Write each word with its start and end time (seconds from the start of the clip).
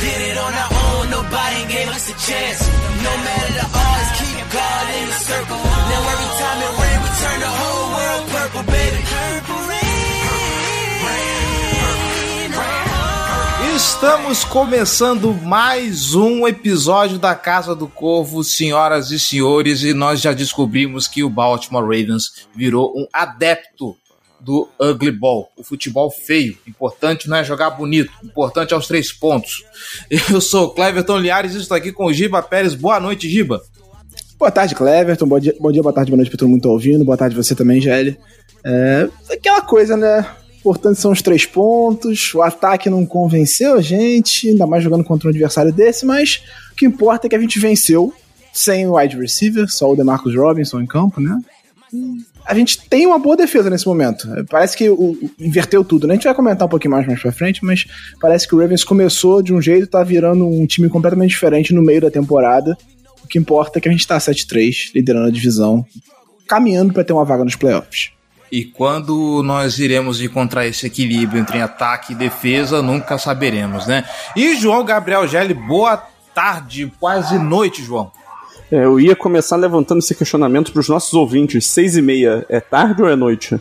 Did 0.00 0.20
it 0.30 0.36
on 0.36 0.52
our 0.52 0.72
own, 0.84 1.10
nobody 1.10 1.60
gave 1.72 1.88
us 1.88 2.04
a 2.10 2.16
chance. 2.20 2.60
No 3.06 3.12
matter 3.26 3.52
the 3.60 3.66
odds, 3.72 4.10
keep 4.20 4.44
God 4.52 4.86
in 4.98 5.06
the 5.08 5.18
circle. 5.24 5.56
Now 5.56 6.12
every 6.12 6.30
time 6.40 6.58
it 6.66 6.72
rains, 6.80 7.02
we 7.04 7.10
turn 7.22 7.38
the 7.40 7.52
whole 7.60 7.86
world 7.96 8.24
purple, 8.30 8.62
baby. 8.72 9.06
Estamos 13.76 14.42
começando 14.42 15.34
mais 15.34 16.14
um 16.14 16.46
episódio 16.46 17.18
da 17.18 17.34
Casa 17.34 17.74
do 17.74 17.86
Corvo, 17.86 18.42
senhoras 18.42 19.10
e 19.10 19.18
senhores, 19.18 19.82
e 19.82 19.92
nós 19.92 20.20
já 20.20 20.32
descobrimos 20.32 21.06
que 21.06 21.22
o 21.22 21.28
Baltimore 21.28 21.82
Ravens 21.82 22.46
virou 22.54 22.92
um 22.96 23.06
adepto 23.12 23.94
do 24.40 24.68
ugly 24.80 25.10
ball, 25.10 25.50
o 25.56 25.62
futebol 25.62 26.10
feio. 26.10 26.56
Importante 26.66 27.28
não 27.28 27.36
é 27.36 27.44
jogar 27.44 27.70
bonito, 27.70 28.12
importante 28.22 28.74
é 28.74 28.76
os 28.76 28.86
três 28.86 29.12
pontos. 29.12 29.64
Eu 30.30 30.40
sou 30.40 30.66
o 30.66 30.70
Cleverton 30.70 31.18
Liares 31.18 31.54
e 31.54 31.58
estou 31.58 31.76
aqui 31.76 31.92
com 31.92 32.06
o 32.06 32.12
Giba 32.12 32.42
Pérez. 32.42 32.74
Boa 32.74 33.00
noite, 33.00 33.28
Giba. 33.28 33.60
Boa 34.38 34.50
tarde, 34.50 34.74
Cleverton. 34.74 35.26
Bom 35.26 35.40
dia, 35.40 35.54
bom 35.58 35.72
dia 35.72 35.82
boa 35.82 35.92
tarde, 35.92 36.10
boa 36.10 36.18
noite 36.18 36.28
para 36.28 36.38
todo 36.38 36.48
mundo 36.48 36.60
que 36.60 36.68
tá 36.68 36.72
ouvindo. 36.72 37.04
Boa 37.04 37.16
tarde 37.16 37.34
você 37.34 37.54
também, 37.54 37.80
Gelli. 37.80 38.18
É 38.64 39.08
aquela 39.30 39.62
coisa, 39.62 39.96
né? 39.96 40.26
Importante 40.58 41.00
são 41.00 41.12
os 41.12 41.22
três 41.22 41.46
pontos. 41.46 42.34
O 42.34 42.42
ataque 42.42 42.90
não 42.90 43.06
convenceu 43.06 43.74
a 43.74 43.80
gente, 43.80 44.48
ainda 44.48 44.66
mais 44.66 44.82
jogando 44.82 45.04
contra 45.04 45.28
um 45.28 45.30
adversário 45.30 45.72
desse, 45.72 46.04
mas 46.04 46.42
o 46.72 46.74
que 46.74 46.84
importa 46.84 47.26
é 47.26 47.30
que 47.30 47.36
a 47.36 47.40
gente 47.40 47.58
venceu 47.58 48.12
sem 48.52 48.86
o 48.86 48.96
wide 48.96 49.16
receiver, 49.16 49.70
só 49.70 49.92
o 49.92 49.96
DeMarcus 49.96 50.34
Robinson 50.34 50.80
em 50.80 50.86
campo, 50.86 51.20
né? 51.20 51.38
A 52.46 52.54
gente 52.54 52.80
tem 52.88 53.06
uma 53.06 53.18
boa 53.18 53.36
defesa 53.36 53.68
nesse 53.68 53.86
momento. 53.86 54.28
Parece 54.48 54.76
que 54.76 54.88
o, 54.88 55.18
inverteu 55.38 55.84
tudo, 55.84 56.06
né? 56.06 56.14
A 56.14 56.16
gente 56.16 56.24
vai 56.24 56.34
comentar 56.34 56.66
um 56.66 56.70
pouquinho 56.70 56.92
mais 56.92 57.06
mais 57.06 57.20
pra 57.20 57.32
frente, 57.32 57.64
mas 57.64 57.86
parece 58.20 58.46
que 58.46 58.54
o 58.54 58.60
Ravens 58.60 58.84
começou 58.84 59.42
de 59.42 59.52
um 59.52 59.60
jeito 59.60 59.84
e 59.84 59.86
tá 59.86 60.04
virando 60.04 60.46
um 60.46 60.64
time 60.66 60.88
completamente 60.88 61.30
diferente 61.30 61.74
no 61.74 61.82
meio 61.82 62.00
da 62.00 62.10
temporada. 62.10 62.76
O 63.24 63.26
que 63.26 63.38
importa 63.38 63.78
é 63.78 63.82
que 63.82 63.88
a 63.88 63.92
gente 63.92 64.06
tá 64.06 64.16
7-3, 64.18 64.92
liderando 64.94 65.26
a 65.26 65.30
divisão, 65.30 65.84
caminhando 66.46 66.92
para 66.92 67.02
ter 67.02 67.12
uma 67.12 67.24
vaga 67.24 67.44
nos 67.44 67.56
playoffs. 67.56 68.10
E 68.50 68.64
quando 68.64 69.42
nós 69.42 69.80
iremos 69.80 70.20
encontrar 70.20 70.66
esse 70.66 70.86
equilíbrio 70.86 71.40
entre 71.40 71.60
ataque 71.60 72.12
e 72.12 72.16
defesa, 72.16 72.80
nunca 72.80 73.18
saberemos, 73.18 73.88
né? 73.88 74.04
E 74.36 74.54
João 74.54 74.84
Gabriel 74.84 75.26
Gelli, 75.26 75.52
boa 75.52 75.96
tarde, 76.32 76.92
quase 77.00 77.38
noite, 77.38 77.82
João. 77.82 78.12
É, 78.70 78.84
eu 78.84 78.98
ia 78.98 79.14
começar 79.14 79.56
levantando 79.56 79.98
esse 79.98 80.14
questionamento 80.14 80.72
para 80.72 80.80
os 80.80 80.88
nossos 80.88 81.14
ouvintes. 81.14 81.66
Seis 81.66 81.96
e 81.96 82.02
meia 82.02 82.44
é 82.48 82.60
tarde 82.60 83.02
ou 83.02 83.08
é 83.08 83.16
noite? 83.16 83.58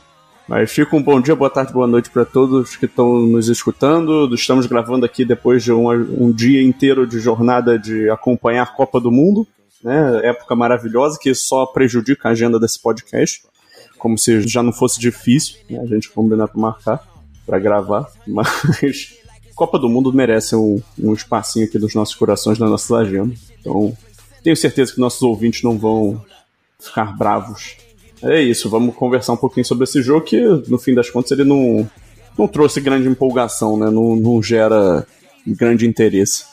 Mas 0.48 0.72
fica 0.72 0.96
um 0.96 1.02
bom 1.02 1.20
dia, 1.20 1.36
boa 1.36 1.50
tarde, 1.50 1.74
boa 1.74 1.88
noite 1.88 2.10
para 2.10 2.24
todos 2.24 2.76
que 2.76 2.86
estão 2.86 3.20
nos 3.22 3.48
escutando. 3.48 4.34
Estamos 4.34 4.66
gravando 4.66 5.06
aqui 5.06 5.26
depois 5.26 5.64
de 5.64 5.72
um, 5.72 5.90
um, 5.90 6.32
dia 6.32 6.62
inteiro 6.62 7.08
de 7.08 7.20
jornada 7.20 7.80
de 7.80 8.10
acompanhar 8.10 8.64
a 8.64 8.68
Copa 8.68 9.00
do 9.00 9.12
Mundo, 9.12 9.48
né? 9.84 10.22
Época 10.24 10.56
maravilhosa 10.56 11.18
que 11.20 11.34
só 11.34 11.66
prejudica 11.66 12.30
a 12.30 12.32
agenda 12.32 12.60
desse 12.60 12.80
podcast 12.80 13.42
como 14.06 14.20
se 14.20 14.42
já 14.48 14.62
não 14.62 14.72
fosse 14.72 15.00
difícil 15.00 15.58
né, 15.68 15.80
a 15.80 15.86
gente 15.88 16.12
combinar 16.12 16.48
para 16.48 16.62
marcar, 16.62 17.08
para 17.44 17.58
gravar, 17.58 18.08
mas 18.28 19.18
Copa 19.56 19.80
do 19.80 19.90
Mundo 19.90 20.14
merece 20.14 20.56
um, 20.56 20.80
um 21.00 21.12
espacinho 21.12 21.66
aqui 21.66 21.80
dos 21.80 21.96
nossos 21.96 22.14
corações, 22.14 22.60
na 22.60 22.68
nossa 22.68 22.98
agenda. 22.98 23.34
Então, 23.60 23.98
tenho 24.46 24.56
certeza 24.56 24.94
que 24.94 25.00
nossos 25.00 25.24
ouvintes 25.24 25.64
não 25.64 25.76
vão 25.76 26.24
ficar 26.80 27.18
bravos. 27.18 27.78
É 28.22 28.40
isso, 28.40 28.70
vamos 28.70 28.96
conversar 28.96 29.34
um 29.34 29.38
pouquinho 29.38 29.66
sobre 29.66 29.86
esse 29.86 30.04
jogo 30.04 30.24
que, 30.24 30.40
no 30.68 30.78
fim 30.78 30.94
das 30.94 31.10
contas, 31.10 31.32
ele 31.32 31.44
não, 31.44 31.90
não 32.38 32.48
trouxe 32.48 32.80
grande 32.80 33.10
empolgação, 33.10 33.76
né? 33.76 33.90
Não, 33.90 34.16
não 34.16 34.44
gera 34.44 35.04
grande 35.48 35.88
interesse. 35.88 36.46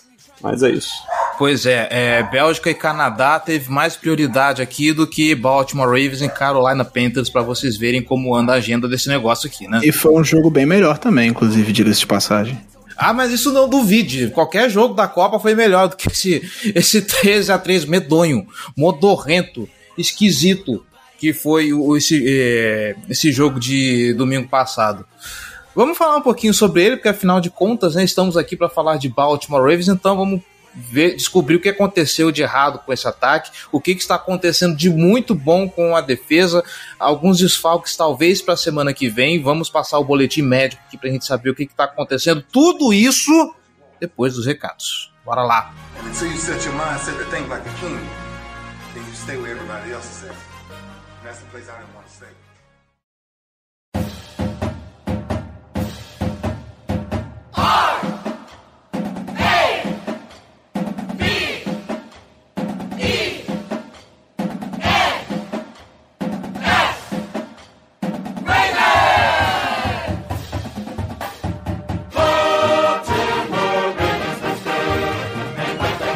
Mas 0.43 0.63
é 0.63 0.71
isso. 0.71 0.91
Pois 1.37 1.67
é, 1.67 1.87
é, 1.91 2.23
Bélgica 2.23 2.71
e 2.71 2.75
Canadá 2.75 3.39
teve 3.39 3.71
mais 3.71 3.95
prioridade 3.95 4.63
aqui 4.63 4.91
do 4.93 5.07
que 5.07 5.35
Baltimore 5.35 5.87
Ravens 5.87 6.23
e 6.23 6.29
Carolina 6.31 6.87
Panthers 6.87 7.29
para 7.29 7.43
vocês 7.43 7.77
verem 7.77 8.03
como 8.03 8.35
anda 8.35 8.55
a 8.55 8.57
agenda 8.57 8.89
desse 8.89 9.09
negócio 9.09 9.49
aqui, 9.49 9.69
né? 9.69 9.81
E 9.85 9.93
foi 9.93 10.15
um 10.15 10.25
jogo 10.25 10.49
bem 10.51 10.65
melhor 10.65 10.97
também, 10.97 11.29
inclusive, 11.29 11.73
diga-se 11.73 12.01
de 12.01 12.07
passagem. 12.07 12.59
Ah, 12.97 13.13
mas 13.13 13.33
isso 13.33 13.53
não 13.53 13.69
duvide. 13.69 14.29
Qualquer 14.29 14.71
jogo 14.71 14.95
da 14.95 15.09
Copa 15.09 15.39
foi 15.39 15.55
melhor 15.55 15.89
do 15.89 15.97
que 15.97 16.09
esse, 16.09 16.43
esse 16.75 17.03
13 17.03 17.53
a 17.53 17.59
3 17.59 17.85
medonho, 17.85 18.47
modorrento, 18.77 19.69
esquisito 19.97 20.85
que 21.19 21.33
foi 21.33 21.71
esse, 21.97 22.25
é, 22.27 22.97
esse 23.09 23.31
jogo 23.31 23.61
de 23.61 24.13
domingo 24.15 24.49
passado. 24.49 25.07
Vamos 25.75 25.97
falar 25.97 26.17
um 26.17 26.23
pouquinho 26.23 26.53
sobre 26.53 26.83
ele, 26.83 26.97
porque 26.97 27.09
afinal 27.09 27.41
de 27.41 27.49
contas, 27.49 27.95
né, 27.95 28.03
estamos 28.03 28.37
aqui 28.37 28.57
para 28.57 28.69
falar 28.69 28.97
de 28.97 29.09
Baltimore 29.09 29.63
Ravens, 29.63 29.87
então 29.87 30.17
vamos 30.17 30.43
ver, 30.75 31.17
descobrir 31.17 31.57
o 31.57 31.61
que 31.61 31.69
aconteceu 31.69 32.31
de 32.31 32.43
errado 32.43 32.79
com 32.85 32.93
esse 32.93 33.07
ataque, 33.07 33.51
o 33.71 33.81
que, 33.81 33.95
que 33.95 34.01
está 34.01 34.15
acontecendo 34.15 34.77
de 34.77 34.91
muito 34.91 35.35
bom 35.35 35.69
com 35.69 35.97
a 35.97 36.01
defesa, 36.01 36.65
alguns 36.99 37.39
desfalques 37.39 37.97
talvez 37.97 38.41
para 38.41 38.55
a 38.55 38.57
semana 38.57 38.93
que 38.93 39.09
vem. 39.09 39.43
Vamos 39.43 39.71
passar 39.71 39.99
o 39.99 40.05
boletim 40.05 40.43
médico 40.43 40.83
aqui 40.87 40.97
para 40.97 41.09
a 41.09 41.13
gente 41.13 41.25
saber 41.25 41.51
o 41.51 41.55
que 41.55 41.65
está 41.65 41.85
acontecendo. 41.85 42.45
Tudo 42.53 42.93
isso 42.93 43.55
depois 44.01 44.35
dos 44.35 44.47
recados. 44.47 45.13
Bora 45.25 45.43
lá! 45.43 45.73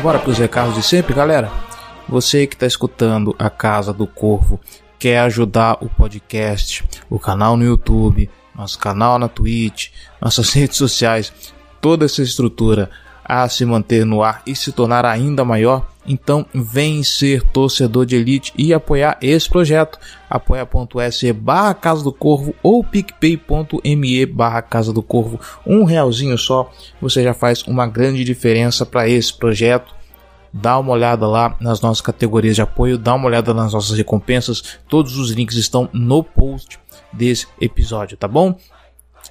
Bora 0.07 0.21
para 0.21 0.31
os 0.31 0.39
recados 0.39 0.77
de 0.77 0.85
sempre, 0.85 1.13
galera. 1.13 1.51
Você 2.09 2.47
que 2.47 2.55
está 2.55 2.65
escutando 2.65 3.35
a 3.37 3.51
Casa 3.51 3.93
do 3.93 4.07
Corvo, 4.07 4.61
quer 5.01 5.19
ajudar 5.19 5.79
o 5.81 5.89
podcast, 5.89 6.85
o 7.11 7.19
canal 7.19 7.57
no 7.57 7.65
YouTube, 7.65 8.31
nosso 8.55 8.79
canal 8.79 9.19
na 9.19 9.27
Twitch, 9.27 9.89
nossas 10.21 10.51
redes 10.55 10.77
sociais, 10.77 11.33
toda 11.81 12.05
essa 12.05 12.23
estrutura 12.23 12.89
a 13.25 13.49
se 13.49 13.65
manter 13.65 14.07
no 14.07 14.23
ar 14.23 14.43
e 14.47 14.55
se 14.55 14.71
tornar 14.71 15.05
ainda 15.05 15.45
maior, 15.45 15.89
então 16.07 16.47
vem 16.55 17.03
ser 17.03 17.43
torcedor 17.43 18.07
de 18.07 18.15
elite 18.15 18.53
e 18.57 18.73
apoiar 18.73 19.19
esse 19.21 19.49
projeto. 19.49 19.99
apoia.se 20.31 21.33
barra 21.33 21.75
Casa 21.75 22.05
do 22.05 22.13
Corvo 22.13 22.55
ou 22.63 22.85
picpay.me 22.85 24.25
barra 24.27 24.63
Casa 24.63 24.93
do 24.93 25.03
Corvo. 25.03 25.41
Um 25.67 25.83
realzinho 25.83 26.39
só, 26.39 26.71
você 27.03 27.25
já 27.25 27.35
faz 27.35 27.65
uma 27.65 27.89
grande 27.89 28.23
diferença 28.23 28.87
para 28.87 29.09
esse 29.09 29.37
projeto 29.37 29.96
dá 30.53 30.79
uma 30.79 30.93
olhada 30.93 31.27
lá 31.27 31.57
nas 31.61 31.81
nossas 31.81 32.01
categorias 32.01 32.55
de 32.55 32.63
apoio, 32.63 32.99
dá 32.99 33.15
uma 33.15 33.27
olhada 33.27 33.53
nas 33.53 33.73
nossas 33.73 33.97
recompensas, 33.97 34.79
todos 34.89 35.17
os 35.17 35.31
links 35.31 35.57
estão 35.57 35.89
no 35.93 36.23
post 36.23 36.79
desse 37.13 37.47
episódio, 37.61 38.17
tá 38.17 38.29
bom? 38.29 38.59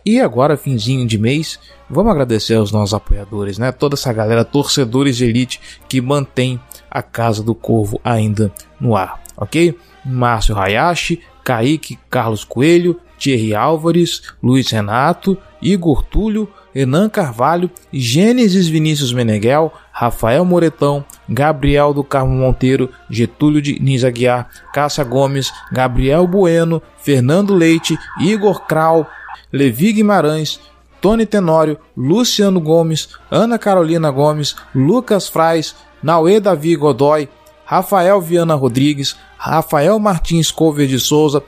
E 0.06 0.19
agora, 0.19 0.57
finzinho 0.57 1.07
de 1.07 1.17
mês, 1.17 1.59
vamos 1.89 2.12
agradecer 2.12 2.56
aos 2.56 2.71
nossos 2.71 2.94
apoiadores, 2.94 3.57
né? 3.57 3.71
Toda 3.71 3.95
essa 3.95 4.13
galera, 4.13 4.45
torcedores 4.45 5.17
de 5.17 5.25
elite 5.25 5.59
que 5.89 6.00
mantém 6.00 6.59
a 6.91 7.01
Casa 7.01 7.41
do 7.41 7.56
Corvo 7.56 8.00
ainda 8.03 8.51
no 8.79 8.95
ar, 8.95 9.21
ok? 9.35 9.75
Márcio 10.06 10.57
Hayashi, 10.57 11.21
Kaique 11.44 11.97
Carlos 12.09 12.44
Coelho, 12.44 13.00
Thierry 13.17 13.56
Álvares, 13.56 14.21
Luiz 14.44 14.69
Renato, 14.69 15.38
Igor 15.62 16.03
Túlio, 16.03 16.47
Renan 16.73 17.09
Carvalho, 17.09 17.71
Gênesis 17.91 18.67
Vinícius 18.67 19.13
Meneghel, 19.13 19.73
Rafael 19.97 20.44
Moretão, 20.44 21.06
Gabriel 21.30 21.94
do 21.94 22.03
Carmo 22.03 22.36
Monteiro, 22.36 22.89
Getúlio 23.09 23.62
de 23.62 23.80
Nizaguiar, 23.80 24.50
Cássia 24.74 25.06
Gomes, 25.06 25.53
Gabriel 25.71 26.27
Bueno, 26.27 26.81
Fernando 26.97 27.53
Leite, 27.56 27.97
Igor 28.19 28.65
Krau, 28.68 29.07
Levi 29.53 29.94
Guimarães, 29.94 30.59
Tony 31.00 31.25
Tenório, 31.25 31.80
Luciano 31.95 32.59
Gomes, 32.59 33.07
Ana 33.31 33.57
Carolina 33.57 34.12
Gomes, 34.12 34.57
Lucas 34.75 35.30
Frais, 35.30 35.74
Nauê 36.03 36.41
Davi 36.41 36.75
Godoy, 36.75 37.30
Rafael 37.65 38.19
Viana 38.19 38.53
Rodrigues, 38.53 39.15
Rafael 39.38 39.98
Martins 39.98 40.51
Cover 40.51 40.88
de 40.88 41.00
Souza, 41.00 41.41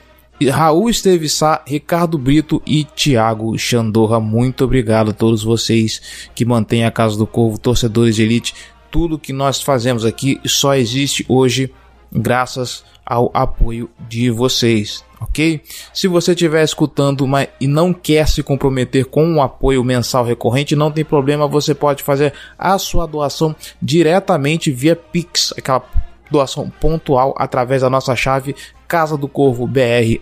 Raul 0.45 0.89
Esteves 0.89 1.33
Sá, 1.33 1.63
Ricardo 1.65 2.17
Brito 2.17 2.61
e 2.65 2.83
Thiago 2.83 3.57
Xandorra. 3.57 4.19
Muito 4.19 4.63
obrigado 4.63 5.09
a 5.09 5.13
todos 5.13 5.43
vocês 5.43 6.29
que 6.35 6.45
mantêm 6.45 6.85
a 6.85 6.91
Casa 6.91 7.17
do 7.17 7.25
Corvo, 7.25 7.57
torcedores 7.57 8.15
de 8.15 8.23
elite. 8.23 8.53
Tudo 8.91 9.17
que 9.17 9.33
nós 9.33 9.61
fazemos 9.61 10.05
aqui 10.05 10.39
só 10.45 10.75
existe 10.75 11.25
hoje 11.27 11.73
graças 12.11 12.83
ao 13.05 13.31
apoio 13.33 13.89
de 14.07 14.29
vocês, 14.29 15.03
ok? 15.19 15.61
Se 15.93 16.07
você 16.07 16.31
estiver 16.31 16.63
escutando 16.63 17.25
mas, 17.25 17.47
e 17.59 17.67
não 17.67 17.93
quer 17.93 18.27
se 18.27 18.43
comprometer 18.43 19.05
com 19.05 19.25
um 19.25 19.41
apoio 19.41 19.83
mensal 19.83 20.23
recorrente, 20.23 20.75
não 20.75 20.91
tem 20.91 21.05
problema, 21.05 21.47
você 21.47 21.73
pode 21.73 22.03
fazer 22.03 22.33
a 22.57 22.77
sua 22.77 23.05
doação 23.05 23.55
diretamente 23.81 24.71
via 24.71 24.95
Pix, 24.95 25.53
aquela 25.57 25.83
doação 26.29 26.69
pontual 26.69 27.33
através 27.37 27.81
da 27.81 27.89
nossa 27.89 28.15
chave 28.15 28.55
casa 28.87 29.17
do 29.17 29.27
corvo 29.27 29.67
br 29.67 30.19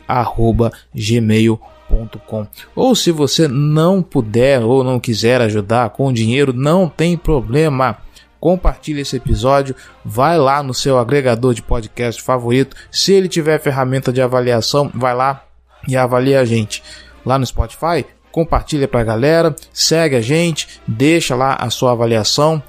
gmail.com 0.94 2.48
ou 2.76 2.96
se 2.96 3.12
você 3.12 3.48
não 3.48 4.02
puder 4.02 4.62
ou 4.62 4.84
não 4.84 5.00
quiser 5.00 5.42
ajudar 5.42 5.92
com 5.92 6.12
dinheiro 6.12 6.52
não 6.52 6.90
tem 6.90 7.16
problema 7.16 7.98
compartilhe 8.46 9.02
esse 9.02 9.16
episódio, 9.16 9.76
vai 10.04 10.38
lá 10.38 10.62
no 10.62 10.72
seu 10.72 11.00
agregador 11.00 11.52
de 11.52 11.64
podcast 11.64 12.22
favorito. 12.22 12.76
Se 12.92 13.12
ele 13.12 13.28
tiver 13.28 13.60
ferramenta 13.60 14.14
de 14.14 14.22
avaliação, 14.22 14.92
vai 14.94 15.16
lá 15.16 15.44
e 15.88 15.98
avalie 15.98 16.36
a 16.36 16.46
gente. 16.46 16.84
Lá 17.26 17.40
no 17.40 17.46
Spotify, 17.48 18.06
compartilha 18.32 18.88
para 18.88 19.02
a 19.02 19.04
galera, 19.04 19.56
segue 19.74 20.16
a 20.16 20.22
gente, 20.22 20.80
deixa 20.88 21.36
lá 21.36 21.56
a 21.60 21.72
sua 21.72 21.94
avaliação 21.94 22.62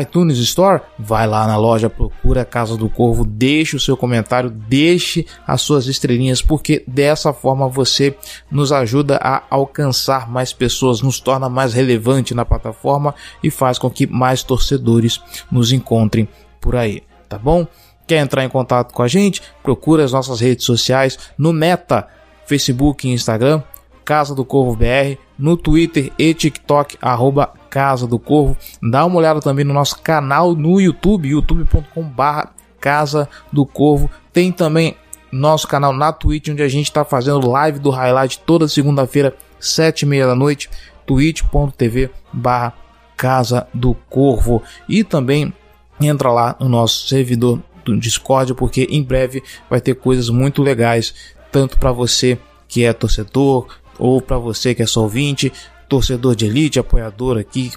iTunes 0.00 0.38
Store, 0.38 0.82
vai 0.98 1.26
lá 1.26 1.46
na 1.46 1.56
loja, 1.56 1.88
procura 1.88 2.42
a 2.42 2.44
Casa 2.44 2.76
do 2.76 2.88
Corvo, 2.88 3.24
deixe 3.24 3.76
o 3.76 3.80
seu 3.80 3.96
comentário, 3.96 4.50
deixe 4.50 5.26
as 5.46 5.62
suas 5.62 5.86
estrelinhas, 5.86 6.42
porque 6.42 6.82
dessa 6.86 7.32
forma 7.32 7.68
você 7.68 8.16
nos 8.50 8.72
ajuda 8.72 9.18
a 9.22 9.42
alcançar 9.50 10.28
mais 10.30 10.52
pessoas, 10.52 11.00
nos 11.00 11.20
torna 11.20 11.48
mais 11.48 11.72
relevante 11.74 12.34
na 12.34 12.44
plataforma 12.44 13.14
e 13.42 13.50
faz 13.50 13.78
com 13.78 13.90
que 13.90 14.06
mais 14.06 14.42
torcedores 14.42 15.20
nos 15.50 15.72
encontrem 15.72 16.28
por 16.60 16.74
aí, 16.76 17.02
tá 17.28 17.38
bom? 17.38 17.66
Quer 18.06 18.18
entrar 18.18 18.44
em 18.44 18.48
contato 18.48 18.92
com 18.92 19.02
a 19.02 19.08
gente? 19.08 19.42
Procura 19.62 20.04
as 20.04 20.12
nossas 20.12 20.40
redes 20.40 20.64
sociais 20.64 21.18
no 21.36 21.52
Meta, 21.52 22.06
Facebook 22.46 23.06
e 23.06 23.12
Instagram, 23.12 23.62
Casa 24.04 24.34
do 24.34 24.44
Corvo 24.44 24.76
BR, 24.76 25.18
no 25.36 25.56
Twitter 25.56 26.12
e 26.16 26.32
TikTok, 26.32 26.96
arroba 27.02 27.52
Casa 27.76 28.06
do 28.06 28.18
Corvo. 28.18 28.56
Dá 28.82 29.04
uma 29.04 29.18
olhada 29.18 29.38
também 29.38 29.62
no 29.62 29.74
nosso 29.74 29.98
canal 29.98 30.54
no 30.54 30.80
YouTube, 30.80 31.28
youtube.com/barra 31.28 32.54
Casa 32.80 33.28
do 33.52 33.66
Corvo. 33.66 34.10
Tem 34.32 34.50
também 34.50 34.96
nosso 35.30 35.68
canal 35.68 35.92
na 35.92 36.10
Twitch, 36.10 36.48
onde 36.48 36.62
a 36.62 36.68
gente 36.68 36.86
está 36.86 37.04
fazendo 37.04 37.46
live 37.46 37.78
do 37.78 37.90
highlight 37.90 38.38
toda 38.46 38.66
segunda-feira, 38.66 39.36
sete 39.60 40.04
e 40.04 40.06
meia 40.06 40.26
da 40.26 40.34
noite, 40.34 40.70
twitch.tv 41.04 42.08
barra 42.32 42.72
Casa 43.14 43.68
do 43.74 43.92
Corvo. 44.08 44.62
E 44.88 45.04
também 45.04 45.52
entra 46.00 46.32
lá 46.32 46.56
no 46.58 46.70
nosso 46.70 47.06
servidor 47.06 47.60
do 47.84 47.94
Discord, 48.00 48.54
porque 48.54 48.88
em 48.90 49.02
breve 49.02 49.42
vai 49.68 49.82
ter 49.82 49.96
coisas 49.96 50.30
muito 50.30 50.62
legais, 50.62 51.14
tanto 51.52 51.76
para 51.76 51.92
você 51.92 52.38
que 52.68 52.84
é 52.84 52.94
torcedor, 52.94 53.66
ou 53.98 54.22
para 54.22 54.38
você 54.38 54.74
que 54.74 54.82
é 54.82 54.86
só 54.86 55.02
ouvinte, 55.02 55.52
torcedor 55.88 56.34
de 56.34 56.46
elite, 56.46 56.78
apoiador 56.78 57.38
aqui 57.38 57.72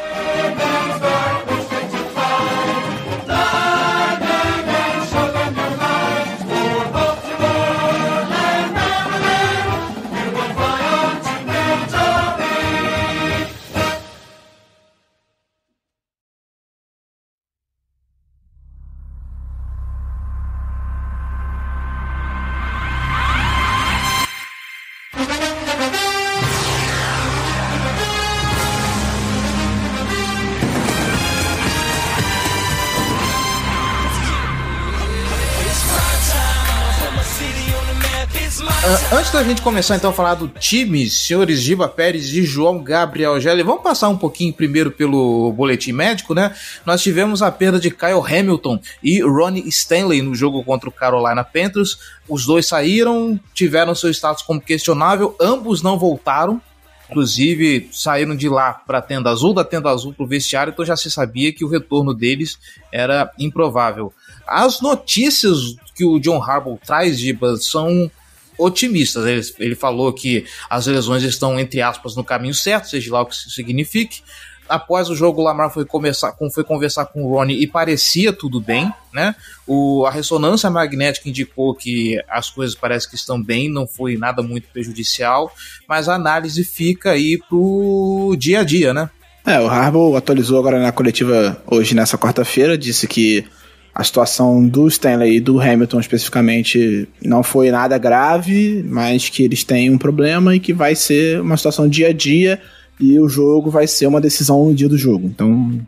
Da 39.43 39.49
gente 39.49 39.61
começar 39.61 39.97
então 39.97 40.11
a 40.11 40.13
falar 40.13 40.35
do 40.35 40.47
time, 40.47 41.09
senhores 41.09 41.59
Giba 41.59 41.89
Pérez 41.89 42.29
e 42.29 42.43
João 42.43 42.81
Gabriel 42.81 43.41
Gelli, 43.41 43.61
vamos 43.61 43.83
passar 43.83 44.07
um 44.07 44.17
pouquinho 44.17 44.53
primeiro 44.53 44.89
pelo 44.89 45.51
boletim 45.51 45.91
médico, 45.91 46.33
né? 46.33 46.55
Nós 46.85 47.03
tivemos 47.03 47.41
a 47.41 47.51
perda 47.51 47.77
de 47.77 47.91
Kyle 47.91 48.23
Hamilton 48.25 48.79
e 49.03 49.21
Ronnie 49.21 49.67
Stanley 49.67 50.21
no 50.21 50.33
jogo 50.33 50.63
contra 50.63 50.87
o 50.87 50.93
Carolina 50.93 51.43
Panthers. 51.43 51.97
Os 52.29 52.45
dois 52.45 52.65
saíram, 52.65 53.37
tiveram 53.53 53.93
seu 53.93 54.09
status 54.11 54.43
como 54.43 54.61
questionável, 54.61 55.35
ambos 55.41 55.81
não 55.81 55.99
voltaram. 55.99 56.61
Inclusive, 57.09 57.89
saíram 57.91 58.37
de 58.37 58.47
lá 58.47 58.71
para 58.71 58.99
a 58.99 59.01
tenda 59.01 59.29
azul, 59.29 59.53
da 59.53 59.65
tenda 59.65 59.89
azul 59.89 60.13
para 60.13 60.23
o 60.23 60.27
vestiário, 60.27 60.71
então 60.71 60.85
já 60.85 60.95
se 60.95 61.11
sabia 61.11 61.51
que 61.51 61.65
o 61.65 61.69
retorno 61.69 62.13
deles 62.13 62.57
era 62.93 63.29
improvável. 63.37 64.13
As 64.47 64.79
notícias 64.79 65.75
que 65.93 66.05
o 66.05 66.17
John 66.17 66.41
Harbaugh 66.41 66.79
traz, 66.85 67.19
de 67.19 67.37
são 67.59 68.09
otimistas. 68.57 69.25
Ele, 69.25 69.41
ele 69.59 69.75
falou 69.75 70.11
que 70.13 70.45
as 70.69 70.87
lesões 70.87 71.23
estão, 71.23 71.59
entre 71.59 71.81
aspas, 71.81 72.15
no 72.15 72.23
caminho 72.23 72.53
certo, 72.53 72.89
seja 72.89 73.11
lá 73.11 73.21
o 73.21 73.25
que 73.25 73.35
isso 73.35 73.49
signifique. 73.49 74.21
Após 74.67 75.09
o 75.09 75.15
jogo, 75.15 75.41
o 75.41 75.43
Lamar 75.43 75.71
foi, 75.71 75.85
começar, 75.85 76.33
foi 76.53 76.63
conversar 76.63 77.05
com 77.07 77.23
o 77.23 77.29
Ronnie 77.29 77.61
e 77.61 77.67
parecia 77.67 78.31
tudo 78.31 78.61
bem, 78.61 78.91
né? 79.13 79.35
O, 79.67 80.05
a 80.05 80.11
ressonância 80.11 80.69
magnética 80.69 81.27
indicou 81.27 81.75
que 81.75 82.17
as 82.29 82.49
coisas 82.49 82.73
parecem 82.73 83.09
que 83.09 83.15
estão 83.15 83.41
bem, 83.41 83.69
não 83.69 83.85
foi 83.85 84.15
nada 84.17 84.41
muito 84.41 84.67
prejudicial, 84.69 85.53
mas 85.87 86.07
a 86.07 86.15
análise 86.15 86.63
fica 86.63 87.11
aí 87.11 87.37
pro 87.49 88.35
dia 88.37 88.61
a 88.61 88.63
dia, 88.63 88.93
né? 88.93 89.09
É, 89.45 89.59
o 89.59 89.67
Harbaugh 89.67 90.15
atualizou 90.15 90.57
agora 90.57 90.79
na 90.79 90.93
coletiva 90.93 91.61
hoje, 91.67 91.93
nessa 91.93 92.17
quarta-feira, 92.17 92.77
disse 92.77 93.05
que 93.05 93.45
a 93.93 94.03
situação 94.03 94.67
do 94.67 94.87
Stanley 94.87 95.37
e 95.37 95.39
do 95.39 95.61
Hamilton 95.61 95.99
especificamente 95.99 97.07
não 97.23 97.43
foi 97.43 97.69
nada 97.69 97.97
grave, 97.97 98.83
mas 98.87 99.29
que 99.29 99.43
eles 99.43 99.63
têm 99.63 99.91
um 99.91 99.97
problema 99.97 100.55
e 100.55 100.59
que 100.59 100.73
vai 100.73 100.95
ser 100.95 101.41
uma 101.41 101.55
situação 101.57 101.87
dia 101.87 102.09
a 102.09 102.13
dia 102.13 102.59
e 102.99 103.19
o 103.19 103.29
jogo 103.29 103.69
vai 103.69 103.85
ser 103.85 104.07
uma 104.07 104.21
decisão 104.21 104.65
no 104.65 104.73
dia 104.73 104.89
do 104.89 104.97
jogo. 104.97 105.27
Então, 105.27 105.79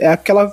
é 0.00 0.08
aquela 0.08 0.50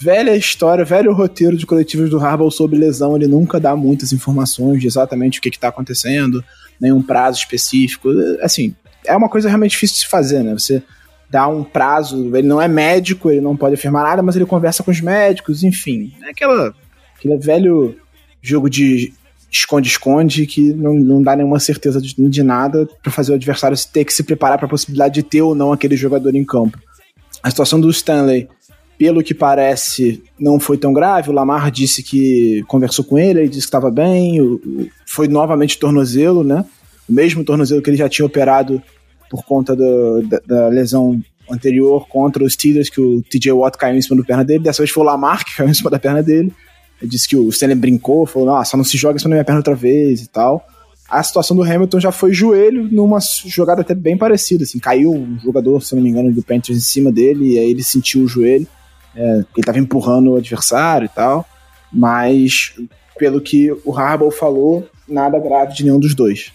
velha 0.00 0.34
história, 0.36 0.84
velho 0.84 1.12
roteiro 1.12 1.56
de 1.56 1.64
coletivos 1.64 2.10
do 2.10 2.18
Harbaugh 2.18 2.50
sobre 2.50 2.76
lesão, 2.76 3.14
ele 3.14 3.28
nunca 3.28 3.60
dá 3.60 3.76
muitas 3.76 4.12
informações 4.12 4.80
de 4.80 4.86
exatamente 4.88 5.38
o 5.38 5.42
que 5.42 5.48
está 5.48 5.68
acontecendo, 5.68 6.44
nenhum 6.80 7.00
prazo 7.00 7.38
específico. 7.38 8.08
Assim, 8.40 8.74
é 9.06 9.16
uma 9.16 9.28
coisa 9.28 9.48
realmente 9.48 9.72
difícil 9.72 9.94
de 9.94 10.00
se 10.00 10.08
fazer, 10.08 10.42
né? 10.42 10.52
Você 10.54 10.82
dá 11.32 11.48
um 11.48 11.64
prazo, 11.64 12.36
ele 12.36 12.46
não 12.46 12.60
é 12.60 12.68
médico, 12.68 13.30
ele 13.30 13.40
não 13.40 13.56
pode 13.56 13.74
afirmar 13.74 14.04
nada, 14.04 14.22
mas 14.22 14.36
ele 14.36 14.44
conversa 14.44 14.82
com 14.82 14.90
os 14.90 15.00
médicos, 15.00 15.64
enfim. 15.64 16.12
É 16.22 16.28
aquela, 16.28 16.74
aquele 17.16 17.38
velho 17.38 17.96
jogo 18.42 18.68
de 18.68 19.14
esconde-esconde 19.50 20.46
que 20.46 20.74
não, 20.74 20.92
não 20.92 21.22
dá 21.22 21.34
nenhuma 21.34 21.58
certeza 21.58 22.02
de, 22.02 22.14
de 22.14 22.42
nada 22.42 22.86
para 23.02 23.10
fazer 23.10 23.32
o 23.32 23.34
adversário 23.36 23.78
ter 23.90 24.04
que 24.04 24.12
se 24.12 24.22
preparar 24.22 24.58
para 24.58 24.66
a 24.66 24.68
possibilidade 24.68 25.14
de 25.14 25.22
ter 25.22 25.40
ou 25.40 25.54
não 25.54 25.72
aquele 25.72 25.96
jogador 25.96 26.34
em 26.34 26.44
campo. 26.44 26.78
A 27.42 27.48
situação 27.48 27.80
do 27.80 27.88
Stanley, 27.88 28.46
pelo 28.98 29.22
que 29.22 29.32
parece, 29.32 30.22
não 30.38 30.60
foi 30.60 30.76
tão 30.76 30.92
grave. 30.92 31.30
O 31.30 31.32
Lamar 31.32 31.70
disse 31.70 32.02
que 32.02 32.62
conversou 32.68 33.06
com 33.06 33.18
ele, 33.18 33.40
ele 33.40 33.48
disse 33.48 33.62
que 33.62 33.68
estava 33.68 33.90
bem. 33.90 34.38
Foi 35.06 35.28
novamente 35.28 35.78
tornozelo, 35.78 36.44
né? 36.44 36.62
O 37.08 37.12
mesmo 37.12 37.42
tornozelo 37.42 37.80
que 37.80 37.88
ele 37.88 37.96
já 37.96 38.08
tinha 38.08 38.26
operado 38.26 38.82
por 39.32 39.46
conta 39.46 39.74
do, 39.74 40.20
da, 40.28 40.40
da, 40.46 40.68
lesão 40.68 41.18
anterior 41.50 42.06
contra 42.06 42.44
os 42.44 42.52
Steelers, 42.52 42.90
que 42.90 43.00
o 43.00 43.22
TJ 43.22 43.50
Watt 43.52 43.78
caiu 43.78 43.96
em 43.96 44.02
cima 44.02 44.20
da 44.20 44.26
perna 44.26 44.44
dele. 44.44 44.62
Dessa 44.62 44.82
vez 44.82 44.90
foi 44.90 45.02
o 45.02 45.06
Lamar 45.06 45.42
que 45.42 45.56
caiu 45.56 45.70
em 45.70 45.74
cima 45.74 45.88
da 45.88 45.98
perna 45.98 46.22
dele. 46.22 46.52
Ele 47.00 47.10
disse 47.10 47.26
que 47.26 47.34
o 47.34 47.48
Stanley 47.48 47.74
brincou, 47.74 48.26
falou, 48.26 48.48
nossa, 48.48 48.76
não 48.76 48.84
se 48.84 48.98
joga 48.98 49.16
em 49.16 49.18
cima 49.18 49.30
da 49.30 49.36
minha 49.36 49.44
perna 49.44 49.60
outra 49.60 49.74
vez 49.74 50.20
e 50.20 50.28
tal. 50.28 50.66
A 51.08 51.22
situação 51.22 51.56
do 51.56 51.62
Hamilton 51.62 51.98
já 51.98 52.12
foi 52.12 52.34
joelho 52.34 52.86
numa 52.92 53.18
jogada 53.46 53.80
até 53.80 53.94
bem 53.94 54.18
parecida, 54.18 54.64
assim, 54.64 54.78
caiu 54.78 55.12
um 55.12 55.38
jogador, 55.40 55.82
se 55.82 55.94
não 55.94 56.02
me 56.02 56.10
engano, 56.10 56.30
do 56.30 56.42
Panthers 56.42 56.76
em 56.78 56.80
cima 56.80 57.10
dele, 57.10 57.54
e 57.54 57.58
aí 57.58 57.70
ele 57.70 57.82
sentiu 57.82 58.22
o 58.22 58.28
joelho, 58.28 58.66
é, 59.16 59.44
ele 59.56 59.64
tava 59.64 59.78
empurrando 59.78 60.30
o 60.30 60.36
adversário 60.36 61.06
e 61.06 61.08
tal, 61.08 61.46
mas 61.92 62.74
pelo 63.18 63.40
que 63.40 63.70
o 63.84 63.94
Harbaugh 63.94 64.30
falou, 64.30 64.86
nada 65.08 65.38
grave 65.38 65.74
de 65.74 65.84
nenhum 65.84 65.98
dos 65.98 66.14
dois. 66.14 66.52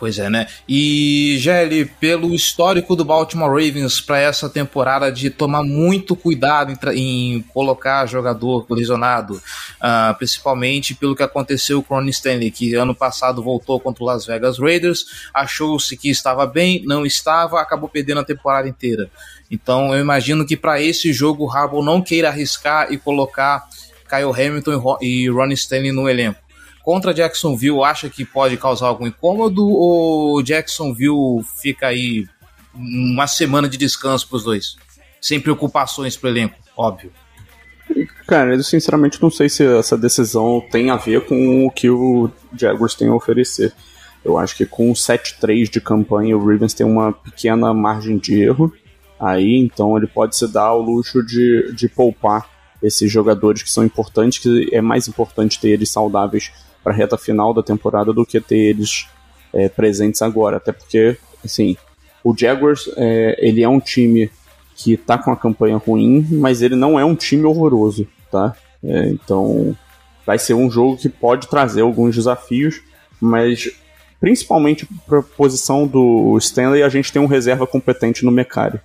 Pois 0.00 0.18
é, 0.18 0.30
né? 0.30 0.46
E, 0.66 1.36
Gelli, 1.38 1.84
pelo 1.84 2.34
histórico 2.34 2.96
do 2.96 3.04
Baltimore 3.04 3.50
Ravens 3.50 4.00
para 4.00 4.18
essa 4.18 4.48
temporada 4.48 5.12
de 5.12 5.28
tomar 5.28 5.62
muito 5.62 6.16
cuidado 6.16 6.72
em, 6.72 7.34
em 7.36 7.42
colocar 7.42 8.06
jogador 8.06 8.64
lesionado, 8.70 9.34
uh, 9.34 10.16
principalmente 10.16 10.94
pelo 10.94 11.14
que 11.14 11.22
aconteceu 11.22 11.82
com 11.82 11.94
o 11.94 11.98
Ron 12.00 12.08
Stanley, 12.08 12.50
que 12.50 12.74
ano 12.74 12.94
passado 12.94 13.42
voltou 13.42 13.78
contra 13.78 14.02
o 14.02 14.06
Las 14.06 14.24
Vegas 14.24 14.58
Raiders, 14.58 15.04
achou-se 15.34 15.94
que 15.98 16.08
estava 16.08 16.46
bem, 16.46 16.82
não 16.86 17.04
estava, 17.04 17.60
acabou 17.60 17.86
perdendo 17.86 18.20
a 18.20 18.24
temporada 18.24 18.66
inteira. 18.66 19.10
Então, 19.50 19.94
eu 19.94 20.00
imagino 20.00 20.46
que 20.46 20.56
para 20.56 20.80
esse 20.80 21.12
jogo 21.12 21.44
o 21.44 21.50
Harbaugh 21.50 21.84
não 21.84 22.00
queira 22.00 22.30
arriscar 22.30 22.90
e 22.90 22.96
colocar 22.96 23.68
Kyle 24.08 24.32
Hamilton 24.32 24.96
e 25.02 25.28
Ron 25.28 25.52
Stanley 25.52 25.92
no 25.92 26.08
elenco 26.08 26.40
contra 26.82 27.14
Jacksonville 27.14 27.82
acha 27.82 28.08
que 28.08 28.24
pode 28.24 28.56
causar 28.56 28.88
algum 28.88 29.06
incômodo 29.06 29.68
ou 29.68 30.42
Jacksonville 30.42 31.42
fica 31.60 31.88
aí 31.88 32.26
uma 32.74 33.26
semana 33.26 33.68
de 33.68 33.76
descanso 33.76 34.28
para 34.28 34.36
os 34.36 34.44
dois? 34.44 34.76
Sem 35.20 35.40
preocupações 35.40 36.16
para 36.16 36.28
o 36.28 36.30
elenco, 36.30 36.56
óbvio. 36.76 37.12
Cara, 38.26 38.54
eu 38.54 38.62
sinceramente 38.62 39.20
não 39.20 39.30
sei 39.30 39.48
se 39.48 39.64
essa 39.64 39.98
decisão 39.98 40.64
tem 40.70 40.90
a 40.90 40.96
ver 40.96 41.26
com 41.26 41.66
o 41.66 41.70
que 41.70 41.90
o 41.90 42.30
Jaguars 42.56 42.94
tem 42.94 43.08
a 43.08 43.14
oferecer. 43.14 43.72
Eu 44.24 44.38
acho 44.38 44.56
que 44.56 44.66
com 44.66 44.92
7-3 44.92 45.68
de 45.68 45.80
campanha 45.80 46.36
o 46.36 46.40
Ravens 46.40 46.74
tem 46.74 46.86
uma 46.86 47.12
pequena 47.12 47.74
margem 47.74 48.18
de 48.18 48.40
erro 48.40 48.72
aí, 49.18 49.56
então 49.56 49.96
ele 49.96 50.06
pode 50.06 50.36
se 50.36 50.46
dar 50.46 50.66
ao 50.66 50.80
luxo 50.80 51.22
de, 51.22 51.72
de 51.74 51.88
poupar 51.88 52.48
esses 52.82 53.10
jogadores 53.10 53.62
que 53.62 53.70
são 53.70 53.84
importantes, 53.84 54.38
que 54.38 54.68
é 54.72 54.80
mais 54.80 55.08
importante 55.08 55.60
ter 55.60 55.70
eles 55.70 55.90
saudáveis 55.90 56.50
para 56.82 56.92
a 56.92 56.96
reta 56.96 57.16
final 57.16 57.52
da 57.52 57.62
temporada 57.62 58.12
do 58.12 58.24
que 58.24 58.40
ter 58.40 58.58
eles 58.58 59.06
é, 59.52 59.68
presentes 59.68 60.22
agora. 60.22 60.56
Até 60.56 60.72
porque, 60.72 61.16
assim, 61.44 61.76
o 62.24 62.34
Jaguars 62.36 62.90
é, 62.96 63.36
ele 63.38 63.62
é 63.62 63.68
um 63.68 63.80
time 63.80 64.30
que 64.74 64.94
está 64.94 65.18
com 65.18 65.30
a 65.30 65.36
campanha 65.36 65.76
ruim, 65.76 66.26
mas 66.30 66.62
ele 66.62 66.74
não 66.74 66.98
é 66.98 67.04
um 67.04 67.14
time 67.14 67.44
horroroso, 67.44 68.06
tá? 68.30 68.54
É, 68.82 69.08
então 69.08 69.76
vai 70.24 70.38
ser 70.38 70.54
um 70.54 70.70
jogo 70.70 70.96
que 70.96 71.08
pode 71.08 71.48
trazer 71.48 71.82
alguns 71.82 72.14
desafios, 72.14 72.80
mas 73.20 73.70
principalmente 74.20 74.86
para 75.06 75.18
a 75.20 75.22
posição 75.22 75.86
do 75.86 76.36
Stanley, 76.38 76.82
a 76.82 76.88
gente 76.88 77.12
tem 77.12 77.20
um 77.20 77.26
reserva 77.26 77.66
competente 77.66 78.24
no 78.24 78.30
Mecari. 78.30 78.80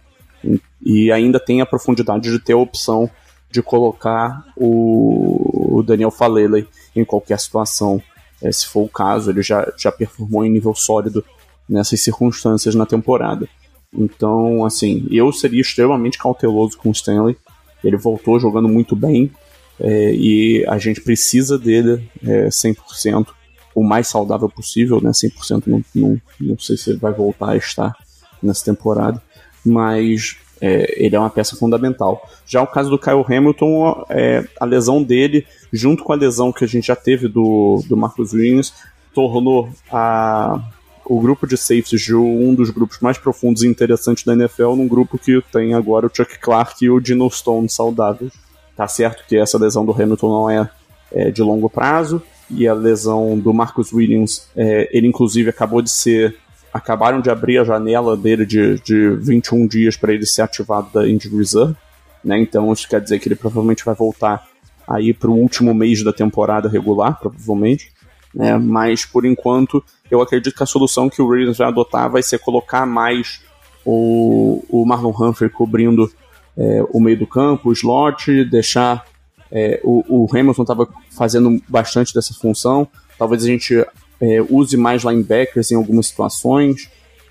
E 0.84 1.12
ainda 1.12 1.40
tem 1.40 1.62
a 1.62 1.66
profundidade 1.66 2.32
de 2.32 2.40
ter 2.40 2.54
a 2.54 2.58
opção 2.58 3.10
de 3.52 3.62
colocar 3.62 4.46
o, 4.56 5.84
Daniel 5.86 6.12
Falele 6.12 6.68
em 6.96 7.06
qualquer 7.06 7.40
situação, 7.40 8.02
é, 8.42 8.52
se 8.52 8.68
for 8.68 8.84
o 8.84 8.90
caso. 8.90 9.30
Ele 9.30 9.42
já, 9.42 9.72
já 9.78 9.92
performou 9.92 10.44
em 10.44 10.50
nível 10.50 10.74
sólido 10.74 11.24
nessas 11.68 12.04
circunstâncias 12.04 12.76
na 12.76 12.86
temporada. 12.86 13.48
Então, 13.94 14.66
assim, 14.66 15.08
eu 15.10 15.32
seria 15.32 15.62
extremamente 15.62 16.18
cauteloso 16.18 16.78
com 16.78 16.90
o 16.90 16.92
Stanley. 16.92 17.38
Ele 17.84 17.98
voltou 17.98 18.40
jogando 18.40 18.68
muito 18.68 18.96
bem 18.96 19.32
é, 19.80 20.14
e 20.14 20.66
a 20.68 20.78
gente 20.78 21.02
precisa 21.02 21.58
dele 21.58 22.10
é, 22.24 22.48
100%, 22.48 23.28
o 23.74 23.84
mais 23.84 24.08
saudável 24.08 24.50
possível, 24.50 25.02
né? 25.02 25.12
100% 25.12 25.64
não, 25.68 25.84
não, 25.94 26.22
não 26.40 26.58
sei 26.58 26.78
se 26.78 26.92
ele 26.92 27.00
vai 27.00 27.14
voltar 27.14 27.52
a 27.52 27.58
estar 27.58 27.96
nessa 28.42 28.66
temporada, 28.66 29.22
mas 29.66 30.38
é, 30.66 30.96
ele 30.98 31.16
é 31.16 31.20
uma 31.20 31.30
peça 31.30 31.56
fundamental. 31.56 32.28
Já 32.48 32.64
o 32.64 32.68
caso 32.68 32.90
do 32.90 32.98
Kyle 32.98 33.24
Hamilton, 33.24 34.04
é, 34.10 34.44
a 34.60 34.66
lesão 34.66 35.04
dele, 35.04 35.46
junto 35.72 36.04
com 36.04 36.12
a 36.12 36.16
lesão 36.16 36.52
que 36.52 36.64
a 36.64 36.68
gente 36.68 36.88
já 36.88 36.96
teve 36.96 37.28
do, 37.28 37.84
do 37.88 37.96
Williams, 38.34 38.74
tornou 39.14 39.70
a, 39.92 40.60
o 41.06 41.20
grupo 41.22 41.46
de 41.46 41.56
safeties 41.56 42.10
um 42.10 42.56
dos 42.56 42.72
grupos 42.72 43.00
mais 43.00 43.20
profundos 43.20 43.62
e 43.62 43.68
interessantes 43.68 44.24
da 44.24 44.34
NFL 44.34 44.76
num 44.76 44.88
grupo 44.88 45.20
que 45.20 45.40
tem 45.52 45.76
agora 45.76 46.08
o 46.08 46.12
Chuck 46.12 46.40
Clark 46.40 46.84
e 46.84 46.90
o 46.90 47.00
Dino 47.00 47.30
Stone 47.30 47.70
saudáveis. 47.70 48.34
Tá 48.76 48.88
certo 48.88 49.24
que 49.28 49.38
essa 49.38 49.60
lesão 49.60 49.86
do 49.86 49.92
Hamilton 49.92 50.30
não 50.30 50.50
é, 50.50 50.70
é 51.12 51.30
de 51.30 51.44
longo 51.44 51.70
prazo, 51.70 52.22
e 52.50 52.68
a 52.68 52.74
lesão 52.74 53.38
do 53.38 53.54
Marcus 53.54 53.94
Williams, 53.94 54.50
é, 54.56 54.90
ele 54.92 55.08
inclusive 55.08 55.50
acabou 55.50 55.82
de 55.82 55.92
ser 55.92 56.36
acabaram 56.76 57.22
de 57.22 57.30
abrir 57.30 57.58
a 57.58 57.64
janela 57.64 58.18
dele 58.18 58.46
de, 58.46 58.78
de 58.82 59.12
21 59.12 59.66
dias 59.66 59.96
para 59.96 60.14
ele 60.14 60.26
ser 60.26 60.42
ativado 60.42 60.90
da 60.94 61.08
Injury 61.08 61.38
Reserve, 61.38 61.76
né? 62.22 62.38
Então 62.38 62.74
isso 62.74 62.90
quer 62.90 63.00
dizer 63.00 63.18
que 63.18 63.30
ele 63.30 63.36
provavelmente 63.36 63.86
vai 63.86 63.96
voltar 63.96 64.46
aí 64.86 65.14
para 65.14 65.30
o 65.30 65.38
último 65.38 65.74
mês 65.74 66.04
da 66.04 66.12
temporada 66.12 66.68
regular, 66.68 67.18
provavelmente. 67.18 67.94
Né? 68.34 68.58
Mas 68.58 69.06
por 69.06 69.26
enquanto 69.26 69.82
eu 70.12 70.22
acredito 70.22 70.54
que 70.54 70.64
a 70.64 70.66
solução 70.66 71.10
que 71.10 71.22
o 71.22 71.30
Ravens 71.30 71.58
vai 71.58 71.70
adotar 71.70 72.12
vai 72.12 72.22
ser 72.22 72.40
colocar 72.40 72.86
mais 72.86 73.40
o, 73.86 74.62
o 74.68 74.86
Marlon 74.86 75.14
Humphrey 75.18 75.50
cobrindo 75.50 76.12
é, 76.58 76.84
o 76.90 77.00
meio 77.00 77.18
do 77.18 77.26
campo, 77.26 77.70
o 77.70 77.72
slot, 77.72 78.44
deixar 78.44 79.06
é, 79.50 79.80
o, 79.82 80.26
o 80.26 80.28
Hamilton 80.30 80.64
estava 80.64 80.90
fazendo 81.10 81.58
bastante 81.70 82.14
dessa 82.14 82.34
função. 82.34 82.86
Talvez 83.18 83.46
a 83.46 83.48
gente 83.48 83.74
é, 84.22 84.42
use 84.50 84.78
mais 84.78 85.04
linebackers 85.04 85.72
em 85.72 85.76
algumas 85.76 86.08
situações. 86.08 86.90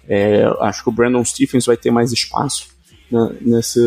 É, 0.08 0.44
acho 0.60 0.82
que 0.82 0.88
o 0.88 0.92
Brandon 0.92 1.24
Stephens 1.24 1.66
vai 1.66 1.76
ter 1.76 1.90
mais 1.90 2.12
espaço 2.12 2.68
né, 3.10 3.36
nesse, 3.40 3.80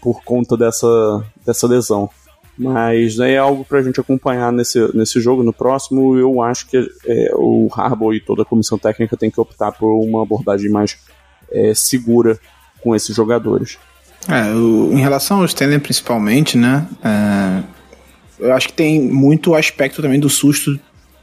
por 0.00 0.22
conta 0.24 0.56
dessa, 0.56 1.24
dessa 1.44 1.66
lesão. 1.66 2.10
Mas 2.56 3.20
é 3.20 3.38
algo 3.38 3.64
para 3.64 3.78
a 3.78 3.82
gente 3.82 4.00
acompanhar 4.00 4.52
nesse, 4.52 4.80
nesse 4.96 5.20
jogo. 5.20 5.44
No 5.44 5.52
próximo, 5.52 6.16
eu 6.16 6.42
acho 6.42 6.66
que 6.66 6.76
é, 7.06 7.30
o 7.34 7.68
Harbaugh 7.72 8.12
e 8.12 8.20
toda 8.20 8.42
a 8.42 8.44
comissão 8.44 8.76
técnica 8.76 9.16
tem 9.16 9.30
que 9.30 9.40
optar 9.40 9.70
por 9.70 9.94
uma 9.94 10.22
abordagem 10.22 10.68
mais 10.68 10.98
é, 11.52 11.72
segura 11.72 12.38
com 12.80 12.96
esses 12.96 13.14
jogadores. 13.14 13.78
É, 14.28 14.52
o, 14.52 14.92
em 14.92 15.00
relação 15.00 15.38
ao 15.38 15.44
Stanley 15.44 15.78
principalmente, 15.78 16.58
né? 16.58 16.88
É, 17.04 17.62
eu 18.40 18.52
acho 18.52 18.68
que 18.68 18.74
tem 18.74 19.00
muito 19.00 19.54
aspecto 19.54 20.02
também 20.02 20.18
do 20.18 20.28
susto 20.28 20.78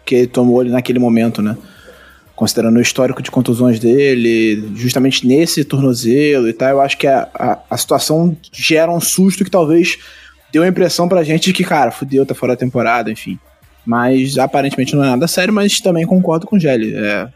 que 0.06 0.28
tomou 0.28 0.60
ali 0.60 0.70
naquele 0.70 1.00
momento, 1.00 1.42
né? 1.42 1.58
Considerando 2.36 2.78
o 2.78 2.82
histórico 2.82 3.22
de 3.22 3.32
contusões 3.32 3.80
dele, 3.80 4.72
justamente 4.76 5.26
nesse 5.26 5.64
tornozelo 5.64 6.50
e 6.50 6.54
tal, 6.54 6.70
eu 6.70 6.82
acho 6.82 6.98
que 6.98 7.08
a, 7.08 7.28
a, 7.34 7.60
a 7.70 7.78
situação 7.78 8.36
gera 8.52 8.92
um 8.92 9.00
susto 9.00 9.44
que 9.44 9.50
talvez 9.50 9.98
deu 10.52 10.64
a 10.64 10.68
impressão 10.68 11.08
pra 11.08 11.24
gente 11.24 11.46
de 11.46 11.54
que, 11.54 11.64
cara, 11.64 11.92
fudeu, 11.92 12.26
tá 12.26 12.36
fora 12.36 12.54
da 12.54 12.58
temporada, 12.58 13.12
enfim. 13.12 13.40
Mas 13.86 14.38
aparentemente 14.38 14.96
não 14.96 15.04
é 15.04 15.08
nada 15.08 15.28
sério, 15.28 15.54
mas 15.54 15.80
também 15.80 16.06
concordo 16.06 16.46
com 16.46 16.58
o 16.58 16.60
Gelli. 16.60 16.94
É, 16.96 17.28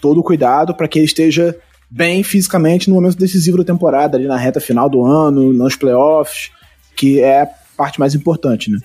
todo 0.00 0.22
cuidado 0.22 0.74
para 0.74 0.88
que 0.88 0.98
ele 0.98 1.06
esteja 1.06 1.56
bem 1.90 2.22
fisicamente 2.22 2.88
no 2.88 2.96
momento 2.96 3.16
decisivo 3.16 3.58
da 3.58 3.64
temporada, 3.64 4.16
ali 4.16 4.26
na 4.26 4.36
reta 4.36 4.60
final 4.60 4.88
do 4.88 5.04
ano, 5.04 5.52
nos 5.52 5.76
playoffs, 5.76 6.50
que 6.96 7.20
é 7.20 7.42
a 7.42 7.48
parte 7.76 7.98
mais 7.98 8.14
importante, 8.14 8.70
né? 8.70 8.78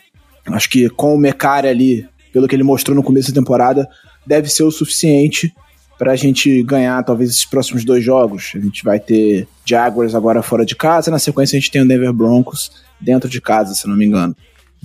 Acho 0.47 0.69
que 0.69 0.89
com 0.89 1.15
o 1.15 1.17
Mecari 1.17 1.67
ali, 1.67 2.07
pelo 2.35 2.49
que 2.49 2.55
ele 2.55 2.63
mostrou 2.63 2.93
no 2.93 3.01
começo 3.01 3.31
da 3.31 3.39
temporada, 3.39 3.87
deve 4.27 4.49
ser 4.49 4.63
o 4.63 4.69
suficiente 4.69 5.55
para 5.97 6.11
a 6.11 6.15
gente 6.17 6.61
ganhar 6.63 7.01
talvez 7.01 7.29
esses 7.29 7.45
próximos 7.45 7.85
dois 7.85 8.03
jogos. 8.03 8.51
A 8.53 8.59
gente 8.59 8.83
vai 8.83 8.99
ter 8.99 9.47
Jaguars 9.65 10.13
agora 10.13 10.43
fora 10.43 10.65
de 10.65 10.75
casa, 10.75 11.09
na 11.09 11.17
sequência 11.17 11.55
a 11.55 11.59
gente 11.61 11.71
tem 11.71 11.81
o 11.81 11.87
Denver 11.87 12.11
Broncos 12.11 12.73
dentro 12.99 13.29
de 13.29 13.39
casa, 13.39 13.73
se 13.73 13.87
não 13.87 13.95
me 13.95 14.05
engano. 14.05 14.35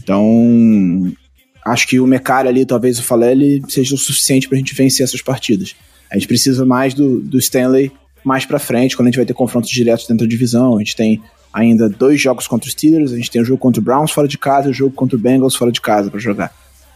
Então, 0.00 1.12
acho 1.66 1.88
que 1.88 1.98
o 1.98 2.06
Mecari 2.06 2.46
ali, 2.46 2.64
talvez 2.64 3.00
o 3.00 3.02
Falele, 3.02 3.60
seja 3.68 3.96
o 3.96 3.98
suficiente 3.98 4.46
para 4.46 4.54
a 4.54 4.60
gente 4.60 4.72
vencer 4.72 5.02
essas 5.02 5.20
partidas. 5.20 5.74
A 6.08 6.14
gente 6.14 6.28
precisa 6.28 6.64
mais 6.64 6.94
do, 6.94 7.18
do 7.20 7.38
Stanley 7.38 7.90
mais 8.22 8.44
para 8.44 8.60
frente, 8.60 8.96
quando 8.96 9.08
a 9.08 9.10
gente 9.10 9.18
vai 9.18 9.26
ter 9.26 9.34
confrontos 9.34 9.70
diretos 9.70 10.06
dentro 10.06 10.24
da 10.24 10.30
divisão. 10.30 10.76
A 10.76 10.78
gente 10.78 10.94
tem 10.94 11.20
ainda 11.52 11.88
dois 11.88 12.20
jogos 12.20 12.46
contra 12.46 12.68
os 12.68 12.74
Steelers, 12.74 13.12
a 13.12 13.16
gente 13.16 13.28
tem 13.28 13.42
o 13.42 13.44
jogo 13.44 13.58
contra 13.58 13.80
o 13.80 13.84
Browns 13.84 14.12
fora 14.12 14.28
de 14.28 14.38
casa 14.38 14.68
e 14.68 14.70
o 14.70 14.74
jogo 14.74 14.94
contra 14.94 15.16
o 15.16 15.18
Bengals 15.18 15.56
fora 15.56 15.72
de 15.72 15.80
casa 15.80 16.12
para 16.12 16.20
jogar 16.20 16.54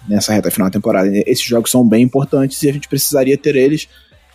nessa 0.09 0.33
reta 0.33 0.51
final 0.51 0.69
da 0.69 0.73
temporada. 0.73 1.11
Esses 1.27 1.45
jogos 1.45 1.71
são 1.71 1.87
bem 1.87 2.03
importantes 2.03 2.63
e 2.63 2.69
a 2.69 2.73
gente 2.73 2.89
precisaria 2.89 3.37
ter 3.37 3.57
eles 3.57 3.89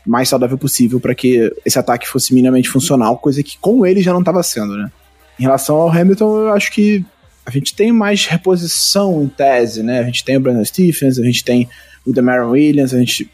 mais 0.05 0.29
saudável 0.29 0.57
possível 0.57 0.99
para 0.99 1.13
que 1.13 1.53
esse 1.65 1.77
ataque 1.77 2.07
fosse 2.07 2.33
minimamente 2.33 2.69
funcional, 2.69 3.17
coisa 3.17 3.43
que 3.43 3.57
com 3.59 3.85
ele 3.85 4.01
já 4.01 4.11
não 4.11 4.21
estava 4.21 4.41
sendo, 4.41 4.75
né? 4.75 4.91
Em 5.39 5.43
relação 5.43 5.75
ao 5.75 5.89
Hamilton, 5.89 6.39
eu 6.39 6.53
acho 6.53 6.71
que 6.71 7.05
a 7.45 7.51
gente 7.51 7.75
tem 7.75 7.91
mais 7.91 8.25
reposição 8.25 9.23
em 9.23 9.27
tese, 9.27 9.83
né? 9.83 9.99
A 9.99 10.03
gente 10.03 10.23
tem 10.23 10.37
o 10.37 10.39
Brandon 10.39 10.65
Stephens, 10.65 11.19
a 11.19 11.23
gente 11.23 11.43
tem 11.43 11.69
o 12.05 12.13
Demaron 12.13 12.51
Williams, 12.51 12.93
a 12.93 12.99
gente 12.99 13.29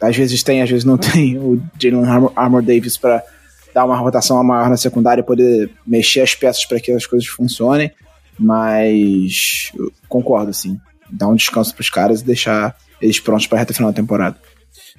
às 0.00 0.16
vezes 0.16 0.42
tem, 0.42 0.62
às 0.62 0.68
vezes 0.68 0.84
não 0.84 0.98
tem 0.98 1.38
o 1.38 1.62
Jalen 1.78 2.30
Armor 2.34 2.62
Davis 2.62 2.96
para 2.96 3.22
dar 3.72 3.84
uma 3.84 3.96
rotação 3.96 4.42
maior 4.42 4.68
na 4.68 4.76
secundária 4.76 5.22
poder 5.22 5.70
mexer 5.86 6.20
as 6.20 6.34
peças 6.34 6.64
para 6.64 6.80
que 6.80 6.90
as 6.90 7.06
coisas 7.06 7.28
funcionem. 7.28 7.90
Mas 8.38 9.72
concordo, 10.08 10.52
sim. 10.52 10.80
Dar 11.12 11.28
um 11.28 11.36
descanso 11.36 11.74
para 11.74 11.82
os 11.82 11.90
caras 11.90 12.20
e 12.20 12.24
deixar 12.24 12.76
eles 13.00 13.20
prontos 13.20 13.46
para 13.46 13.58
a 13.58 13.60
reta 13.60 13.74
final 13.74 13.90
da 13.90 13.96
temporada. 13.96 14.36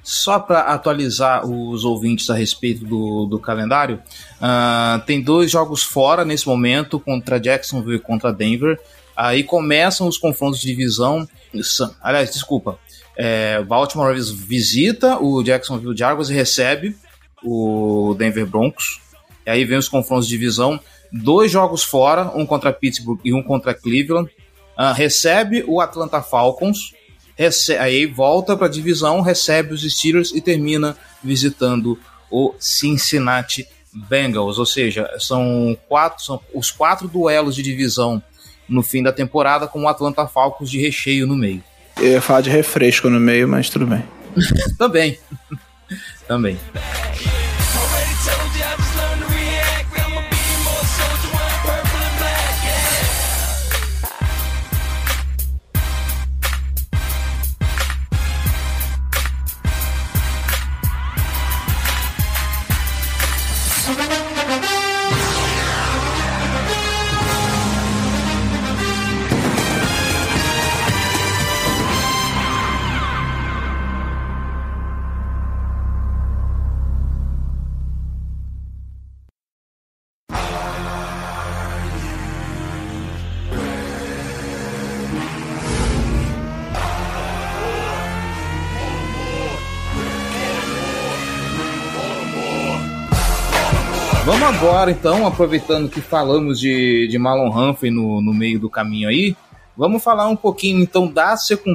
Só 0.02 0.38
para 0.38 0.60
atualizar 0.60 1.46
os 1.46 1.84
ouvintes 1.84 2.28
a 2.28 2.34
respeito 2.34 2.84
do, 2.84 3.24
do 3.24 3.38
calendário, 3.38 4.02
uh, 4.36 5.00
tem 5.06 5.20
dois 5.22 5.50
jogos 5.50 5.82
fora 5.82 6.24
nesse 6.24 6.46
momento, 6.46 7.00
contra 7.00 7.40
Jacksonville 7.40 7.96
e 7.96 8.00
contra 8.00 8.32
Denver. 8.32 8.78
Aí 9.16 9.42
começam 9.42 10.06
os 10.06 10.18
confrontos 10.18 10.60
de 10.60 10.66
divisão. 10.66 11.26
Aliás, 12.02 12.30
desculpa. 12.30 12.78
É, 13.16 13.62
Baltimore 13.62 14.14
visita 14.14 15.18
o 15.18 15.42
Jacksonville 15.42 15.96
Jaguars 15.96 16.28
e 16.28 16.34
recebe 16.34 16.96
o 17.42 18.14
Denver 18.18 18.46
Broncos. 18.46 19.00
E 19.46 19.50
aí 19.50 19.64
vem 19.64 19.78
os 19.78 19.88
confrontos 19.88 20.26
de 20.26 20.36
divisão. 20.36 20.78
Dois 21.12 21.50
jogos 21.50 21.82
fora, 21.82 22.30
um 22.34 22.44
contra 22.44 22.72
Pittsburgh 22.72 23.20
e 23.24 23.32
um 23.32 23.42
contra 23.42 23.72
Cleveland. 23.72 24.28
Uh, 24.78 24.92
recebe 24.94 25.64
o 25.66 25.80
Atlanta 25.80 26.20
Falcons. 26.20 26.92
aí 27.78 28.06
volta 28.06 28.56
para 28.56 28.66
a 28.66 28.70
divisão, 28.70 29.20
recebe 29.20 29.74
os 29.74 29.82
Steelers 29.82 30.32
e 30.34 30.40
termina 30.40 30.96
visitando 31.22 31.98
o 32.30 32.54
Cincinnati 32.58 33.66
Bengals. 33.92 34.58
Ou 34.58 34.66
seja, 34.66 35.08
são 35.18 35.76
quatro, 35.88 36.24
são 36.24 36.40
os 36.52 36.70
quatro 36.70 37.06
duelos 37.06 37.54
de 37.54 37.62
divisão 37.62 38.22
no 38.68 38.82
fim 38.82 39.02
da 39.02 39.12
temporada 39.12 39.66
com 39.66 39.82
o 39.82 39.88
Atlanta 39.88 40.26
Falcons 40.26 40.70
de 40.70 40.80
recheio 40.80 41.26
no 41.26 41.36
meio. 41.36 41.62
Eu 41.96 42.12
ia 42.12 42.22
falar 42.22 42.40
de 42.40 42.50
refresco 42.50 43.08
no 43.08 43.20
meio, 43.20 43.46
mas 43.46 43.70
tudo 43.70 43.86
bem. 43.86 44.02
Também. 44.78 45.18
Também. 46.26 46.58
Agora, 94.64 94.90
então, 94.90 95.26
aproveitando 95.26 95.90
que 95.90 96.00
falamos 96.00 96.58
de, 96.58 97.06
de 97.06 97.18
Marlon 97.18 97.50
Humphrey 97.50 97.90
no, 97.90 98.22
no 98.22 98.32
meio 98.32 98.58
do 98.58 98.70
caminho 98.70 99.10
aí, 99.10 99.36
vamos 99.76 100.02
falar 100.02 100.26
um 100.26 100.36
pouquinho, 100.36 100.80
então, 100.80 101.06
da 101.06 101.34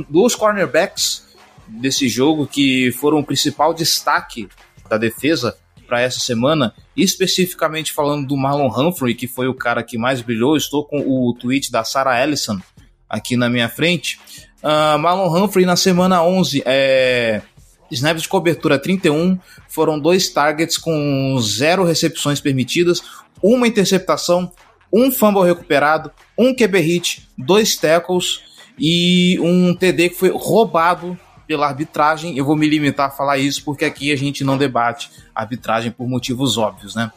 dos 0.10 0.34
cornerbacks 0.34 1.28
desse 1.68 2.10
jogo 2.10 2.48
que 2.48 2.92
foram 2.94 3.20
o 3.20 3.24
principal 3.24 3.76
destaque 3.76 4.50
da 4.90 4.98
defesa 4.98 5.56
para 5.88 6.02
essa 6.02 6.20
semana, 6.20 6.74
especificamente 6.98 7.94
falando 7.94 8.28
do 8.28 8.36
Marlon 8.36 8.70
Humphrey, 8.76 9.14
que 9.14 9.28
foi 9.28 9.48
o 9.48 9.54
cara 9.54 9.84
que 9.84 9.96
mais 9.96 10.24
brilhou. 10.24 10.58
Estou 10.58 10.84
com 10.84 10.98
o 11.00 11.32
tweet 11.36 11.72
da 11.72 11.84
Sarah 11.84 12.24
Ellison 12.24 12.60
aqui 13.08 13.38
na 13.38 13.52
minha 13.52 13.70
frente. 13.70 14.20
Uh, 14.64 14.98
Marlon 14.98 15.32
Humphrey 15.32 15.64
na 15.64 15.76
semana 15.76 16.24
11 16.24 16.64
é, 16.66 17.44
snaps 17.92 18.24
de 18.24 18.30
cobertura 18.30 18.80
31, 18.80 19.38
foram 19.68 20.00
dois 20.00 20.30
targets 20.30 20.78
com 20.78 21.38
zero 21.40 21.84
recepções 21.84 22.40
permitidas, 22.40 23.02
uma 23.42 23.68
interceptação, 23.68 24.52
um 24.92 25.12
fumble 25.12 25.44
recuperado, 25.44 26.12
um 26.38 26.54
QB 26.54 26.80
hit, 26.80 27.30
dois 27.38 27.76
tackles 27.76 28.42
e 28.78 29.40
um 29.42 29.74
TD 29.74 30.10
que 30.10 30.16
foi 30.16 30.30
roubado 30.30 31.18
pela 31.50 31.68
arbitragem. 31.68 32.38
Eu 32.38 32.46
vou 32.46 32.56
me 32.56 32.70
limitar 32.70 33.08
a 33.08 33.12
falar 33.12 33.40
isso 33.40 33.64
porque 33.64 33.84
aqui 33.84 34.12
a 34.12 34.16
gente 34.16 34.44
não 34.44 34.56
debate 34.56 35.10
arbitragem 35.34 35.92
por 35.92 36.08
motivos 36.08 36.58
óbvios, 36.58 36.94
né? 36.94 37.12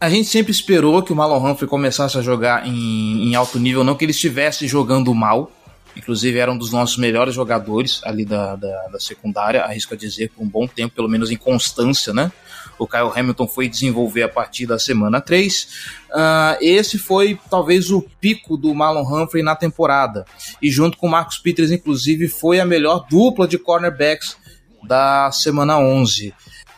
A 0.00 0.08
gente 0.08 0.28
sempre 0.28 0.52
esperou 0.52 1.02
que 1.02 1.12
o 1.12 1.16
Marlon 1.16 1.44
Humphrey 1.44 1.68
começasse 1.68 2.16
a 2.16 2.22
jogar 2.22 2.66
em, 2.66 3.28
em 3.28 3.34
alto 3.34 3.58
nível, 3.58 3.82
não 3.82 3.96
que 3.96 4.04
ele 4.04 4.12
estivesse 4.12 4.68
jogando 4.68 5.12
mal, 5.12 5.50
Inclusive, 5.98 6.38
era 6.38 6.50
um 6.50 6.56
dos 6.56 6.70
nossos 6.70 6.96
melhores 6.96 7.34
jogadores 7.34 8.00
ali 8.04 8.24
da, 8.24 8.54
da, 8.54 8.86
da 8.86 9.00
secundária, 9.00 9.64
arrisco 9.64 9.94
a 9.94 9.96
dizer, 9.96 10.30
por 10.30 10.42
um 10.42 10.48
bom 10.48 10.66
tempo, 10.66 10.94
pelo 10.94 11.08
menos 11.08 11.30
em 11.30 11.36
constância, 11.36 12.14
né? 12.14 12.30
O 12.78 12.86
Kyle 12.86 13.10
Hamilton 13.14 13.48
foi 13.48 13.68
desenvolver 13.68 14.22
a 14.22 14.28
partir 14.28 14.64
da 14.64 14.78
semana 14.78 15.20
3. 15.20 15.64
Uh, 15.64 16.14
ah, 16.14 16.58
esse 16.60 16.96
foi 16.96 17.38
talvez 17.50 17.90
o 17.90 18.00
pico 18.20 18.56
do 18.56 18.72
Marlon 18.72 19.02
Humphrey 19.02 19.42
na 19.42 19.56
temporada. 19.56 20.24
E 20.62 20.70
junto 20.70 20.96
com 20.96 21.08
o 21.08 21.10
Marcos 21.10 21.38
Peters, 21.38 21.72
inclusive, 21.72 22.28
foi 22.28 22.60
a 22.60 22.64
melhor 22.64 23.04
dupla 23.10 23.48
de 23.48 23.58
cornerbacks 23.58 24.36
da 24.84 25.32
semana 25.32 25.76
11. 25.78 26.32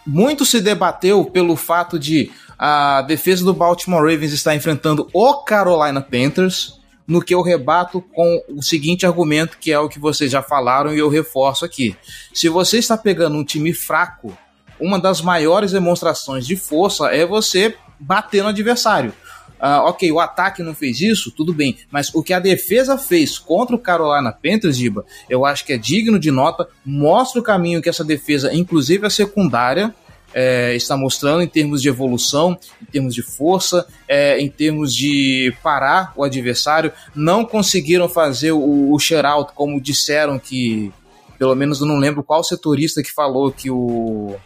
Muito 0.07 0.47
se 0.47 0.63
debateu 0.63 1.27
pelo 1.27 1.55
fato 1.57 1.99
de 1.99 2.33
a 2.59 3.03
defesa 3.03 3.45
do 3.45 3.53
Baltimore 3.53 4.03
Ravens 4.03 4.33
estar 4.33 4.55
enfrentando 4.55 5.09
o 5.13 5.45
Carolina 5.45 6.01
Panthers, 6.01 6.80
no 7.11 7.21
que 7.21 7.35
eu 7.35 7.43
rebato 7.43 8.01
com 8.01 8.41
o 8.49 8.63
seguinte 8.63 9.05
argumento, 9.05 9.59
que 9.59 9.73
é 9.73 9.79
o 9.81 9.89
que 9.89 9.99
vocês 9.99 10.31
já 10.31 10.41
falaram 10.41 10.95
e 10.95 10.99
eu 11.01 11.09
reforço 11.09 11.65
aqui. 11.65 11.97
Se 12.33 12.49
você 12.49 12.79
está 12.79 12.97
pegando 12.97 13.37
um 13.37 13.43
time 13.43 13.73
fraco, 13.75 14.33
uma 14.79 14.97
das 14.97 15.21
maiores 15.21 15.73
demonstrações 15.73 16.47
de 16.47 16.55
força 16.55 17.09
é 17.09 17.27
você 17.27 17.75
bater 17.99 18.45
no 18.45 18.51
adversário. 18.51 19.13
Uh, 19.59 19.83
ok, 19.89 20.13
o 20.13 20.21
ataque 20.21 20.63
não 20.63 20.73
fez 20.73 21.01
isso, 21.01 21.33
tudo 21.33 21.53
bem, 21.53 21.77
mas 21.91 22.15
o 22.15 22.23
que 22.23 22.33
a 22.33 22.39
defesa 22.39 22.97
fez 22.97 23.41
contra 23.41 23.75
o 23.75 23.79
Carolina 23.79 24.33
Panthers, 24.33 24.77
Giba, 24.77 25.05
eu 25.29 25.45
acho 25.45 25.67
que 25.67 25.73
é 25.73 25.77
digno 25.77 26.17
de 26.17 26.31
nota, 26.31 26.69
mostra 26.87 27.41
o 27.41 27.45
caminho 27.45 27.83
que 27.83 27.89
essa 27.89 28.05
defesa, 28.05 28.55
inclusive 28.55 29.05
a 29.05 29.11
secundária, 29.11 29.93
é, 30.35 30.75
está 30.75 30.97
mostrando 30.97 31.43
em 31.43 31.49
termos 31.49 31.83
de 31.83 31.89
evolução, 31.89 32.59
em 32.81 32.85
termos 32.87 33.15
de 33.15 33.23
força, 33.23 33.87
é, 34.09 34.39
em 34.41 34.49
termos 34.49 34.95
de 34.95 35.55
parar 35.63 36.13
o 36.17 36.25
adversário. 36.25 36.93
Não 37.15 37.45
conseguiram 37.45 38.09
fazer 38.09 38.53
o, 38.53 38.93
o 38.93 38.99
share-out, 38.99 39.53
como 39.55 39.81
disseram 39.81 40.39
que, 40.39 40.93
pelo 41.39 41.55
menos 41.55 41.81
eu 41.81 41.87
não 41.87 41.99
lembro 41.99 42.23
qual 42.23 42.45
setorista 42.45 43.03
que 43.03 43.13
falou 43.13 43.51
que 43.51 43.71
o 43.71 44.37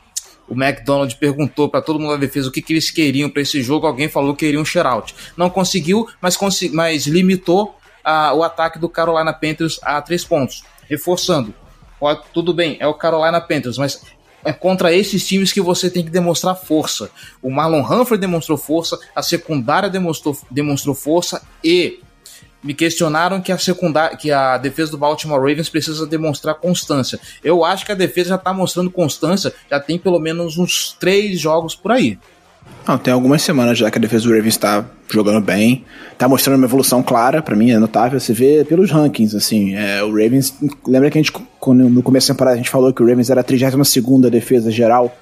o 0.49 0.55
McDonald 0.55 1.15
perguntou 1.17 1.69
para 1.69 1.81
todo 1.81 1.99
mundo 1.99 2.11
da 2.13 2.17
defesa 2.19 2.49
o 2.49 2.53
que, 2.53 2.61
que 2.61 2.75
eles 2.75 2.91
queriam 2.91 3.31
para 3.31 3.43
esse 3.43 3.63
jogo. 3.63 3.87
Alguém 3.87 4.09
falou 4.09 4.35
que 4.35 4.45
queria 4.45 4.61
um 4.61 4.65
shutout. 4.65 5.15
Não 5.37 5.49
conseguiu, 5.49 6.07
mas, 6.21 6.39
mas 6.73 7.07
limitou 7.07 7.77
a, 8.03 8.35
o 8.35 8.43
ataque 8.43 8.79
do 8.79 8.89
Carolina 8.89 9.33
Panthers 9.33 9.81
a 9.83 10.01
três 10.03 10.25
pontos. 10.25 10.63
Reforçando, 10.89 11.55
tudo 12.33 12.53
bem, 12.53 12.77
é 12.79 12.87
o 12.87 12.95
Carolina 12.95 13.41
Panthers, 13.41 13.79
mas 13.79 14.03
é 14.45 14.53
contra 14.53 14.93
esses 14.93 15.27
times 15.27 15.53
que 15.53 15.61
você 15.61 15.91
tem 15.91 16.05
que 16.05 16.11
demonstrar 16.11 16.55
força. 16.55 17.11
O 17.43 17.51
Marlon 17.51 17.81
Humphrey 17.81 18.19
demonstrou 18.19 18.59
força, 18.59 18.99
a 19.15 19.23
secundária 19.23 19.89
demonstrou, 19.89 20.37
demonstrou 20.51 20.95
força 20.95 21.43
e 21.63 22.01
me 22.63 22.73
questionaram 22.73 23.43
que 23.43 23.53
a 23.53 23.59
secundária, 23.59 24.17
que 24.17 24.31
a 24.31 24.57
defesa 24.57 24.91
do 24.91 24.99
Baltimore 24.99 25.39
Ravens 25.39 25.69
precisa 25.69 26.07
demonstrar 26.07 26.55
constância. 26.55 27.21
Eu 27.43 27.63
acho 27.63 27.85
que 27.85 27.93
a 27.93 27.95
defesa 27.95 28.31
já 28.31 28.37
está 28.37 28.55
mostrando 28.55 28.91
constância, 28.91 29.53
já 29.71 29.79
tem 29.79 29.99
pelo 29.99 30.19
menos 30.19 30.57
uns 30.57 30.97
três 30.99 31.39
jogos 31.39 31.75
por 31.77 31.93
aí. 31.93 32.19
Não, 32.87 32.99
tem 32.99 33.15
algumas 33.15 33.41
semanas 33.41 33.79
já 33.79 33.91
que 33.91 33.97
a 33.97 34.01
defesa 34.01 34.25
do 34.25 34.31
Ravens 34.31 34.55
está 34.55 34.85
jogando 35.11 35.41
bem, 35.41 35.85
está 36.13 36.29
mostrando 36.29 36.59
uma 36.59 36.67
evolução 36.67 37.03
clara, 37.03 37.41
para 37.41 37.57
mim 37.57 37.71
é 37.71 37.79
notável, 37.79 38.21
você 38.21 38.35
vê 38.35 38.65
pelos 38.65 38.91
rankings, 38.91 39.35
assim, 39.35 39.75
é, 39.75 40.03
o 40.03 40.09
Ravens, 40.09 40.55
lembra 40.87 41.11
que 41.11 41.19
a 41.19 41.23
gente, 41.23 41.33
no 41.67 42.03
começo 42.03 42.29
da 42.29 42.35
temporada 42.35 42.55
a 42.55 42.59
gente 42.59 42.69
falou 42.69 42.93
que 42.93 43.03
o 43.03 43.07
Ravens 43.07 43.31
era 43.31 43.41
a 43.41 43.45
32ª 43.45 44.29
defesa 44.29 44.71
geral 44.71 45.17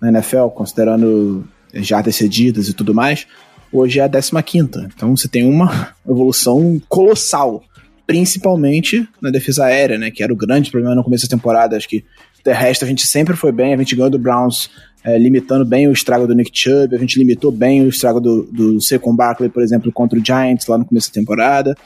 na 0.00 0.08
NFL, 0.08 0.46
considerando 0.54 1.44
jardas 1.74 2.16
cedidas 2.16 2.68
e 2.68 2.72
tudo 2.72 2.94
mais, 2.94 3.26
hoje 3.72 4.00
é 4.00 4.04
a 4.04 4.42
15. 4.42 4.68
Então 4.94 5.16
você 5.16 5.28
tem 5.28 5.48
uma 5.48 5.94
evolução 6.08 6.80
colossal, 6.88 7.62
principalmente 8.06 9.06
na 9.20 9.30
defesa 9.30 9.66
aérea, 9.66 9.98
né? 9.98 10.10
Que 10.10 10.22
era 10.22 10.32
o 10.32 10.36
grande 10.36 10.70
problema 10.70 10.94
no 10.94 11.04
começo 11.04 11.28
da 11.28 11.36
temporada. 11.36 11.76
Acho 11.76 11.88
que 11.88 12.04
terrestre 12.48 12.86
a 12.86 12.88
gente 12.88 13.06
sempre 13.06 13.36
foi 13.36 13.52
bem, 13.52 13.74
a 13.74 13.76
gente 13.76 13.94
ganhou 13.94 14.10
do 14.10 14.18
Browns 14.18 14.70
é, 15.04 15.18
limitando 15.18 15.64
bem 15.64 15.86
o 15.86 15.92
estrago 15.92 16.26
do 16.26 16.34
Nick 16.34 16.50
Chubb, 16.52 16.94
a 16.94 16.98
gente 16.98 17.18
limitou 17.18 17.52
bem 17.52 17.82
o 17.84 17.88
estrago 17.88 18.20
do, 18.20 18.44
do 18.44 18.80
Saquon 18.80 19.14
Barkley, 19.14 19.50
por 19.50 19.62
exemplo, 19.62 19.92
contra 19.92 20.18
o 20.18 20.24
Giants 20.24 20.66
lá 20.66 20.78
no 20.78 20.84
começo 20.84 21.10
da 21.10 21.14
temporada, 21.14 21.76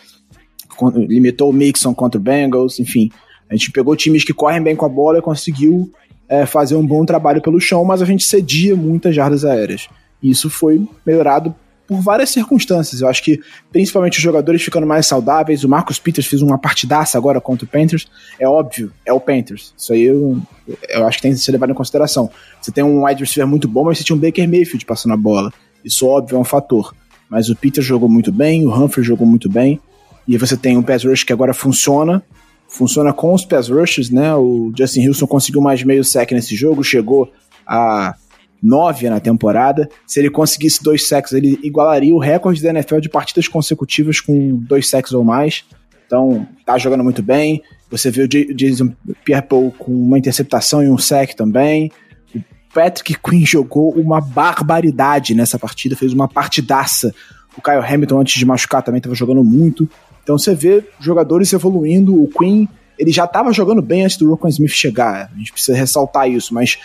limitou 1.09 1.51
o 1.51 1.53
Mixon 1.53 1.95
contra 1.95 2.19
o 2.19 2.23
Bengals, 2.23 2.79
enfim. 2.79 3.11
A 3.51 3.55
gente 3.55 3.71
pegou 3.71 3.95
times 3.97 4.25
que 4.25 4.33
correm 4.33 4.63
bem 4.63 4.75
com 4.75 4.87
a 4.87 4.89
bola 4.89 5.19
e 5.19 5.23
conseguiu 5.23 5.93
é, 6.29 6.47
fazer 6.47 6.77
um 6.77 6.87
bom 6.87 7.05
trabalho 7.05 7.43
pelo 7.43 7.61
chão, 7.61 7.85
mas 7.85 8.01
a 8.01 8.05
gente 8.05 8.25
cedia 8.25 8.75
muitas 8.75 9.15
jardas 9.15 9.45
aéreas. 9.45 9.89
E 10.23 10.31
isso 10.31 10.49
foi 10.49 10.87
melhorado 11.05 11.55
por 11.87 12.01
várias 12.01 12.31
circunstâncias. 12.31 13.01
Eu 13.01 13.09
acho 13.09 13.23
que 13.23 13.41
principalmente 13.71 14.19
os 14.19 14.23
jogadores 14.23 14.63
ficando 14.63 14.87
mais 14.87 15.07
saudáveis. 15.07 15.65
O 15.65 15.69
Marcus 15.69 15.99
Peters 15.99 16.27
fez 16.27 16.43
uma 16.43 16.59
partidaça 16.59 17.19
agora 17.19 17.41
contra 17.41 17.65
o 17.65 17.69
Panthers. 17.69 18.09
É 18.39 18.49
óbvio, 18.49 18.93
é 19.05 19.13
o 19.13 19.21
Panthers. 19.21 19.75
Isso 19.77 19.93
aí 19.93 20.05
eu, 20.05 20.41
eu 20.89 21.07
acho 21.07 21.19
que 21.19 21.23
tem 21.23 21.33
que 21.33 21.39
ser 21.39 21.53
levado 21.53 21.71
em 21.71 21.75
consideração. 21.75 22.31
Você 22.61 22.71
tem 22.71 22.85
um 22.85 23.05
wide 23.05 23.23
receiver 23.23 23.47
muito 23.47 23.69
bom, 23.69 23.85
mas 23.85 23.99
você 23.99 24.05
tinha 24.05 24.17
um 24.17 24.21
Baker 24.21 24.49
Mayfield 24.49 24.85
passando 24.87 25.13
a 25.13 25.17
bola. 25.17 25.53
Isso, 25.85 26.07
óbvio, 26.07 26.37
é 26.37 26.39
um 26.39 26.45
fator. 26.45 26.95
Mas 27.29 27.49
o 27.49 27.57
Peters 27.57 27.87
jogou 27.87 28.09
muito 28.09 28.31
bem, 28.31 28.67
o 28.67 28.71
Humphrey 28.71 29.05
jogou 29.05 29.27
muito 29.27 29.51
bem. 29.51 29.81
E 30.27 30.37
você 30.37 30.57
tem 30.57 30.77
um 30.77 30.83
pass 30.83 31.05
rush 31.05 31.25
que 31.25 31.33
agora 31.33 31.53
funciona. 31.53 32.23
Funciona 32.69 33.13
com 33.13 33.35
os 33.35 33.45
pass 33.45 33.69
rushes, 33.69 34.09
né? 34.09 34.35
O 34.35 34.73
Justin 34.77 35.09
Wilson 35.09 35.27
conseguiu 35.27 35.61
mais 35.61 35.83
meio 35.83 36.05
sec 36.05 36.31
nesse 36.33 36.55
jogo, 36.55 36.83
chegou 36.83 37.31
a 37.67 38.15
nove 38.63 39.11
na 39.11 39.19
temporada. 39.19 39.89
Se 40.07 40.21
ele 40.21 40.31
conseguisse 40.31 40.83
dois 40.83 41.09
sacks, 41.09 41.33
ele 41.33 41.59
igualaria 41.63 42.15
o 42.15 42.19
recorde 42.19 42.63
da 42.63 42.71
NFL 42.71 43.01
de 43.01 43.09
partidas 43.09 43.49
consecutivas 43.49 44.21
com 44.21 44.57
dois 44.57 44.89
sacks 44.89 45.13
ou 45.13 45.25
mais. 45.25 45.65
Então, 46.07 46.47
tá 46.65 46.77
jogando 46.79 47.03
muito 47.03 47.23
bem. 47.23 47.63
Você 47.91 48.11
vê 48.11 48.23
o 48.23 48.29
Jason 48.29 48.95
Pierre-Paul 49.25 49.73
com 49.79 49.93
uma 49.93 50.19
interceptação 50.19 50.83
e 50.83 50.89
um 50.89 50.99
sack 50.99 51.35
também. 51.35 51.91
O 52.35 52.41
Patrick 52.75 53.19
Quinn 53.19 53.45
jogou 53.45 53.93
uma 53.95 54.21
barbaridade 54.21 55.35
nessa 55.35 55.59
partida, 55.59 55.97
fez 55.97 56.13
uma 56.13 56.29
partidaça. 56.29 57.15
O 57.57 57.61
Kyle 57.61 57.85
Hamilton, 57.85 58.21
antes 58.21 58.39
de 58.39 58.47
machucar, 58.47 58.83
também 58.83 58.99
estava 58.99 59.15
jogando 59.15 59.43
muito. 59.43 59.89
Então 60.23 60.39
você 60.39 60.55
vê 60.55 60.85
jogadores 61.01 61.53
evoluindo. 61.53 62.23
O 62.23 62.29
Quinn, 62.29 62.67
ele 62.99 63.11
já 63.11 63.25
estava 63.25 63.53
jogando 63.53 63.83
bem 63.83 64.05
antes 64.05 64.17
do 64.17 64.31
Rocco 64.31 64.49
Smith 64.49 64.71
chegar. 64.71 65.31
A 65.35 65.39
gente 65.39 65.53
precisa 65.53 65.77
ressaltar 65.77 66.31
isso, 66.31 66.55
mas 66.55 66.79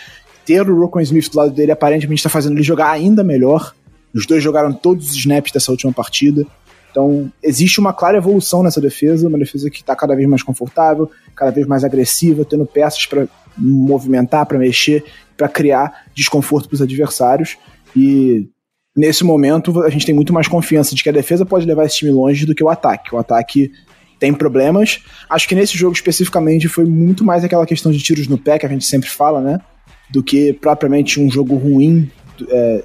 ter 0.48 0.70
o 0.70 0.80
Rocco 0.80 0.98
Smith 1.02 1.30
do 1.30 1.36
lado 1.36 1.50
dele 1.50 1.72
aparentemente 1.72 2.20
está 2.20 2.30
fazendo 2.30 2.54
ele 2.54 2.62
jogar 2.62 2.90
ainda 2.90 3.22
melhor. 3.22 3.74
Os 4.14 4.24
dois 4.24 4.42
jogaram 4.42 4.72
todos 4.72 5.10
os 5.10 5.14
snaps 5.14 5.52
dessa 5.52 5.70
última 5.70 5.92
partida. 5.92 6.46
Então, 6.90 7.30
existe 7.42 7.78
uma 7.78 7.92
clara 7.92 8.16
evolução 8.16 8.62
nessa 8.62 8.80
defesa, 8.80 9.28
uma 9.28 9.36
defesa 9.36 9.68
que 9.68 9.80
está 9.80 9.94
cada 9.94 10.16
vez 10.16 10.26
mais 10.26 10.42
confortável, 10.42 11.10
cada 11.36 11.50
vez 11.50 11.66
mais 11.66 11.84
agressiva, 11.84 12.46
tendo 12.46 12.64
peças 12.64 13.04
para 13.04 13.28
movimentar, 13.58 14.46
para 14.46 14.56
mexer, 14.56 15.04
para 15.36 15.50
criar 15.50 16.06
desconforto 16.14 16.66
para 16.66 16.76
os 16.76 16.82
adversários. 16.82 17.58
E 17.94 18.48
nesse 18.96 19.24
momento, 19.24 19.82
a 19.82 19.90
gente 19.90 20.06
tem 20.06 20.14
muito 20.14 20.32
mais 20.32 20.48
confiança 20.48 20.94
de 20.94 21.02
que 21.02 21.10
a 21.10 21.12
defesa 21.12 21.44
pode 21.44 21.66
levar 21.66 21.84
esse 21.84 21.98
time 21.98 22.10
longe 22.10 22.46
do 22.46 22.54
que 22.54 22.64
o 22.64 22.70
ataque. 22.70 23.14
O 23.14 23.18
ataque 23.18 23.70
tem 24.18 24.32
problemas. 24.32 25.02
Acho 25.28 25.46
que 25.46 25.54
nesse 25.54 25.76
jogo 25.76 25.92
especificamente 25.92 26.68
foi 26.68 26.86
muito 26.86 27.22
mais 27.22 27.44
aquela 27.44 27.66
questão 27.66 27.92
de 27.92 27.98
tiros 27.98 28.26
no 28.26 28.38
pé 28.38 28.58
que 28.58 28.64
a 28.64 28.68
gente 28.68 28.86
sempre 28.86 29.10
fala, 29.10 29.42
né? 29.42 29.60
Do 30.10 30.22
que 30.22 30.52
propriamente 30.52 31.20
um 31.20 31.30
jogo 31.30 31.56
ruim 31.56 32.10
é, 32.48 32.82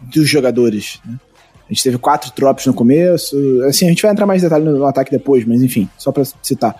dos 0.00 0.28
jogadores. 0.28 1.00
Né? 1.04 1.18
A 1.68 1.72
gente 1.72 1.82
teve 1.82 1.98
quatro 1.98 2.32
drops 2.36 2.66
no 2.66 2.74
começo. 2.74 3.36
Assim, 3.64 3.86
a 3.86 3.88
gente 3.88 4.02
vai 4.02 4.12
entrar 4.12 4.26
mais 4.26 4.42
em 4.42 4.46
detalhe 4.46 4.64
no, 4.64 4.86
ataque 4.86 5.10
depois, 5.10 5.44
mas 5.44 5.62
enfim, 5.62 5.88
só 5.98 6.12
para 6.12 6.24
citar. 6.42 6.76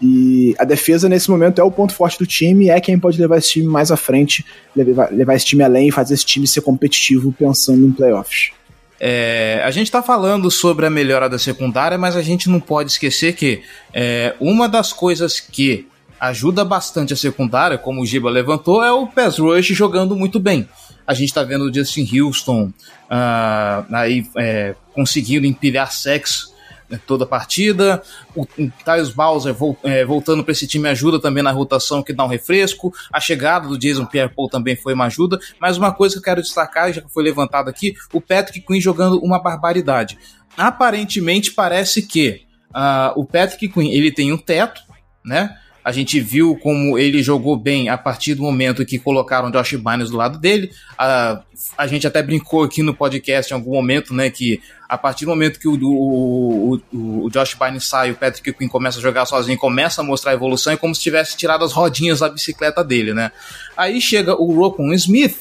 E 0.00 0.54
a 0.58 0.64
defesa, 0.64 1.10
nesse 1.10 1.30
momento, 1.30 1.60
é 1.60 1.64
o 1.64 1.70
ponto 1.70 1.92
forte 1.92 2.18
do 2.18 2.26
time, 2.26 2.70
é 2.70 2.80
quem 2.80 2.98
pode 2.98 3.20
levar 3.20 3.36
esse 3.36 3.50
time 3.50 3.66
mais 3.66 3.90
à 3.90 3.96
frente, 3.98 4.46
levar, 4.74 5.12
levar 5.12 5.34
esse 5.34 5.44
time 5.44 5.62
além 5.62 5.88
e 5.88 5.92
fazer 5.92 6.14
esse 6.14 6.24
time 6.24 6.46
ser 6.46 6.62
competitivo 6.62 7.32
pensando 7.32 7.86
em 7.86 7.92
playoffs. 7.92 8.50
É, 8.98 9.62
a 9.64 9.70
gente 9.70 9.86
está 9.86 10.02
falando 10.02 10.50
sobre 10.50 10.86
a 10.86 10.90
melhora 10.90 11.28
da 11.28 11.38
secundária, 11.38 11.98
mas 11.98 12.16
a 12.16 12.22
gente 12.22 12.48
não 12.48 12.60
pode 12.60 12.92
esquecer 12.92 13.34
que 13.34 13.62
é, 13.92 14.34
uma 14.40 14.68
das 14.68 14.92
coisas 14.92 15.38
que 15.38 15.86
ajuda 16.20 16.64
bastante 16.64 17.14
a 17.14 17.16
secundária, 17.16 17.78
como 17.78 18.02
o 18.02 18.06
Giba 18.06 18.28
levantou, 18.28 18.84
é 18.84 18.92
o 18.92 19.06
pass 19.06 19.38
rush 19.38 19.68
jogando 19.68 20.14
muito 20.14 20.38
bem. 20.38 20.68
A 21.06 21.14
gente 21.14 21.28
está 21.28 21.42
vendo 21.42 21.64
o 21.64 21.74
Justin 21.74 22.06
Houston 22.20 22.66
uh, 22.66 23.94
aí 23.94 24.28
é, 24.36 24.74
conseguindo 24.92 25.46
empilhar 25.46 25.90
sexo 25.90 26.54
né, 26.90 27.00
toda 27.06 27.24
a 27.24 27.26
partida. 27.26 28.02
O, 28.34 28.42
o 28.42 28.72
Tyus 28.84 29.10
Bowser 29.10 29.56
é, 29.82 30.04
voltando 30.04 30.44
para 30.44 30.52
esse 30.52 30.66
time 30.66 30.88
ajuda 30.88 31.18
também 31.18 31.42
na 31.42 31.52
rotação, 31.52 32.02
que 32.02 32.12
dá 32.12 32.24
um 32.24 32.28
refresco. 32.28 32.92
A 33.12 33.18
chegada 33.18 33.66
do 33.66 33.78
Jason 33.78 34.04
Pierre-Paul 34.04 34.48
também 34.48 34.76
foi 34.76 34.92
uma 34.94 35.06
ajuda. 35.06 35.38
Mas 35.60 35.78
uma 35.78 35.92
coisa 35.92 36.14
que 36.14 36.18
eu 36.18 36.24
quero 36.24 36.42
destacar, 36.42 36.92
já 36.92 37.00
que 37.00 37.12
foi 37.12 37.22
levantado 37.22 37.70
aqui, 37.70 37.94
o 38.12 38.20
Patrick 38.20 38.66
Quinn 38.66 38.80
jogando 38.80 39.18
uma 39.20 39.38
barbaridade. 39.38 40.18
Aparentemente 40.56 41.52
parece 41.52 42.02
que 42.02 42.42
uh, 42.74 43.18
o 43.18 43.24
Patrick 43.24 43.68
Quinn 43.68 43.90
ele 43.90 44.12
tem 44.12 44.32
um 44.32 44.38
teto, 44.38 44.82
né? 45.24 45.56
A 45.90 45.92
gente 45.92 46.20
viu 46.20 46.54
como 46.54 46.96
ele 46.96 47.20
jogou 47.20 47.56
bem 47.56 47.88
a 47.88 47.98
partir 47.98 48.36
do 48.36 48.44
momento 48.44 48.86
que 48.86 48.96
colocaram 48.96 49.50
Josh 49.50 49.74
Bynes 49.74 50.08
do 50.08 50.16
lado 50.16 50.38
dele. 50.38 50.70
A, 50.96 51.42
a 51.76 51.84
gente 51.88 52.06
até 52.06 52.22
brincou 52.22 52.62
aqui 52.62 52.80
no 52.80 52.94
podcast 52.94 53.52
em 53.52 53.56
algum 53.56 53.72
momento, 53.72 54.14
né, 54.14 54.30
que 54.30 54.62
a 54.88 54.96
partir 54.96 55.24
do 55.24 55.30
momento 55.30 55.58
que 55.58 55.66
o, 55.66 55.76
o, 55.82 56.80
o, 56.92 57.24
o 57.24 57.28
Josh 57.28 57.54
Bynes 57.54 57.88
sai, 57.88 58.12
o 58.12 58.14
Patrick 58.14 58.52
Quinn 58.52 58.68
começa 58.68 59.00
a 59.00 59.02
jogar 59.02 59.26
sozinho, 59.26 59.58
começa 59.58 60.00
a 60.00 60.04
mostrar 60.04 60.30
a 60.30 60.34
evolução, 60.34 60.72
é 60.72 60.76
como 60.76 60.94
se 60.94 61.02
tivesse 61.02 61.36
tirado 61.36 61.64
as 61.64 61.72
rodinhas 61.72 62.20
da 62.20 62.28
bicicleta 62.28 62.84
dele, 62.84 63.12
né? 63.12 63.32
Aí 63.76 64.00
chega 64.00 64.40
o 64.40 64.54
Rocon 64.54 64.92
Smith, 64.92 65.38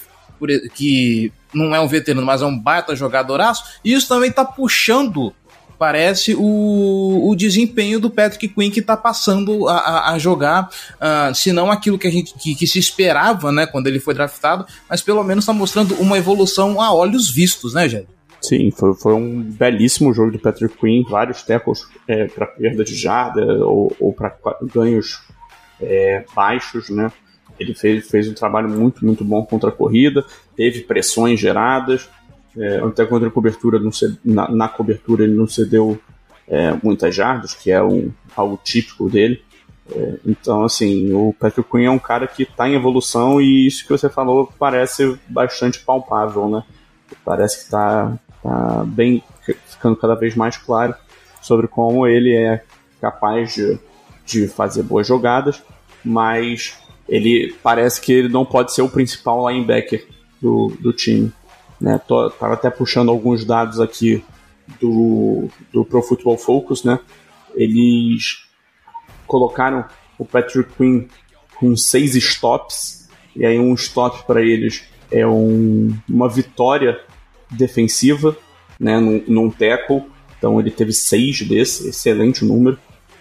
que 0.73 1.31
não 1.53 1.75
é 1.75 1.79
um 1.79 1.87
veterano, 1.87 2.25
mas 2.25 2.41
é 2.41 2.45
um 2.47 2.57
baita 2.57 2.95
jogadoraço, 2.95 3.65
e 3.85 3.93
isso 3.93 4.07
também 4.07 4.31
tá 4.31 4.43
puxando 4.43 5.31
parece 5.79 6.35
o, 6.35 7.29
o 7.29 7.35
desempenho 7.35 7.99
do 7.99 8.09
Patrick 8.09 8.49
Quinn 8.49 8.69
que 8.69 8.81
está 8.81 8.97
passando 8.97 9.67
a, 9.69 9.77
a, 9.77 10.13
a 10.13 10.19
jogar, 10.19 10.69
uh, 10.95 11.33
se 11.33 11.53
não 11.53 11.71
aquilo 11.71 11.97
que 11.97 12.05
a 12.05 12.11
gente 12.11 12.33
que, 12.33 12.53
que, 12.53 12.67
se 12.67 12.77
esperava, 12.77 13.49
né, 13.49 13.65
quando 13.65 13.87
ele 13.87 13.99
foi 13.99 14.13
draftado, 14.13 14.65
mas 14.89 15.01
pelo 15.01 15.23
menos 15.23 15.45
está 15.45 15.53
mostrando 15.53 15.95
uma 15.95 16.17
evolução 16.17 16.81
a 16.81 16.93
olhos 16.93 17.31
vistos, 17.31 17.73
né, 17.73 17.87
Jé? 17.87 18.03
Sim, 18.41 18.71
foi, 18.71 18.93
foi 18.93 19.13
um 19.13 19.41
belíssimo 19.41 20.13
jogo 20.13 20.31
do 20.31 20.39
Patrick 20.39 20.77
Quinn, 20.77 21.03
vários 21.09 21.43
tackles 21.43 21.87
é, 22.07 22.25
para 22.25 22.45
perda 22.45 22.83
de 22.83 22.95
jarda 22.95 23.41
ou, 23.65 23.95
ou 23.99 24.13
para 24.13 24.35
ganhos 24.73 25.21
é, 25.81 26.25
baixos, 26.35 26.89
né? 26.89 27.11
Ele 27.59 27.73
fez, 27.73 28.07
fez 28.07 28.29
um 28.29 28.33
trabalho 28.33 28.69
muito, 28.69 29.05
muito 29.05 29.23
bom 29.23 29.45
contra 29.45 29.69
a 29.69 29.73
corrida, 29.73 30.25
teve 30.55 30.81
pressões 30.81 31.39
geradas, 31.39 32.09
é, 32.57 32.77
até 32.79 33.05
contra 33.05 33.27
a 33.27 33.31
cobertura, 33.31 33.79
na, 34.23 34.49
na, 34.49 34.67
cobertura 34.67 35.23
ele 35.23 35.35
não 35.35 35.47
cedeu 35.47 35.99
é, 36.47 36.75
muitas 36.81 37.13
jardas, 37.13 37.53
que 37.53 37.71
é 37.71 37.81
um, 37.81 38.11
algo 38.35 38.59
típico 38.63 39.09
dele. 39.09 39.41
É, 39.91 40.15
então, 40.25 40.63
assim, 40.63 41.11
o 41.13 41.33
Patrick 41.37 41.69
Queen 41.69 41.85
é 41.85 41.91
um 41.91 41.99
cara 41.99 42.27
que 42.27 42.43
está 42.43 42.67
em 42.67 42.75
evolução 42.75 43.41
e 43.41 43.67
isso 43.67 43.83
que 43.83 43.91
você 43.91 44.09
falou 44.09 44.51
parece 44.57 45.17
bastante 45.27 45.79
palpável, 45.79 46.49
né? 46.49 46.63
Parece 47.25 47.57
que 47.57 47.63
está 47.65 48.17
tá 48.43 48.83
bem 48.85 49.23
ficando 49.65 49.95
cada 49.95 50.15
vez 50.15 50.35
mais 50.35 50.57
claro 50.57 50.93
sobre 51.41 51.67
como 51.67 52.05
ele 52.05 52.35
é 52.35 52.63
capaz 53.01 53.55
de, 53.55 53.79
de 54.25 54.47
fazer 54.47 54.83
boas 54.83 55.07
jogadas, 55.07 55.63
mas 56.03 56.77
ele 57.07 57.55
parece 57.63 57.99
que 57.99 58.11
ele 58.11 58.29
não 58.29 58.45
pode 58.45 58.73
ser 58.73 58.81
o 58.81 58.89
principal 58.89 59.49
linebacker 59.49 60.05
do, 60.41 60.71
do 60.79 60.93
time. 60.93 61.31
Né? 61.79 61.99
Tô, 62.07 62.29
tava 62.29 62.53
até 62.53 62.69
puxando 62.69 63.09
alguns 63.09 63.45
dados 63.45 63.79
aqui 63.79 64.23
do, 64.79 65.49
do 65.71 65.85
Pro 65.85 66.01
Football 66.01 66.37
Focus, 66.37 66.83
né? 66.83 66.99
Eles 67.55 68.45
colocaram 69.25 69.85
o 70.17 70.25
Patrick 70.25 70.71
Quinn 70.75 71.07
com 71.55 71.75
seis 71.75 72.15
stops, 72.15 73.09
e 73.35 73.45
aí 73.45 73.59
um 73.59 73.73
stop 73.73 74.25
para 74.25 74.41
eles 74.41 74.83
é 75.11 75.25
um, 75.25 75.95
uma 76.07 76.29
vitória 76.29 76.99
defensiva, 77.49 78.35
né, 78.79 78.99
num, 78.99 79.23
num 79.27 79.49
tackle, 79.49 80.03
então 80.37 80.59
ele 80.59 80.71
teve 80.71 80.93
seis 80.93 81.41
desse, 81.41 81.89
excelente 81.89 82.45
número, 82.45 82.77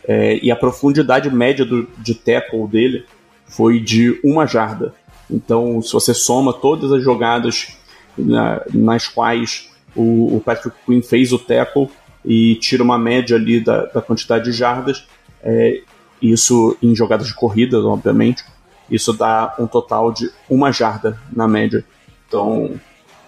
é, 0.07 0.39
e 0.43 0.51
a 0.51 0.57
profundidade 0.57 1.31
média 1.31 1.65
do, 1.65 1.89
de 1.99 2.15
tackle 2.15 2.67
dele 2.69 3.05
foi 3.47 3.81
de 3.81 4.21
uma 4.23 4.47
jarda. 4.47 4.95
Então, 5.31 5.83
se 5.83 5.93
você 5.93 6.15
soma 6.15 6.53
todas 6.53 6.93
as 6.93 7.03
jogadas 7.03 7.78
na, 8.19 8.63
nas 8.73 9.09
quais 9.09 9.71
o, 9.95 10.37
o, 10.37 10.41
Patrick 10.41 10.77
Quinn 10.85 11.03
fez 11.03 11.33
o 11.33 11.39
tackle 11.39 11.89
e 12.25 12.57
tira 12.57 12.83
uma 12.83 12.99
média 12.99 13.37
ali 13.37 13.61
da, 13.61 13.87
da 13.87 14.03
quantidade 14.03 14.45
de 14.45 14.53
jardas, 14.53 15.07
é, 15.43 15.81
isso 16.21 16.77
em 16.83 16.95
jogadas 16.95 17.29
de 17.29 17.35
corrida, 17.35 17.81
obviamente, 17.81 18.45
isso 18.91 19.13
dá 19.13 19.55
um 19.59 19.67
total 19.67 20.13
de 20.13 20.31
uma 20.49 20.73
jarda 20.73 21.19
na 21.33 21.47
média. 21.47 21.85
Então, 22.27 22.79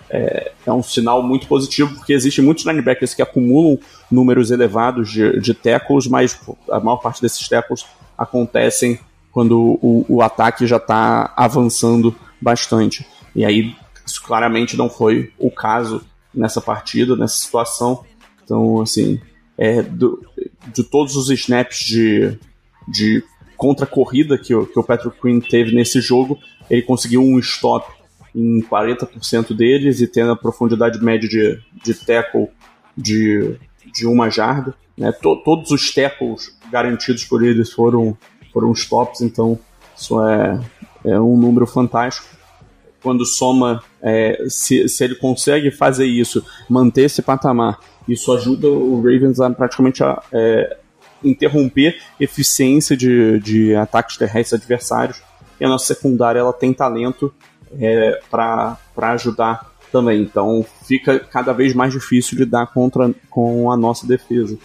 é, 0.09 0.53
é, 0.67 0.73
um 0.73 0.83
sinal 0.83 1.23
muito 1.23 1.47
positivo, 1.47 1.95
porque 1.95 2.13
existem 2.13 2.45
muitos 2.45 2.65
linebackers 2.65 3.15
que 3.15 3.23
acumulam 3.23 3.79
números 4.11 4.51
elevados 4.51 5.11
de, 5.11 5.39
de 5.41 5.55
tackles, 5.55 6.07
mas 6.07 6.39
a 6.71 6.81
maior 6.81 6.97
parte 6.97 7.23
desses 7.23 7.49
tackles 7.49 7.87
acontecem 8.19 8.99
quando 9.31 9.79
o, 9.81 10.05
o 10.09 10.23
ataque 10.23 10.67
já 10.67 10.77
está 10.77 11.33
avançando 11.37 12.15
bastante. 12.41 13.07
E 13.35 13.45
aí, 13.45 13.77
isso 14.11 14.23
claramente 14.23 14.77
não 14.77 14.91
foi 14.91 15.33
o 15.39 15.51
caso 15.51 16.03
nessa 16.35 16.61
partida, 16.61 17.17
nessa 17.17 17.37
situação. 17.37 18.05
Então, 18.43 18.81
assim, 18.81 19.21
é, 19.57 19.83
do, 19.83 20.21
de 20.73 20.83
todos 20.83 21.17
os 21.17 21.31
snaps 21.31 21.79
de, 21.79 22.39
de 22.89 23.23
contra-corrida 23.57 24.37
que, 24.37 24.49
que 24.67 24.79
o 24.79 24.83
Patrick 24.83 25.21
Quinn 25.21 25.41
teve 25.41 25.75
nesse 25.75 26.01
jogo, 26.01 26.39
ele 26.69 26.83
conseguiu 26.83 27.23
um 27.23 27.39
stop 27.39 27.91
em 28.35 28.61
40% 28.63 29.55
deles 29.55 30.01
e 30.01 30.07
tendo 30.07 30.33
a 30.33 30.37
profundidade 30.37 31.03
média 31.03 31.29
de, 31.29 31.61
de 31.83 31.95
tackle 31.95 32.49
de, 32.97 33.57
de 33.93 34.07
uma 34.07 34.31
jarda. 34.31 34.75
Né? 34.97 35.13
To, 35.13 35.37
todos 35.37 35.71
os 35.71 35.93
tackles 35.93 36.57
garantidos 36.71 37.25
por 37.25 37.45
eles 37.45 37.71
foram, 37.71 38.17
foram 38.53 38.73
stops, 38.73 39.21
então 39.21 39.59
isso 39.97 40.25
é, 40.25 40.61
é 41.05 41.21
um 41.21 41.37
número 41.37 41.67
fantástico. 41.67 42.40
Quando 43.03 43.25
soma, 43.25 43.83
é, 44.03 44.45
se, 44.49 44.89
se 44.89 45.05
ele 45.05 45.15
consegue 45.15 45.71
fazer 45.71 46.07
isso, 46.07 46.45
manter 46.69 47.03
esse 47.03 47.23
patamar, 47.23 47.79
isso 48.07 48.33
ajuda 48.33 48.69
o 48.69 48.97
Ravens 48.97 49.41
a 49.41 49.51
praticamente 49.51 50.03
a, 50.03 50.23
é, 50.33 50.77
interromper 51.23 51.99
eficiência 52.19 52.97
de, 52.97 53.39
de 53.41 53.75
ataques 53.75 54.17
terrestres 54.17 54.61
adversários. 54.61 55.23
E 55.59 55.65
a 55.65 55.69
nossa 55.69 55.95
secundária 55.95 56.41
ela 56.41 56.53
tem 56.53 56.73
talento 56.73 57.33
é, 57.79 58.21
para 58.31 58.79
ajudar 58.97 59.71
também. 59.93 60.23
Então 60.23 60.65
fica 60.85 61.19
cada 61.19 61.53
vez 61.53 61.75
mais 61.75 61.93
difícil 61.93 62.39
lidar 62.39 62.67
contra, 62.69 63.13
com 63.29 63.71
a 63.71 63.77
nossa 63.77 64.07
defesa. 64.07 64.59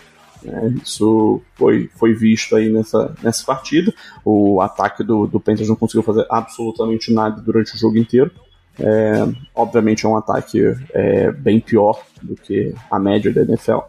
É, 0.47 0.67
isso 0.83 1.41
foi, 1.55 1.89
foi 1.95 2.13
visto 2.13 2.55
aí 2.55 2.69
nessa, 2.69 3.13
nessa 3.23 3.43
partida. 3.45 3.93
O 4.23 4.61
ataque 4.61 5.03
do, 5.03 5.25
do 5.25 5.39
Panthers 5.39 5.69
não 5.69 5.75
conseguiu 5.75 6.03
fazer 6.03 6.25
absolutamente 6.29 7.13
nada 7.13 7.41
durante 7.41 7.75
o 7.75 7.77
jogo 7.77 7.97
inteiro. 7.97 8.31
É, 8.79 9.27
obviamente 9.53 10.05
é 10.05 10.09
um 10.09 10.17
ataque 10.17 10.61
é, 10.93 11.31
bem 11.31 11.59
pior 11.59 12.03
do 12.21 12.35
que 12.35 12.73
a 12.91 12.99
média 12.99 13.33
da 13.33 13.43
NFL, 13.43 13.79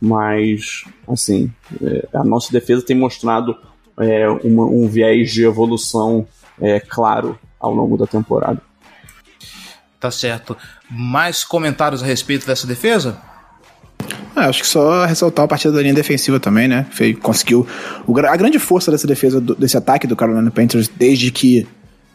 mas 0.00 0.84
assim 1.06 1.52
é, 1.80 2.08
a 2.12 2.24
nossa 2.24 2.50
defesa 2.50 2.84
tem 2.84 2.96
mostrado 2.96 3.56
é, 4.00 4.28
uma, 4.28 4.64
um 4.64 4.88
viés 4.88 5.30
de 5.30 5.44
evolução 5.44 6.26
é, 6.60 6.80
claro 6.80 7.38
ao 7.60 7.72
longo 7.72 7.96
da 7.96 8.06
temporada. 8.06 8.60
Tá 10.00 10.10
certo. 10.10 10.56
Mais 10.90 11.44
comentários 11.44 12.02
a 12.02 12.06
respeito 12.06 12.44
dessa 12.44 12.66
defesa? 12.66 13.22
Ah, 14.34 14.46
acho 14.48 14.62
que 14.62 14.66
só 14.66 15.04
ressaltar 15.04 15.44
a 15.44 15.48
partida 15.48 15.72
da 15.74 15.82
linha 15.82 15.94
defensiva 15.94 16.40
também, 16.40 16.68
né? 16.68 16.86
Foi, 16.90 17.14
conseguiu. 17.14 17.66
O, 18.06 18.18
a 18.18 18.36
grande 18.36 18.58
força 18.58 18.90
dessa 18.90 19.06
defesa, 19.06 19.40
do, 19.40 19.54
desse 19.54 19.76
ataque 19.76 20.06
do 20.06 20.16
Carolina 20.16 20.50
Panthers, 20.50 20.88
desde 20.88 21.30
que 21.30 21.66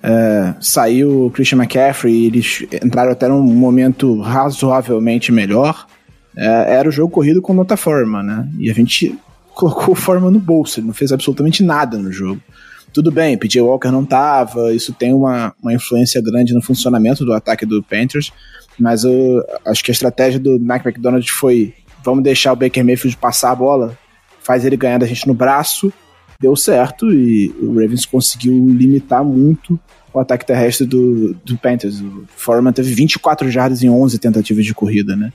é, 0.02 0.54
saiu 0.60 1.26
o 1.26 1.32
Christian 1.32 1.58
McCaffrey 1.58 2.13
e 2.13 2.26
eles 2.28 2.65
entraram 2.84 3.12
até 3.12 3.28
num 3.28 3.41
momento 3.41 4.19
razoavelmente 4.21 5.32
melhor, 5.32 5.88
é, 6.36 6.76
era 6.76 6.88
o 6.88 6.91
jogo 6.91 7.12
corrido 7.12 7.41
com 7.41 7.54
nota 7.54 7.76
forma, 7.76 8.21
né? 8.21 8.47
E 8.60 8.69
a 8.69 8.73
gente 8.73 9.17
colocou 9.54 9.93
forma 9.95 10.30
no 10.30 10.39
bolso, 10.39 10.80
ele 10.80 10.88
não 10.88 10.93
fez 10.93 11.12
absolutamente 11.12 11.63
nada 11.63 11.97
no 11.97 12.12
jogo. 12.12 12.41
Tudo 12.93 13.12
bem, 13.12 13.38
PJ 13.38 13.62
Walker 13.62 13.91
não 13.91 14.06
tava, 14.06 14.73
isso 14.73 14.93
tem 14.93 15.13
uma, 15.13 15.54
uma 15.62 15.73
influência 15.73 16.21
grande 16.21 16.54
no 16.54 16.62
funcionamento 16.62 17.26
do 17.26 17.34
ataque 17.34 17.65
do 17.65 17.84
Panthers, 17.84 18.32
mas 18.79 19.03
eu 19.03 19.43
acho 19.65 19.83
que 19.83 19.91
a 19.91 19.93
estratégia 19.93 20.39
do 20.39 20.59
Mike 20.59 20.87
McDonald 20.87 21.31
foi 21.31 21.73
vamos 22.03 22.23
deixar 22.23 22.53
o 22.53 22.55
Baker 22.55 22.85
Mayfield 22.85 23.17
passar 23.17 23.51
a 23.51 23.55
bola, 23.55 23.97
faz 24.39 24.63
ele 24.63 24.77
ganhar 24.77 24.97
da 24.97 25.05
gente 25.05 25.27
no 25.27 25.33
braço, 25.33 25.91
deu 26.39 26.55
certo 26.55 27.11
e 27.11 27.49
o 27.59 27.73
Ravens 27.73 28.05
conseguiu 28.05 28.53
limitar 28.53 29.23
muito 29.23 29.79
o 30.13 30.19
ataque 30.19 30.45
terrestre 30.45 30.85
do, 30.85 31.33
do 31.43 31.57
Panthers. 31.57 31.99
O 31.99 32.25
Foreman 32.35 32.71
teve 32.71 32.93
24 32.93 33.51
jardas 33.51 33.83
em 33.83 33.89
11 33.89 34.17
tentativas 34.19 34.65
de 34.65 34.73
corrida, 34.73 35.15
né? 35.15 35.33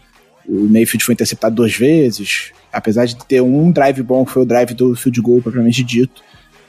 O 0.48 0.66
Mayfield 0.66 1.05
foi 1.05 1.12
interceptado 1.12 1.55
duas 1.55 1.76
vezes, 1.76 2.52
apesar 2.72 3.05
de 3.05 3.16
ter 3.26 3.40
um 3.40 3.70
drive 3.70 4.02
bom, 4.02 4.24
que 4.24 4.33
foi 4.33 4.42
o 4.42 4.46
drive 4.46 4.74
do 4.74 4.96
field 4.96 5.20
goal 5.20 5.42
propriamente 5.42 5.85
dito 5.85 6.22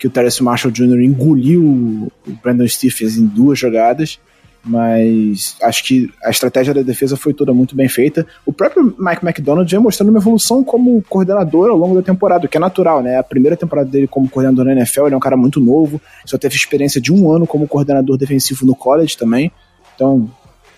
que 0.03 0.07
o 0.07 0.09
Terence 0.09 0.43
Marshall 0.43 0.69
Jr. 0.69 0.99
engoliu 0.99 1.63
o 1.63 2.31
Brandon 2.43 2.67
Stephens 2.67 3.15
em 3.15 3.25
duas 3.25 3.57
jogadas, 3.57 4.19
mas 4.65 5.57
acho 5.61 5.83
que 5.83 6.09
a 6.23 6.29
estratégia 6.29 6.73
da 6.73 6.81
defesa 6.81 7.17
foi 7.17 7.33
toda 7.33 7.53
muito 7.53 7.75
bem 7.75 7.89
feita. 7.89 8.25
O 8.45 8.53
próprio 8.53 8.95
Mike 8.97 9.25
McDonald 9.25 9.69
vem 9.69 9.79
mostrando 9.79 10.09
uma 10.09 10.19
evolução 10.19 10.63
como 10.63 11.01
coordenador 11.03 11.69
ao 11.69 11.77
longo 11.77 11.95
da 11.95 12.01
temporada, 12.01 12.45
o 12.45 12.49
que 12.49 12.55
é 12.55 12.59
natural, 12.59 13.01
né? 13.01 13.17
A 13.17 13.23
primeira 13.23 13.57
temporada 13.57 13.89
dele 13.89 14.07
como 14.07 14.29
coordenador 14.29 14.65
na 14.65 14.71
NFL, 14.71 15.07
ele 15.07 15.15
é 15.15 15.17
um 15.17 15.21
cara 15.21 15.35
muito 15.35 15.59
novo, 15.59 16.01
só 16.25 16.37
teve 16.37 16.55
experiência 16.55 17.01
de 17.01 17.11
um 17.11 17.29
ano 17.29 17.45
como 17.45 17.67
coordenador 17.67 18.17
defensivo 18.17 18.65
no 18.65 18.75
college 18.75 19.17
também. 19.17 19.51
Então, 19.95 20.29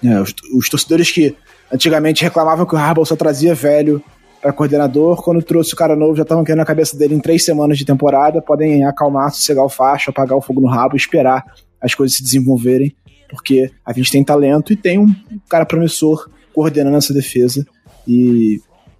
é, 0.04 0.20
os, 0.20 0.34
os 0.54 0.68
torcedores 0.68 1.12
que 1.12 1.36
antigamente 1.72 2.24
reclamavam 2.24 2.66
que 2.66 2.74
o 2.74 2.78
Harbaugh 2.78 3.06
só 3.06 3.16
trazia 3.16 3.54
velho 3.54 4.02
para 4.42 4.52
coordenador. 4.52 5.22
Quando 5.24 5.44
trouxe 5.44 5.74
o 5.74 5.78
cara 5.78 5.96
novo, 5.96 6.16
já 6.16 6.24
estavam 6.24 6.44
querendo 6.44 6.62
a 6.62 6.66
cabeça 6.66 6.98
dele 6.98 7.16
em 7.16 7.20
três 7.20 7.46
semanas 7.46 7.78
de 7.78 7.86
temporada. 7.86 8.42
Podem 8.42 8.86
acalmar, 8.86 9.32
sossegar 9.32 9.64
o 9.64 9.70
facho, 9.70 10.10
apagar 10.10 10.38
o 10.38 10.42
fogo 10.42 10.62
no 10.62 10.68
rabo, 10.68 10.96
esperar 10.96 11.44
as 11.82 11.94
coisas 11.94 12.18
se 12.18 12.24
desenvolverem, 12.24 12.96
porque 13.30 13.72
a 13.86 13.94
gente 13.94 14.12
tem 14.12 14.24
talento 14.24 14.72
e 14.74 14.76
tem 14.76 15.00
um 15.00 15.14
cara 15.50 15.66
promissor 15.66 16.30
coordenando 16.54 16.98
essa 16.98 17.14
defesa. 17.14 17.66
E 18.08 18.60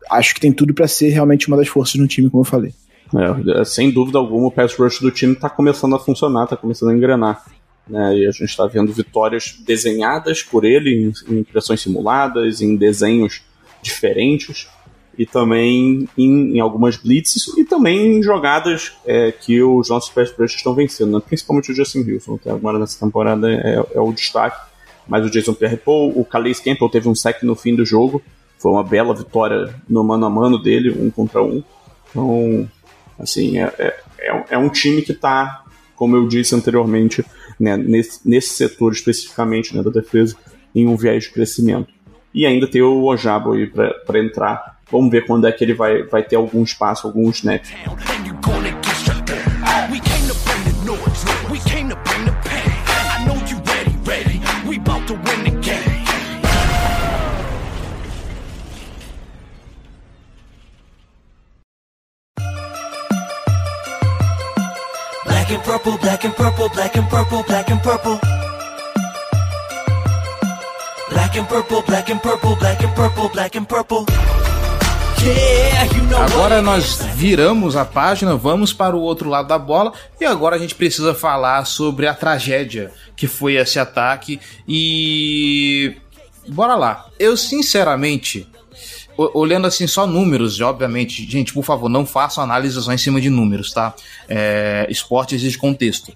acho 0.10 0.34
que 0.34 0.42
tem 0.42 0.52
tudo 0.52 0.74
para 0.74 0.88
ser 0.88 1.10
realmente 1.10 1.48
uma 1.48 1.58
das 1.58 1.68
forças 1.68 1.96
no 1.96 2.08
time, 2.08 2.30
como 2.30 2.42
eu 2.42 2.48
falei. 2.48 2.74
É, 3.60 3.64
sem 3.64 3.92
dúvida 3.92 4.18
alguma, 4.18 4.48
o 4.48 4.52
pass 4.52 4.76
rush 4.76 5.00
do 5.00 5.12
time 5.12 5.34
está 5.34 5.50
começando 5.50 5.96
a 5.96 6.00
funcionar, 6.00 6.46
está 6.46 6.58
começando 6.58 6.90
a 6.90 6.94
engrenar. 6.94 7.44
Né, 7.88 8.18
e 8.18 8.28
a 8.28 8.32
gente 8.32 8.46
está 8.46 8.66
vendo 8.66 8.92
vitórias 8.92 9.62
desenhadas 9.64 10.42
por 10.42 10.66
ele 10.66 11.14
em 11.30 11.40
impressões 11.40 11.82
simuladas, 11.82 12.60
em 12.60 12.76
desenhos 12.76 13.44
diferentes 13.82 14.68
e 15.18 15.26
também 15.26 16.08
em, 16.18 16.58
em, 16.58 16.60
algumas 16.60 16.98
blitzes 16.98 17.48
e 17.58 17.64
também 17.64 18.18
em 18.18 18.24
jogadas 18.24 18.94
é, 19.06 19.32
que 19.32 19.62
os 19.62 19.90
nossos 19.90 20.10
pass 20.10 20.32
rushers 20.32 20.56
estão 20.56 20.74
vencendo, 20.74 21.12
né? 21.12 21.22
principalmente 21.26 21.72
o 21.72 21.76
Justin 21.76 22.00
Wilson, 22.00 22.38
que 22.38 22.50
agora 22.50 22.80
nessa 22.80 23.00
temporada 23.00 23.52
é, 23.52 23.84
é 23.94 24.00
o 24.00 24.12
destaque, 24.12 24.60
mas 25.08 25.26
o 25.26 25.30
Jason 25.30 25.54
Pierre-Paul, 25.54 26.14
o 26.20 26.26
Calais 26.26 26.60
Campbell 26.60 26.90
teve 26.90 27.08
um 27.08 27.16
sec 27.16 27.44
no 27.44 27.56
fim 27.56 27.76
do 27.76 27.86
jogo, 27.86 28.22
foi 28.58 28.72
uma 28.72 28.84
bela 28.84 29.14
vitória 29.14 29.74
no 29.88 30.04
mano 30.04 30.26
a 30.26 30.30
mano 30.30 30.58
dele, 30.58 30.92
um 30.92 31.10
contra 31.12 31.44
um, 31.44 31.64
então, 32.16 32.70
assim, 33.20 33.60
é, 33.60 33.74
é, 33.78 34.00
é, 34.20 34.46
é 34.52 34.58
um 34.58 34.70
time 34.70 35.02
que 35.02 35.12
está, 35.12 35.66
como 35.98 36.16
eu 36.16 36.28
disse 36.28 36.56
anteriormente, 36.56 37.26
né, 37.60 37.76
nesse, 37.76 38.22
nesse 38.28 38.50
setor 38.50 38.94
especificamente 38.94 39.76
né, 39.76 39.84
da 39.84 39.92
defesa, 39.92 40.36
em 40.74 40.88
um 40.88 40.96
viés 40.96 41.26
de 41.26 41.32
crescimento. 41.32 41.94
E 42.34 42.46
ainda 42.46 42.68
tem 42.68 42.82
o 42.82 43.04
Ojabo 43.04 43.54
aí 43.54 43.68
para 43.68 44.20
entrar 44.20 44.75
Vamos 44.92 45.10
ver 45.10 45.26
quando 45.26 45.48
é 45.48 45.52
que 45.52 45.64
ele 45.64 45.74
vai, 45.74 46.04
vai 46.04 46.24
ter 46.24 46.36
algum 46.36 46.64
espaço, 46.64 47.08
algum 47.08 47.30
snap. 47.32 47.64
Black 65.26 65.52
and 65.52 65.64
purple, 65.64 65.98
black 65.98 66.26
and 66.26 66.32
purple, 66.34 66.70
black 66.70 66.98
and 66.98 67.10
purple, 67.10 67.44
black 67.44 67.72
and 67.72 67.80
purple. 67.80 68.20
Black 71.10 71.38
and 71.38 71.48
purple, 71.48 71.82
black 71.82 72.10
and 72.10 72.22
purple, 72.22 72.56
black 72.56 72.84
and 72.84 72.96
purple, 72.96 73.30
black 73.30 73.56
and 73.56 73.68
purple. 73.68 74.25
Agora 76.26 76.62
nós 76.62 77.00
viramos 77.16 77.76
a 77.76 77.84
página, 77.86 78.36
vamos 78.36 78.72
para 78.74 78.96
o 78.96 79.02
outro 79.02 79.30
lado 79.30 79.48
da 79.48 79.58
bola 79.58 79.94
e 80.20 80.26
agora 80.26 80.56
a 80.56 80.60
gente 80.60 80.76
precisa 80.76 81.14
falar 81.14 81.66
sobre 81.66 82.08
a 82.08 82.14
tragédia 82.14 82.92
que 83.16 83.28
foi 83.28 83.56
esse 83.56 83.80
ataque 83.80 84.40
e 84.68 85.96
bora 86.48 86.76
lá. 86.76 87.06
Eu 87.20 87.36
sinceramente 87.38 88.48
olhando 89.18 89.66
assim 89.68 89.88
só 89.88 90.06
números, 90.06 90.60
obviamente, 90.60 91.30
gente, 91.30 91.54
por 91.54 91.64
favor, 91.64 91.88
não 91.90 92.06
façam 92.06 92.44
análises 92.44 92.84
só 92.84 92.92
em 92.92 92.98
cima 92.98 93.22
de 93.22 93.30
números, 93.30 93.72
tá? 93.72 93.94
É, 94.28 94.86
esporte 94.90 95.36
exige 95.36 95.58
contexto. 95.58 96.12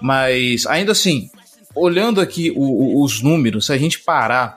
Mas 0.00 0.66
ainda 0.66 0.92
assim, 0.92 1.30
olhando 1.74 2.20
aqui 2.20 2.50
o- 2.50 2.60
o- 3.00 3.04
os 3.04 3.22
números, 3.22 3.66
se 3.66 3.72
a 3.72 3.78
gente 3.78 4.00
parar 4.00 4.56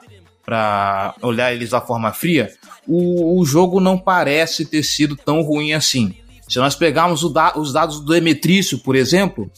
para 0.50 1.14
olhar 1.22 1.54
eles 1.54 1.70
da 1.70 1.80
forma 1.80 2.12
fria, 2.12 2.52
o, 2.88 3.38
o 3.40 3.44
jogo 3.44 3.78
não 3.78 3.96
parece 3.96 4.64
ter 4.64 4.82
sido 4.82 5.14
tão 5.14 5.42
ruim 5.42 5.72
assim. 5.72 6.12
Se 6.48 6.58
nós 6.58 6.74
pegarmos 6.74 7.32
da- 7.32 7.56
os 7.56 7.72
dados 7.72 8.00
do 8.00 8.12
Demetrício, 8.12 8.80
por 8.80 8.96
exemplo, 8.96 9.48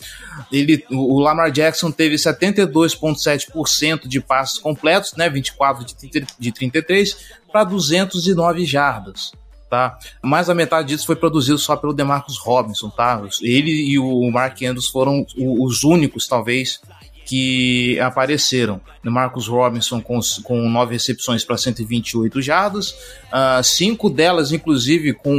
ele, 0.53 0.85
o 0.91 1.19
Lamar 1.19 1.51
Jackson 1.51 1.91
teve 1.91 2.17
72,7% 2.17 4.07
de 4.07 4.21
passes 4.21 4.59
completos, 4.59 5.15
né, 5.17 5.31
24 5.31 5.87
de 5.87 5.95
30 5.95 6.27
de 6.39 6.53
33 6.53 7.17
para 7.51 7.65
209 7.65 8.67
jardas. 8.67 9.33
Tá? 9.71 9.99
Mais 10.23 10.49
da 10.49 10.55
metade 10.55 10.89
disso 10.89 11.07
foi 11.07 11.17
produzido 11.17 11.57
só 11.57 11.75
pelo 11.77 11.95
DeMarcus 11.95 12.37
Robinson, 12.37 12.91
tá? 12.91 13.23
Ele 13.41 13.71
e 13.71 13.99
o 13.99 14.31
Mark 14.31 14.61
Andrews 14.61 14.89
foram 14.89 15.25
os 15.35 15.83
únicos, 15.83 16.29
talvez, 16.29 16.79
que 17.25 17.99
apareceram. 18.01 18.81
Marcus 19.03 19.49
Robinson 19.49 20.01
com, 20.01 20.21
com 20.43 20.69
nove 20.69 20.95
recepções 20.95 21.45
para 21.45 21.57
128 21.57 22.41
jardas, 22.41 22.95
ah, 23.31 23.61
cinco 23.63 24.09
delas, 24.09 24.53
inclusive, 24.53 25.13
com 25.13 25.35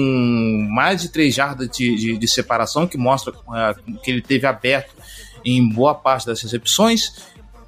mais 0.71 1.01
de 1.01 1.09
três 1.09 1.33
jardas 1.35 1.69
de, 1.69 1.95
de, 1.95 2.17
de 2.17 2.27
separação, 2.27 2.87
que 2.87 2.97
mostra 2.97 3.33
ah, 3.49 3.75
que 4.03 4.11
ele 4.11 4.21
teve 4.21 4.45
aberto 4.45 4.93
em 5.45 5.67
boa 5.67 5.93
parte 5.93 6.25
das 6.25 6.41
recepções. 6.41 7.13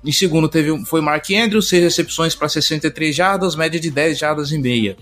Em 0.04 0.12
segundo, 0.12 0.47
teve, 0.47 0.86
foi 0.86 1.01
Mark 1.01 1.25
Andrews, 1.32 1.67
seis 1.67 1.84
recepções 1.84 2.36
para 2.36 2.47
63 2.47 3.15
jardas, 3.15 3.56
média 3.56 3.80
de 3.80 3.89
10 3.89 4.17
jardas 4.17 4.51
e 4.51 4.58
meia. 4.58 4.95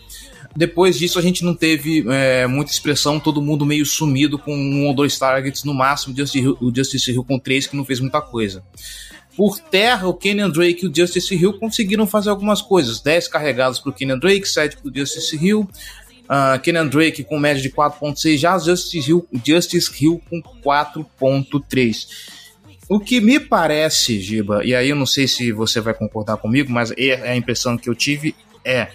Depois 0.56 0.98
disso, 0.98 1.18
a 1.18 1.22
gente 1.22 1.44
não 1.44 1.56
teve 1.56 2.06
é, 2.10 2.46
muita 2.46 2.72
expressão, 2.72 3.20
todo 3.20 3.42
mundo 3.42 3.66
meio 3.66 3.86
sumido 3.86 4.38
com 4.38 4.56
um 4.56 4.86
ou 4.86 4.94
dois 4.94 5.18
targets 5.18 5.64
no 5.64 5.74
máximo, 5.74 6.14
o 6.62 6.76
Justice 6.76 7.12
Hill 7.12 7.24
com 7.24 7.40
três, 7.40 7.66
que 7.66 7.76
não 7.76 7.84
fez 7.84 8.00
muita 8.00 8.22
coisa. 8.22 8.64
Por 9.36 9.60
terra, 9.60 10.08
o 10.08 10.14
Kenyan 10.14 10.50
Drake 10.50 10.86
e 10.86 10.88
o 10.88 10.96
Justice 10.96 11.34
Hill 11.34 11.54
conseguiram 11.54 12.06
fazer 12.06 12.30
algumas 12.30 12.62
coisas. 12.62 13.02
10 13.02 13.28
carregados 13.28 13.80
para 13.80 13.90
o 13.90 13.94
Kenyan 13.94 14.20
Drake, 14.20 14.48
7 14.48 14.78
para 14.78 14.92
o 14.92 14.96
Justice 14.96 15.36
Hill. 15.36 15.68
Uh, 16.24 16.90
Drake 16.90 17.24
com 17.24 17.40
média 17.40 17.62
de 17.62 17.70
4.6 17.70 18.38
já, 18.38 18.58
Justice 18.58 19.10
Hill, 19.10 19.28
Justice 19.44 19.92
Hill 20.00 20.22
com 20.30 20.42
4.3. 20.64 22.08
O 22.88 23.00
que 23.00 23.20
me 23.20 23.40
parece, 23.40 24.20
Giba, 24.20 24.64
e 24.64 24.76
aí 24.76 24.90
eu 24.90 24.96
não 24.96 25.06
sei 25.06 25.28
se 25.28 25.52
você 25.52 25.82
vai 25.82 25.94
concordar 25.94 26.38
comigo, 26.38 26.72
mas 26.72 26.92
é 26.98 27.32
a 27.32 27.36
impressão 27.36 27.78
que 27.78 27.90
eu 27.90 27.96
tive 27.96 28.36
é 28.64 28.90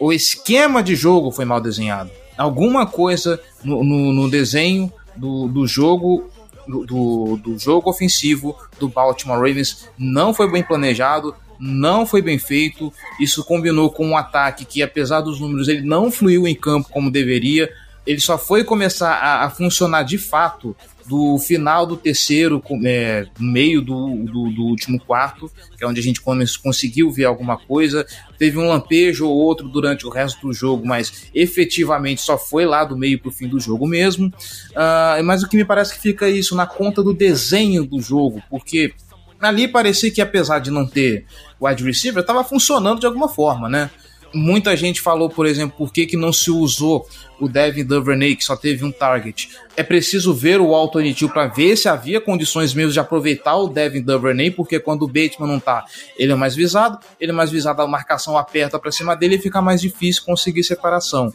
o 0.00 0.12
esquema 0.12 0.82
de 0.82 0.94
jogo 0.94 1.30
foi 1.30 1.44
mal 1.44 1.60
desenhado. 1.60 2.10
Alguma 2.36 2.86
coisa 2.86 3.40
no, 3.64 3.82
no, 3.82 4.12
no 4.12 4.30
desenho 4.30 4.92
do, 5.16 5.48
do 5.48 5.66
jogo 5.66 6.30
do, 6.68 7.36
do, 7.36 7.58
jogo 7.58 7.88
ofensivo 7.88 8.54
do 8.78 8.88
Baltimore 8.88 9.38
Ravens 9.38 9.88
não 9.98 10.34
foi 10.34 10.50
bem 10.50 10.62
planejado, 10.62 11.34
não 11.58 12.06
foi 12.06 12.20
bem 12.20 12.38
feito. 12.38 12.92
Isso 13.18 13.42
combinou 13.42 13.90
com 13.90 14.06
um 14.06 14.16
ataque 14.16 14.64
que, 14.64 14.82
apesar 14.82 15.22
dos 15.22 15.40
números, 15.40 15.66
ele 15.66 15.82
não 15.82 16.10
fluiu 16.10 16.46
em 16.46 16.54
campo 16.54 16.90
como 16.90 17.10
deveria. 17.10 17.72
Ele 18.06 18.20
só 18.20 18.38
foi 18.38 18.64
começar 18.64 19.12
a, 19.14 19.44
a 19.44 19.50
funcionar 19.50 20.02
de 20.02 20.18
fato 20.18 20.76
do 21.08 21.38
final 21.38 21.86
do 21.86 21.96
terceiro, 21.96 22.62
é, 22.84 23.26
meio 23.38 23.80
do, 23.80 24.24
do, 24.24 24.50
do 24.50 24.62
último 24.64 25.00
quarto, 25.00 25.50
que 25.76 25.82
é 25.82 25.86
onde 25.86 26.00
a 26.00 26.02
gente 26.02 26.20
conseguiu 26.20 27.10
ver 27.10 27.24
alguma 27.24 27.56
coisa. 27.56 28.06
Teve 28.38 28.58
um 28.58 28.68
lampejo 28.68 29.26
ou 29.26 29.34
outro 29.34 29.68
durante 29.68 30.06
o 30.06 30.10
resto 30.10 30.46
do 30.46 30.52
jogo, 30.52 30.86
mas 30.86 31.30
efetivamente 31.34 32.20
só 32.20 32.36
foi 32.36 32.66
lá 32.66 32.84
do 32.84 32.96
meio 32.96 33.18
para 33.18 33.30
o 33.30 33.32
fim 33.32 33.48
do 33.48 33.58
jogo 33.58 33.86
mesmo. 33.86 34.32
Ah, 34.76 35.18
mas 35.24 35.42
o 35.42 35.48
que 35.48 35.56
me 35.56 35.64
parece 35.64 35.94
que 35.94 36.00
fica 36.00 36.28
isso 36.28 36.54
na 36.54 36.66
conta 36.66 37.02
do 37.02 37.14
desenho 37.14 37.84
do 37.84 38.00
jogo, 38.00 38.42
porque 38.50 38.92
ali 39.40 39.66
parecia 39.66 40.10
que 40.10 40.20
apesar 40.20 40.58
de 40.58 40.70
não 40.70 40.86
ter 40.86 41.24
wide 41.60 41.82
receiver, 41.82 42.20
estava 42.20 42.44
funcionando 42.44 43.00
de 43.00 43.06
alguma 43.06 43.28
forma, 43.28 43.68
né? 43.68 43.90
Muita 44.34 44.76
gente 44.76 45.00
falou, 45.00 45.28
por 45.28 45.46
exemplo, 45.46 45.76
por 45.76 45.92
que, 45.92 46.06
que 46.06 46.16
não 46.16 46.32
se 46.32 46.50
usou 46.50 47.06
o 47.40 47.48
Devin 47.48 47.84
Duvernay, 47.84 48.34
que 48.36 48.44
só 48.44 48.56
teve 48.56 48.84
um 48.84 48.90
target. 48.90 49.48
É 49.76 49.82
preciso 49.82 50.34
ver 50.34 50.60
o 50.60 50.74
Alto 50.74 50.98
Anitil 50.98 51.28
para 51.28 51.46
ver 51.46 51.76
se 51.76 51.88
havia 51.88 52.20
condições 52.20 52.74
mesmo 52.74 52.92
de 52.92 53.00
aproveitar 53.00 53.56
o 53.56 53.68
Devin 53.68 54.02
Duvernay, 54.02 54.50
porque 54.50 54.80
quando 54.80 55.02
o 55.02 55.06
Bateman 55.06 55.46
não 55.46 55.60
tá, 55.60 55.84
ele 56.16 56.32
é 56.32 56.34
mais 56.34 56.56
visado, 56.56 56.98
ele 57.20 57.30
é 57.30 57.34
mais 57.34 57.50
visado, 57.50 57.80
a 57.80 57.86
marcação 57.86 58.36
aperta 58.36 58.78
para 58.78 58.90
cima 58.90 59.14
dele 59.14 59.36
e 59.36 59.38
fica 59.38 59.62
mais 59.62 59.80
difícil 59.80 60.24
conseguir 60.24 60.64
separação. 60.64 61.32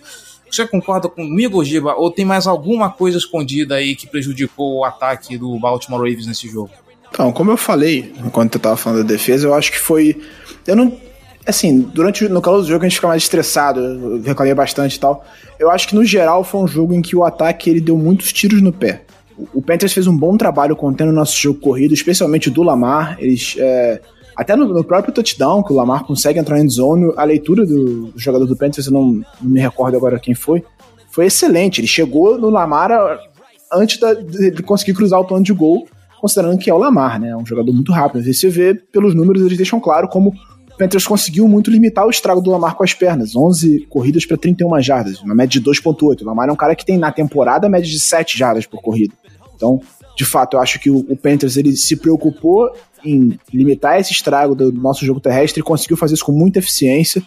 Você 0.49 0.67
concorda 0.67 1.09
comigo, 1.09 1.63
Giba? 1.63 1.95
Ou 1.95 2.11
tem 2.11 2.25
mais 2.25 2.45
alguma 2.45 2.91
coisa 2.91 3.17
escondida 3.17 3.75
aí 3.75 3.95
que 3.95 4.05
prejudicou 4.05 4.77
o 4.77 4.85
ataque 4.85 5.35
do 5.35 5.57
Baltimore 5.57 6.01
Ravens 6.01 6.27
nesse 6.27 6.47
jogo? 6.47 6.69
Então, 7.09 7.31
como 7.31 7.49
eu 7.49 7.57
falei, 7.57 8.13
enquanto 8.23 8.55
eu 8.55 8.61
tava 8.61 8.77
falando 8.77 9.03
da 9.03 9.07
defesa, 9.07 9.47
eu 9.47 9.53
acho 9.53 9.71
que 9.71 9.79
foi. 9.79 10.21
Eu 10.67 10.75
não. 10.75 10.95
Assim, 11.45 11.79
durante 11.81 12.27
no 12.29 12.41
calor 12.41 12.61
do 12.61 12.67
jogo 12.67 12.85
a 12.85 12.87
gente 12.87 12.95
fica 12.95 13.07
mais 13.07 13.23
estressado, 13.23 13.79
eu 13.81 14.21
reclamei 14.21 14.53
bastante 14.53 14.95
e 14.95 14.99
tal. 14.99 15.25
Eu 15.59 15.69
acho 15.69 15.87
que 15.87 15.95
no 15.95 16.05
geral 16.05 16.43
foi 16.43 16.61
um 16.61 16.67
jogo 16.67 16.93
em 16.93 17.01
que 17.01 17.15
o 17.15 17.23
ataque 17.23 17.69
ele 17.69 17.81
deu 17.81 17.97
muitos 17.97 18.31
tiros 18.31 18.61
no 18.61 18.71
pé. 18.71 19.01
O- 19.53 19.61
Panthers 19.61 19.91
fez 19.91 20.07
um 20.07 20.15
bom 20.15 20.37
trabalho 20.37 20.75
contendo 20.75 21.09
o 21.09 21.13
nosso 21.13 21.37
jogo 21.37 21.59
corrido, 21.59 21.93
especialmente 21.93 22.49
do 22.49 22.63
Lamar. 22.63 23.17
Eles. 23.19 23.55
é, 23.57 23.99
até 24.35 24.55
no, 24.55 24.65
no 24.67 24.83
próprio 24.83 25.13
touchdown, 25.13 25.61
que 25.63 25.73
o 25.73 25.75
Lamar 25.75 26.05
consegue 26.05 26.39
entrar 26.39 26.59
em 26.59 26.67
zone, 26.69 27.11
a 27.17 27.23
leitura 27.23 27.65
do, 27.65 28.07
do 28.11 28.19
jogador 28.19 28.45
do 28.45 28.55
Panthers, 28.55 28.87
eu 28.87 28.93
não, 28.93 29.03
não 29.41 29.49
me 29.51 29.59
recordo 29.59 29.95
agora 29.97 30.17
quem 30.19 30.33
foi, 30.33 30.63
foi 31.11 31.25
excelente. 31.25 31.81
Ele 31.81 31.87
chegou 31.87 32.37
no 32.37 32.49
Lamar 32.49 32.89
antes 33.71 33.99
da- 33.99 34.13
de 34.13 34.63
conseguir 34.63 34.93
cruzar 34.93 35.19
o 35.19 35.25
plano 35.25 35.43
de 35.43 35.53
gol, 35.53 35.87
considerando 36.21 36.57
que 36.57 36.69
é 36.69 36.73
o 36.73 36.77
Lamar, 36.77 37.19
né? 37.19 37.29
É 37.29 37.35
um 37.37 37.45
jogador 37.45 37.73
muito 37.73 37.91
rápido. 37.91 38.23
Você 38.23 38.47
vê 38.49 38.73
pelos 38.73 39.13
números, 39.13 39.41
eles 39.45 39.57
deixam 39.57 39.79
claro 39.79 40.07
como 40.07 40.33
Panthers 40.77 41.05
conseguiu 41.05 41.47
muito 41.47 41.69
limitar 41.69 42.05
o 42.05 42.09
estrago 42.09 42.41
do 42.41 42.49
Lamar 42.49 42.75
com 42.75 42.83
as 42.83 42.93
pernas. 42.93 43.35
11 43.35 43.85
corridas 43.89 44.25
para 44.25 44.37
31 44.37 44.81
jardas, 44.81 45.19
uma 45.21 45.35
média 45.35 45.59
de 45.59 45.65
2.8. 45.69 46.21
O 46.21 46.25
Lamar 46.25 46.49
é 46.49 46.51
um 46.51 46.55
cara 46.55 46.75
que 46.75 46.85
tem 46.85 46.97
na 46.97 47.11
temporada 47.11 47.69
média 47.69 47.89
de 47.89 47.99
7 47.99 48.37
jardas 48.37 48.65
por 48.65 48.81
corrida. 48.81 49.13
Então, 49.55 49.79
de 50.17 50.25
fato, 50.25 50.57
eu 50.57 50.61
acho 50.61 50.79
que 50.79 50.89
o, 50.89 50.97
o 51.09 51.15
Panthers 51.15 51.57
ele 51.57 51.75
se 51.75 51.95
preocupou 51.95 52.69
em 53.05 53.37
limitar 53.53 53.99
esse 53.99 54.11
estrago 54.13 54.55
do 54.55 54.71
nosso 54.71 55.05
jogo 55.05 55.19
terrestre 55.19 55.59
e 55.59 55.63
conseguiu 55.63 55.97
fazer 55.97 56.13
isso 56.15 56.25
com 56.25 56.31
muita 56.31 56.59
eficiência. 56.59 57.21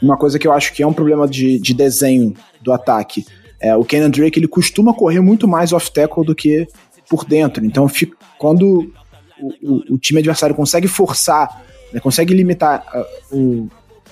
Uma 0.00 0.16
coisa 0.16 0.38
que 0.38 0.46
eu 0.46 0.52
acho 0.52 0.72
que 0.72 0.82
é 0.82 0.86
um 0.86 0.92
problema 0.92 1.26
de, 1.28 1.58
de 1.58 1.72
desenho 1.74 2.34
do 2.60 2.72
ataque. 2.72 3.24
É, 3.60 3.74
o 3.76 3.84
Kenan 3.84 4.10
Drake 4.10 4.38
ele 4.38 4.48
costuma 4.48 4.92
correr 4.92 5.20
muito 5.20 5.46
mais 5.46 5.72
off-tackle 5.72 6.24
do 6.24 6.34
que 6.34 6.66
por 7.08 7.24
dentro. 7.24 7.64
Então, 7.64 7.88
fica- 7.88 8.16
quando 8.38 8.92
o, 9.40 9.48
o- 9.62 9.94
o 9.94 9.98
time 9.98 10.18
adversário 10.18 10.54
consegue 10.54 10.88
forçar, 10.88 11.62
né, 11.92 12.00
consegue 12.00 12.34
limitar, 12.34 12.84
ah, 12.92 13.06
o- 13.30 13.68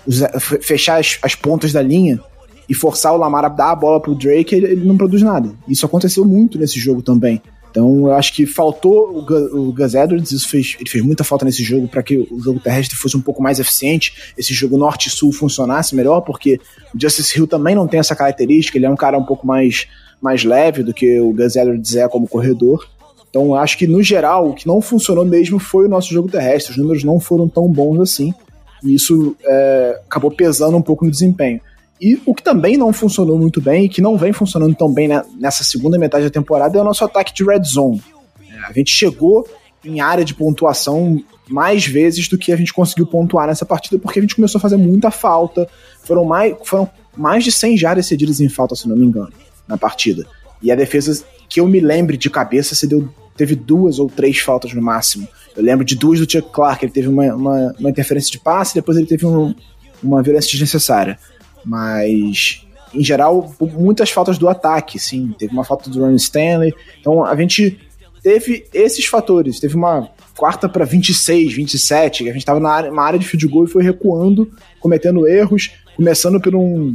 os- 0.06 0.20
fe- 0.40 0.60
fechar 0.62 0.98
as, 1.00 1.18
as 1.22 1.34
pontas 1.34 1.72
da 1.72 1.82
linha 1.82 2.20
e 2.68 2.74
forçar 2.74 3.12
o 3.12 3.16
Lamar 3.16 3.44
a 3.44 3.48
dar 3.48 3.70
a 3.72 3.74
bola 3.76 4.00
pro 4.00 4.14
Drake, 4.14 4.54
ele, 4.54 4.66
ele 4.66 4.84
não 4.86 4.96
produz 4.96 5.22
nada. 5.22 5.50
Isso 5.68 5.84
aconteceu 5.84 6.24
muito 6.24 6.58
nesse 6.58 6.78
jogo 6.78 7.02
também. 7.02 7.40
Então 7.70 8.08
eu 8.08 8.12
acho 8.14 8.34
que 8.34 8.46
faltou 8.46 9.16
o, 9.16 9.22
Gu- 9.24 9.56
o 9.68 9.72
Gus 9.72 9.94
Edwards, 9.94 10.32
isso 10.32 10.48
fez, 10.48 10.76
ele 10.80 10.90
fez 10.90 11.04
muita 11.04 11.22
falta 11.22 11.44
nesse 11.44 11.62
jogo 11.62 11.86
para 11.86 12.02
que 12.02 12.16
o 12.18 12.40
jogo 12.40 12.58
terrestre 12.58 12.96
fosse 12.96 13.16
um 13.16 13.20
pouco 13.20 13.40
mais 13.40 13.60
eficiente, 13.60 14.32
esse 14.36 14.52
jogo 14.52 14.76
norte-sul 14.76 15.32
funcionasse 15.32 15.94
melhor, 15.94 16.20
porque 16.22 16.58
o 16.92 17.00
Justice 17.00 17.36
Hill 17.38 17.46
também 17.46 17.76
não 17.76 17.86
tem 17.86 18.00
essa 18.00 18.16
característica, 18.16 18.76
ele 18.76 18.86
é 18.86 18.90
um 18.90 18.96
cara 18.96 19.16
um 19.16 19.22
pouco 19.24 19.46
mais, 19.46 19.86
mais 20.20 20.42
leve 20.42 20.82
do 20.82 20.92
que 20.92 21.20
o 21.20 21.32
Gus 21.32 21.54
Edwards 21.54 21.94
é 21.94 22.08
como 22.08 22.26
corredor. 22.26 22.88
Então 23.30 23.54
acho 23.54 23.78
que 23.78 23.86
no 23.86 24.02
geral 24.02 24.50
o 24.50 24.54
que 24.54 24.66
não 24.66 24.80
funcionou 24.80 25.24
mesmo 25.24 25.58
foi 25.58 25.86
o 25.86 25.88
nosso 25.88 26.12
jogo 26.12 26.28
terrestre, 26.28 26.72
os 26.72 26.78
números 26.78 27.04
não 27.04 27.18
foram 27.20 27.48
tão 27.48 27.68
bons 27.68 28.00
assim, 28.00 28.34
e 28.82 28.94
isso 28.94 29.36
é, 29.44 30.00
acabou 30.06 30.30
pesando 30.30 30.76
um 30.76 30.82
pouco 30.82 31.04
no 31.04 31.10
desempenho. 31.10 31.60
E 32.00 32.20
o 32.24 32.34
que 32.34 32.42
também 32.42 32.76
não 32.76 32.92
funcionou 32.92 33.38
muito 33.38 33.60
bem 33.60 33.84
e 33.84 33.88
que 33.88 34.00
não 34.00 34.16
vem 34.16 34.32
funcionando 34.32 34.74
tão 34.74 34.92
bem 34.92 35.06
né, 35.06 35.22
nessa 35.38 35.62
segunda 35.62 35.98
metade 35.98 36.24
da 36.24 36.30
temporada 36.30 36.78
é 36.78 36.80
o 36.80 36.84
nosso 36.84 37.04
ataque 37.04 37.32
de 37.34 37.44
red 37.44 37.62
zone. 37.62 38.02
É, 38.50 38.66
a 38.66 38.72
gente 38.72 38.90
chegou 38.90 39.46
em 39.84 40.00
área 40.00 40.24
de 40.24 40.34
pontuação 40.34 41.22
mais 41.48 41.86
vezes 41.86 42.28
do 42.28 42.38
que 42.38 42.52
a 42.52 42.56
gente 42.56 42.72
conseguiu 42.72 43.06
pontuar 43.06 43.46
nessa 43.46 43.66
partida, 43.66 43.98
porque 43.98 44.18
a 44.18 44.22
gente 44.22 44.34
começou 44.34 44.58
a 44.58 44.62
fazer 44.62 44.76
muita 44.76 45.10
falta. 45.10 45.68
Foram 46.02 46.24
mais, 46.24 46.54
foram 46.64 46.88
mais 47.16 47.44
de 47.44 47.52
100 47.52 47.76
jardas 47.76 48.06
cedidas 48.06 48.40
em 48.40 48.48
falta, 48.48 48.74
se 48.74 48.88
não 48.88 48.96
me 48.96 49.04
engano, 49.04 49.32
na 49.68 49.76
partida. 49.76 50.26
E 50.62 50.70
a 50.70 50.74
defesa, 50.74 51.24
que 51.50 51.60
eu 51.60 51.66
me 51.66 51.80
lembre 51.80 52.16
de 52.16 52.30
cabeça, 52.30 52.74
cedeu 52.76 53.08
teve 53.36 53.56
duas 53.56 53.98
ou 53.98 54.08
três 54.08 54.38
faltas 54.38 54.74
no 54.74 54.82
máximo. 54.82 55.26
Eu 55.56 55.62
lembro 55.62 55.84
de 55.84 55.96
duas 55.96 56.20
do 56.20 56.30
Chuck 56.30 56.50
Clark, 56.52 56.84
ele 56.84 56.92
teve 56.92 57.08
uma, 57.08 57.34
uma, 57.34 57.74
uma 57.78 57.90
interferência 57.90 58.30
de 58.30 58.38
passe, 58.38 58.74
depois 58.74 58.98
ele 58.98 59.06
teve 59.06 59.26
um, 59.26 59.54
uma 60.02 60.22
violência 60.22 60.50
desnecessária. 60.50 61.18
Mas, 61.64 62.66
em 62.94 63.02
geral, 63.02 63.54
muitas 63.58 64.10
faltas 64.10 64.36
do 64.36 64.46
ataque, 64.46 64.98
sim. 64.98 65.34
Teve 65.38 65.54
uma 65.54 65.64
falta 65.64 65.88
do 65.88 66.00
Ron 66.00 66.14
Stanley. 66.16 66.74
Então, 67.00 67.24
a 67.24 67.34
gente 67.34 67.78
teve 68.22 68.66
esses 68.74 69.06
fatores. 69.06 69.58
Teve 69.58 69.74
uma 69.74 70.10
quarta 70.36 70.68
para 70.68 70.84
26, 70.84 71.54
27, 71.54 72.24
que 72.24 72.30
a 72.30 72.32
gente 72.32 72.42
estava 72.42 72.60
na 72.60 72.70
área, 72.70 72.92
área 73.00 73.18
de 73.18 73.26
field 73.26 73.46
goal 73.48 73.64
e 73.64 73.68
foi 73.68 73.82
recuando, 73.82 74.52
cometendo 74.78 75.26
erros, 75.26 75.70
começando 75.96 76.38
por 76.40 76.54
um. 76.54 76.94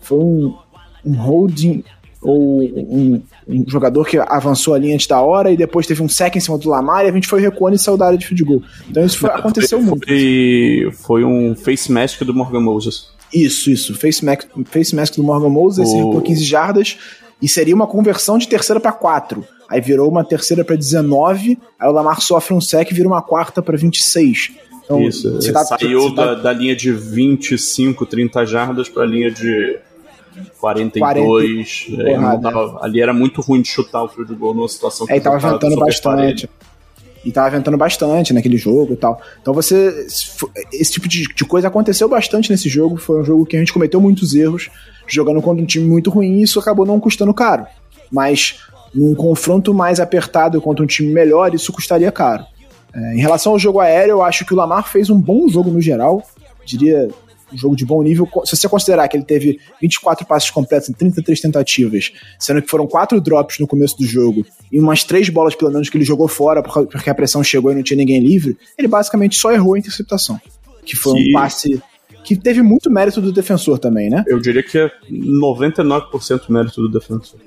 Foi 0.00 0.18
um, 0.18 0.56
um 1.04 1.14
holding 1.14 1.84
ou 2.22 2.62
um, 2.62 3.20
um, 3.48 3.64
jogador 3.66 4.06
que 4.06 4.16
avançou 4.16 4.74
ali 4.74 4.92
antes 4.92 5.06
da 5.06 5.20
hora 5.20 5.50
e 5.50 5.56
depois 5.56 5.86
teve 5.86 6.02
um 6.02 6.08
sec 6.08 6.36
em 6.36 6.40
cima 6.40 6.56
do 6.56 6.68
Lamar 6.68 7.04
e 7.04 7.08
a 7.08 7.12
gente 7.12 7.26
foi 7.26 7.40
recuando 7.40 7.74
e 7.74 7.78
saiu 7.78 7.96
da 7.96 8.06
área 8.06 8.18
de 8.18 8.26
field 8.26 8.44
goal. 8.44 8.62
Então 8.88 9.04
isso 9.04 9.18
foi, 9.18 9.30
aconteceu 9.30 9.78
foi, 9.80 9.88
muito. 9.88 10.06
Foi, 10.06 10.92
foi 10.92 11.24
um 11.24 11.54
face 11.54 11.90
mask 11.90 12.22
do 12.22 12.32
Morgan 12.32 12.60
Moses. 12.60 13.08
Isso, 13.34 13.70
isso. 13.70 13.94
Face 13.94 14.24
mask, 14.24 14.46
face 14.66 14.94
mask 14.94 15.16
do 15.16 15.24
Morgan 15.24 15.48
Moses, 15.48 15.88
o... 15.88 15.96
recuou 15.96 16.22
15 16.22 16.44
jardas 16.44 16.98
e 17.40 17.48
seria 17.48 17.74
uma 17.74 17.86
conversão 17.86 18.38
de 18.38 18.46
terceira 18.46 18.80
para 18.80 18.92
4. 18.92 19.44
Aí 19.68 19.80
virou 19.80 20.08
uma 20.08 20.22
terceira 20.22 20.64
para 20.64 20.76
19, 20.76 21.58
aí 21.78 21.88
o 21.88 21.92
Lamar 21.92 22.20
sofre 22.20 22.54
um 22.54 22.60
sec 22.60 22.90
e 22.90 22.94
vira 22.94 23.08
uma 23.08 23.22
quarta 23.22 23.62
para 23.62 23.76
26. 23.76 24.52
Então, 24.84 25.00
Isso, 25.00 25.52
tá, 25.52 25.64
saiu 25.64 26.14
tá... 26.14 26.34
Da, 26.34 26.42
da 26.42 26.52
linha 26.52 26.76
de 26.76 26.92
25, 26.92 28.04
30 28.04 28.44
jardas 28.44 28.88
para 28.88 29.04
a 29.04 29.06
linha 29.06 29.30
de 29.30 29.78
42. 30.58 31.86
40, 31.94 32.10
é, 32.10 32.38
tava, 32.40 32.78
ali 32.82 33.00
era 33.00 33.12
muito 33.12 33.40
ruim 33.40 33.62
de 33.62 33.68
chutar 33.68 34.02
o 34.02 34.08
field 34.08 34.34
goal 34.34 34.54
numa 34.54 34.68
situação 34.68 35.06
que 35.06 35.12
é, 35.12 35.20
tava 35.20 35.38
ventando 35.38 35.76
bastante. 35.76 36.48
E 37.24 37.30
tava 37.30 37.50
ventando 37.50 37.76
bastante 37.76 38.32
naquele 38.32 38.56
jogo 38.56 38.94
e 38.94 38.96
tal. 38.96 39.20
Então 39.40 39.54
você. 39.54 40.06
Esse 40.72 40.92
tipo 40.92 41.06
de, 41.06 41.32
de, 41.32 41.44
coisa 41.44 41.68
aconteceu 41.68 42.08
bastante 42.08 42.50
nesse 42.50 42.68
jogo. 42.68 42.96
Foi 42.96 43.20
um 43.20 43.24
jogo 43.24 43.46
que 43.46 43.56
a 43.56 43.60
gente 43.60 43.72
cometeu 43.72 44.00
muitos 44.00 44.34
erros, 44.34 44.70
jogando 45.06 45.40
contra 45.40 45.62
um 45.62 45.66
time 45.66 45.86
muito 45.86 46.10
ruim, 46.10 46.38
e 46.38 46.42
isso 46.42 46.58
acabou 46.58 46.84
não 46.84 46.98
custando 46.98 47.32
caro. 47.32 47.66
Mas 48.10 48.58
num 48.94 49.14
confronto 49.14 49.72
mais 49.72 50.00
apertado 50.00 50.60
contra 50.60 50.82
um 50.84 50.86
time 50.86 51.12
melhor, 51.12 51.54
isso 51.54 51.72
custaria 51.72 52.10
caro. 52.10 52.44
É, 52.94 53.14
em 53.14 53.20
relação 53.20 53.52
ao 53.52 53.58
jogo 53.58 53.80
aéreo, 53.80 54.12
eu 54.12 54.22
acho 54.22 54.44
que 54.44 54.52
o 54.52 54.56
Lamar 54.56 54.88
fez 54.88 55.08
um 55.08 55.18
bom 55.18 55.48
jogo 55.48 55.70
no 55.70 55.80
geral. 55.80 56.22
Diria 56.64 57.08
um 57.52 57.58
jogo 57.58 57.76
de 57.76 57.84
bom 57.84 58.02
nível. 58.02 58.28
Se 58.44 58.56
você 58.56 58.68
considerar 58.68 59.08
que 59.08 59.16
ele 59.16 59.24
teve 59.24 59.60
24 59.80 60.26
passes 60.26 60.50
completos 60.50 60.88
em 60.88 60.92
33 60.92 61.40
tentativas, 61.40 62.12
sendo 62.38 62.62
que 62.62 62.68
foram 62.68 62.86
quatro 62.86 63.20
drops 63.20 63.58
no 63.58 63.66
começo 63.66 63.96
do 63.98 64.06
jogo 64.06 64.44
e 64.70 64.80
umas 64.80 65.04
três 65.04 65.28
bolas 65.28 65.54
pelo 65.54 65.70
menos 65.70 65.88
que 65.88 65.96
ele 65.96 66.04
jogou 66.04 66.28
fora 66.28 66.62
porque 66.62 67.10
a 67.10 67.14
pressão 67.14 67.42
chegou 67.42 67.72
e 67.72 67.74
não 67.74 67.82
tinha 67.82 67.96
ninguém 67.96 68.20
livre, 68.20 68.56
ele 68.78 68.88
basicamente 68.88 69.38
só 69.38 69.52
errou 69.52 69.74
a 69.74 69.78
interceptação. 69.78 70.40
Que 70.84 70.96
foi 70.96 71.18
Sim. 71.18 71.30
um 71.30 71.32
passe 71.32 71.82
que 72.24 72.36
teve 72.36 72.62
muito 72.62 72.90
mérito 72.90 73.20
do 73.20 73.32
defensor 73.32 73.78
também, 73.78 74.08
né? 74.08 74.24
Eu 74.26 74.38
diria 74.38 74.62
que 74.62 74.78
é 74.78 74.90
99% 75.10 76.42
mérito 76.48 76.80
do 76.80 76.88
defensor. 76.88 77.38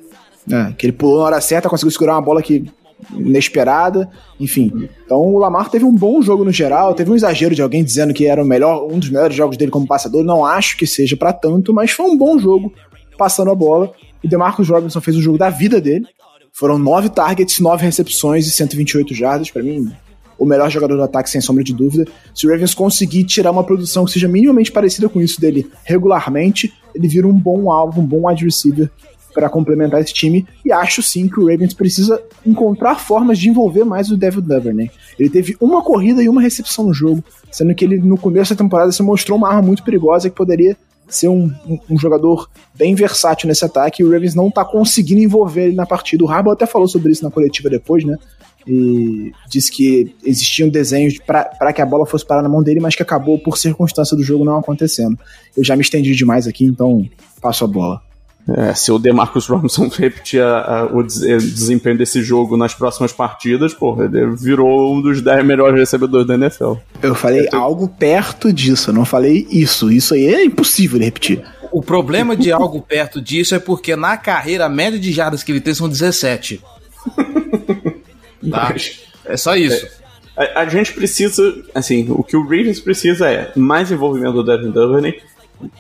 É, 0.52 0.74
que 0.74 0.86
ele 0.86 0.94
pulou 0.94 1.20
na 1.20 1.26
hora 1.26 1.42
certa, 1.42 1.70
conseguiu 1.70 1.92
segurar 1.92 2.14
uma 2.14 2.22
bola 2.22 2.42
que 2.42 2.66
inesperada, 3.14 4.10
enfim. 4.40 4.90
Então 5.06 5.20
o 5.20 5.38
Lamar 5.38 5.70
teve 5.70 5.86
um 5.86 5.96
bom 5.96 6.22
jogo 6.22 6.44
no 6.44 6.52
geral, 6.52 6.94
teve 6.94 7.12
um 7.12 7.16
exagero 7.16 7.56
de 7.56 7.62
alguém 7.62 7.84
dizendo 7.84 8.14
que 8.14 8.26
era 8.26 8.42
o 8.42 8.46
melhor, 8.46 8.88
um 8.92 9.00
dos 9.00 9.10
melhores 9.10 9.36
jogos 9.36 9.58
dele 9.58 9.72
como 9.72 9.88
passador, 9.88 10.24
não 10.24 10.46
acho 10.46 10.78
que 10.78 10.88
seja 10.88 11.16
para 11.16 11.34
tanto, 11.34 11.74
mas 11.74 11.92
foi 11.92 12.06
um 12.06 12.18
bom 12.18 12.40
jogo 12.40 12.74
passando 13.18 13.52
a 13.52 13.56
bola. 13.56 13.92
E 14.24 14.28
DeMarcus 14.28 14.70
Robinson 14.70 15.02
fez 15.02 15.18
o 15.18 15.22
jogo 15.22 15.38
da 15.38 15.50
vida 15.50 15.80
dele. 15.80 16.06
Foram 16.52 16.78
nove 16.78 17.10
targets, 17.10 17.60
nove 17.60 17.84
recepções 17.84 18.48
e 18.48 18.52
128 18.52 19.14
jardas, 19.14 19.52
para 19.52 19.62
mim, 19.62 19.92
o 20.38 20.46
melhor 20.46 20.70
jogador 20.70 20.96
do 20.96 21.04
ataque 21.04 21.30
sem 21.30 21.42
sombra 21.42 21.64
de 21.64 21.74
dúvida. 21.74 22.06
Se 22.34 22.48
o 22.48 22.50
Ravens 22.50 22.74
conseguir 22.74 23.26
tirar 23.26 23.52
uma 23.52 23.64
produção 23.64 24.06
que 24.06 24.12
seja 24.12 24.28
minimamente 24.28 24.72
parecida 24.72 25.10
com 25.10 25.22
isso 25.22 25.40
dele 25.40 25.70
regularmente, 25.84 26.74
ele 26.94 27.08
vira 27.08 27.28
um 27.28 27.34
bom 27.34 27.72
alvo, 27.72 28.02
um 28.02 28.06
bom 28.06 28.28
wide 28.28 28.46
receiver 28.46 28.90
para 29.36 29.50
complementar 29.50 30.02
esse 30.02 30.14
time. 30.14 30.48
E 30.64 30.72
acho 30.72 31.04
sim 31.04 31.28
que 31.28 31.40
o 31.40 31.48
Ravens 31.48 31.74
precisa 31.74 32.24
encontrar 32.46 32.96
formas 32.96 33.38
de 33.38 33.50
envolver 33.50 33.84
mais 33.84 34.10
o 34.10 34.18
Devil 34.18 34.42
Duvernay. 34.42 34.90
Ele 35.20 35.30
teve 35.30 35.58
uma 35.60 35.84
corrida 35.84 36.24
e 36.24 36.30
uma 36.30 36.42
recepção 36.42 36.86
no 36.86 36.94
jogo, 36.94 37.24
sendo 37.52 37.76
que 37.76 37.84
ele 37.84 38.00
no 38.00 38.18
começo 38.18 38.56
da 38.56 38.64
temporada 38.64 38.92
se 38.92 39.04
mostrou 39.04 39.38
uma 39.38 39.50
arma 39.50 39.62
muito 39.62 39.84
perigosa 39.84 40.30
que 40.30 40.36
poderia 40.36 40.78
ser 41.08 41.28
um, 41.28 41.52
um, 41.68 41.78
um 41.92 42.00
jogador 42.00 42.50
bem 42.74 42.96
versátil 42.96 43.48
nesse 43.48 43.66
ataque. 43.66 44.02
E 44.02 44.06
o 44.06 44.10
Ravens 44.10 44.34
não 44.34 44.48
está 44.48 44.64
conseguindo 44.64 45.22
envolver 45.22 45.66
ele 45.66 45.76
na 45.76 45.86
partida. 45.86 46.24
O 46.24 46.30
Harbaugh 46.30 46.54
até 46.54 46.66
falou 46.66 46.88
sobre 46.88 47.12
isso 47.12 47.24
na 47.24 47.30
coletiva 47.30 47.70
depois, 47.70 48.06
né? 48.06 48.18
e 48.68 49.32
disse 49.48 49.72
que 49.72 50.16
existiam 50.24 50.68
desenhos 50.70 51.20
para 51.20 51.72
que 51.72 51.82
a 51.82 51.86
bola 51.86 52.06
fosse 52.06 52.26
parar 52.26 52.42
na 52.42 52.50
mão 52.50 52.64
dele, 52.64 52.80
mas 52.80 52.96
que 52.96 53.04
acabou 53.04 53.38
por 53.38 53.58
circunstância 53.58 54.18
do 54.18 54.24
jogo 54.24 54.44
não 54.44 54.58
acontecendo. 54.58 55.18
Eu 55.56 55.64
já 55.64 55.76
me 55.76 55.84
estendi 55.84 56.16
demais 56.16 56.48
aqui, 56.48 56.66
então 56.66 57.08
passo 57.40 57.64
a 57.64 57.68
bola. 57.68 58.02
É, 58.48 58.76
se 58.76 58.92
o 58.92 59.00
DeMarcus 59.00 59.48
Robinson 59.48 59.88
repetir 59.98 60.42
a, 60.42 60.82
a, 60.82 60.86
o 60.86 61.02
desempenho 61.02 61.98
desse 61.98 62.22
jogo 62.22 62.56
nas 62.56 62.76
próximas 62.76 63.12
partidas, 63.12 63.74
porra, 63.74 64.06
ele 64.06 64.36
virou 64.36 64.96
um 64.96 65.02
dos 65.02 65.20
10 65.22 65.44
melhores 65.44 65.80
recebedores 65.80 66.28
da 66.28 66.36
NFL. 66.36 66.74
Eu 67.02 67.16
falei 67.16 67.48
é, 67.48 67.56
algo 67.56 67.88
perto 67.88 68.54
disso, 68.54 68.92
eu 68.92 68.94
não 68.94 69.04
falei 69.04 69.48
isso. 69.50 69.92
Isso 69.92 70.14
aí 70.14 70.28
é 70.28 70.46
impossível 70.46 71.00
de 71.00 71.06
repetir. 71.06 71.44
O 71.72 71.82
problema 71.82 72.36
de 72.36 72.52
algo 72.52 72.82
perto 72.82 73.20
disso 73.20 73.56
é 73.56 73.60
porque 73.60 73.96
na 73.96 74.16
carreira 74.16 74.66
a 74.66 74.70
média 74.70 75.00
de 75.00 75.12
jardas 75.12 75.42
que 75.42 75.52
ele 75.52 75.60
tem 75.60 75.74
são 75.74 75.90
17. 75.90 76.62
tá? 78.50 78.76
É 79.26 79.38
só 79.38 79.56
isso. 79.56 79.88
É, 80.38 80.54
a, 80.56 80.62
a, 80.62 80.70
gente 80.70 80.94
precisa, 80.94 81.64
assim, 81.74 82.06
o 82.10 82.24
que 82.24 82.38
o 82.38 82.44
Ravens 82.44 82.80
precisa 82.80 83.28
é 83.28 83.52
mais 83.56 83.92
envolvimento 83.92 84.34
do 84.34 84.44
Devin 84.44 84.70
Duvernay 84.70 85.20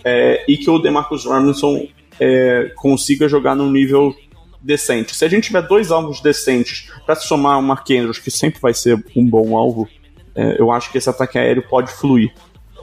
é, 0.04 0.44
e 0.48 0.58
que 0.58 0.70
o 0.70 0.80
DeMarcus 0.80 1.26
Robinson 1.26 1.88
é, 2.20 2.72
consiga 2.76 3.28
jogar 3.28 3.56
num 3.56 3.72
nível 3.72 4.16
decente. 4.62 5.16
Se 5.16 5.24
a 5.24 5.28
gente 5.28 5.46
tiver 5.46 5.62
dois 5.62 5.92
alvos 5.92 6.22
decentes 6.22 6.92
para 7.06 7.16
somar 7.16 7.60
o 7.60 7.62
Mark 7.62 7.90
Andrews, 7.92 8.18
que 8.18 8.32
sempre 8.32 8.60
vai 8.60 8.74
ser 8.74 9.04
um 9.16 9.26
bom 9.26 9.56
alvo, 9.56 9.88
é, 10.34 10.60
eu 10.60 10.72
acho 10.72 10.92
que 10.92 10.98
esse 10.98 11.10
ataque 11.10 11.38
aéreo 11.38 11.64
pode 11.70 11.92
fluir. 11.92 12.34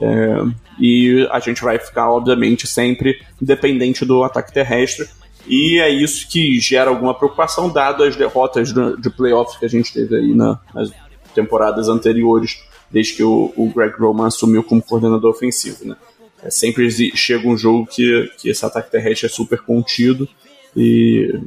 É, 0.01 0.37
e 0.79 1.27
a 1.29 1.39
gente 1.39 1.61
vai 1.61 1.77
ficar, 1.77 2.09
obviamente, 2.09 2.65
sempre 2.65 3.21
dependente 3.39 4.05
do 4.05 4.23
ataque 4.23 4.53
terrestre. 4.53 5.07
E 5.45 5.79
é 5.79 5.89
isso 5.89 6.27
que 6.29 6.59
gera 6.59 6.89
alguma 6.89 7.13
preocupação, 7.13 7.69
dado 7.69 8.03
as 8.03 8.15
derrotas 8.15 8.73
de, 8.73 8.97
de 8.97 9.09
playoffs 9.09 9.57
que 9.57 9.65
a 9.65 9.69
gente 9.69 9.93
teve 9.93 10.15
aí 10.15 10.33
na, 10.33 10.59
nas 10.73 10.89
temporadas 11.35 11.89
anteriores, 11.89 12.63
desde 12.89 13.13
que 13.13 13.23
o, 13.23 13.53
o 13.57 13.69
Greg 13.69 13.93
Roman 13.99 14.27
assumiu 14.27 14.63
como 14.63 14.81
coordenador 14.81 15.31
ofensivo. 15.31 15.85
Né? 15.85 15.95
É, 16.43 16.49
sempre 16.49 16.89
chega 17.15 17.47
um 17.47 17.57
jogo 17.57 17.87
que, 17.87 18.29
que 18.37 18.49
esse 18.49 18.65
ataque 18.65 18.91
terrestre 18.91 19.27
é 19.27 19.29
super 19.29 19.61
contido 19.61 20.27
e 20.75 21.39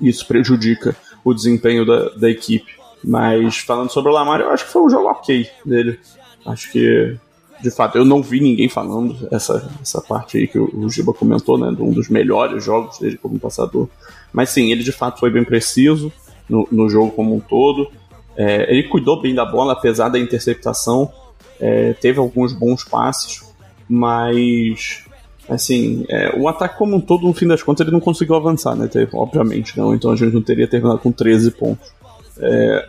isso 0.00 0.26
prejudica 0.26 0.96
o 1.24 1.34
desempenho 1.34 1.84
da, 1.84 2.10
da 2.10 2.30
equipe. 2.30 2.78
Mas 3.04 3.58
falando 3.58 3.90
sobre 3.90 4.10
o 4.10 4.14
Lamar, 4.14 4.40
eu 4.40 4.50
acho 4.50 4.64
que 4.64 4.72
foi 4.72 4.82
um 4.82 4.90
jogo 4.90 5.08
ok 5.08 5.48
dele. 5.64 5.98
Acho 6.46 6.70
que, 6.70 7.16
de 7.60 7.70
fato, 7.70 7.98
eu 7.98 8.04
não 8.04 8.22
vi 8.22 8.40
ninguém 8.40 8.68
falando 8.68 9.28
essa, 9.30 9.70
essa 9.80 10.00
parte 10.00 10.38
aí 10.38 10.46
que 10.46 10.58
o, 10.58 10.88
Giba 10.88 11.12
comentou, 11.12 11.58
né? 11.58 11.70
De 11.74 11.82
um 11.82 11.92
dos 11.92 12.08
melhores 12.08 12.64
jogos 12.64 12.98
dele 12.98 13.18
como 13.18 13.38
passador. 13.38 13.88
Mas 14.32 14.50
sim, 14.50 14.70
ele 14.70 14.82
de 14.82 14.92
fato 14.92 15.20
foi 15.20 15.30
bem 15.30 15.44
preciso 15.44 16.12
no, 16.48 16.66
no 16.70 16.88
jogo 16.88 17.10
como 17.12 17.34
um 17.34 17.40
todo. 17.40 17.90
É, 18.36 18.72
ele 18.72 18.88
cuidou 18.88 19.20
bem 19.20 19.34
da 19.34 19.44
bola, 19.44 19.72
apesar 19.72 20.08
da 20.08 20.18
interceptação. 20.18 21.12
É, 21.60 21.92
teve 21.94 22.18
alguns 22.18 22.52
bons 22.52 22.84
passes 22.84 23.47
mas 23.88 25.04
assim, 25.48 26.04
é, 26.08 26.34
o 26.36 26.46
ataque 26.46 26.76
como 26.76 26.96
um 26.96 27.00
todo, 27.00 27.26
no 27.26 27.32
fim 27.32 27.46
das 27.46 27.62
contas, 27.62 27.86
ele 27.86 27.92
não 27.92 28.00
conseguiu 28.00 28.34
avançar, 28.34 28.76
né? 28.76 28.88
Obviamente, 29.14 29.76
não. 29.78 29.94
Então 29.94 30.10
a 30.10 30.16
gente 30.16 30.34
não 30.34 30.42
teria 30.42 30.68
terminado 30.68 30.98
com 30.98 31.10
13 31.10 31.52
pontos. 31.52 31.90
É, 32.38 32.88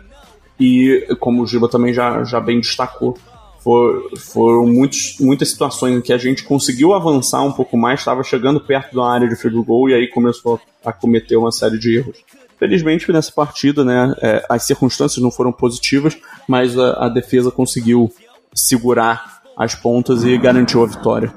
e 0.58 1.06
como 1.18 1.42
o 1.42 1.46
Giba 1.46 1.68
também 1.68 1.94
já, 1.94 2.22
já 2.22 2.38
bem 2.38 2.60
destacou, 2.60 3.16
for, 3.60 4.10
foram 4.18 4.66
muitos, 4.66 5.16
muitas 5.18 5.50
situações 5.50 5.96
em 5.96 6.00
que 6.02 6.12
a 6.12 6.18
gente 6.18 6.44
conseguiu 6.44 6.92
avançar 6.92 7.42
um 7.42 7.52
pouco 7.52 7.76
mais, 7.76 8.00
estava 8.00 8.22
chegando 8.22 8.60
perto 8.60 8.94
da 8.94 9.06
área 9.06 9.28
de 9.28 9.36
field 9.36 9.62
goal 9.62 9.88
e 9.88 9.94
aí 9.94 10.08
começou 10.08 10.60
a 10.84 10.92
cometer 10.92 11.36
uma 11.36 11.50
série 11.50 11.78
de 11.78 11.96
erros. 11.96 12.18
Felizmente 12.58 13.10
nessa 13.10 13.32
partida, 13.32 13.84
né, 13.84 14.14
é, 14.20 14.44
as 14.48 14.64
circunstâncias 14.64 15.22
não 15.22 15.30
foram 15.30 15.50
positivas, 15.50 16.18
mas 16.46 16.78
a, 16.78 17.06
a 17.06 17.08
defesa 17.08 17.50
conseguiu 17.50 18.12
segurar 18.54 19.39
as 19.56 19.74
pontas 19.74 20.24
e 20.24 20.36
garantiu 20.38 20.82
a 20.82 20.86
vitória. 20.86 21.32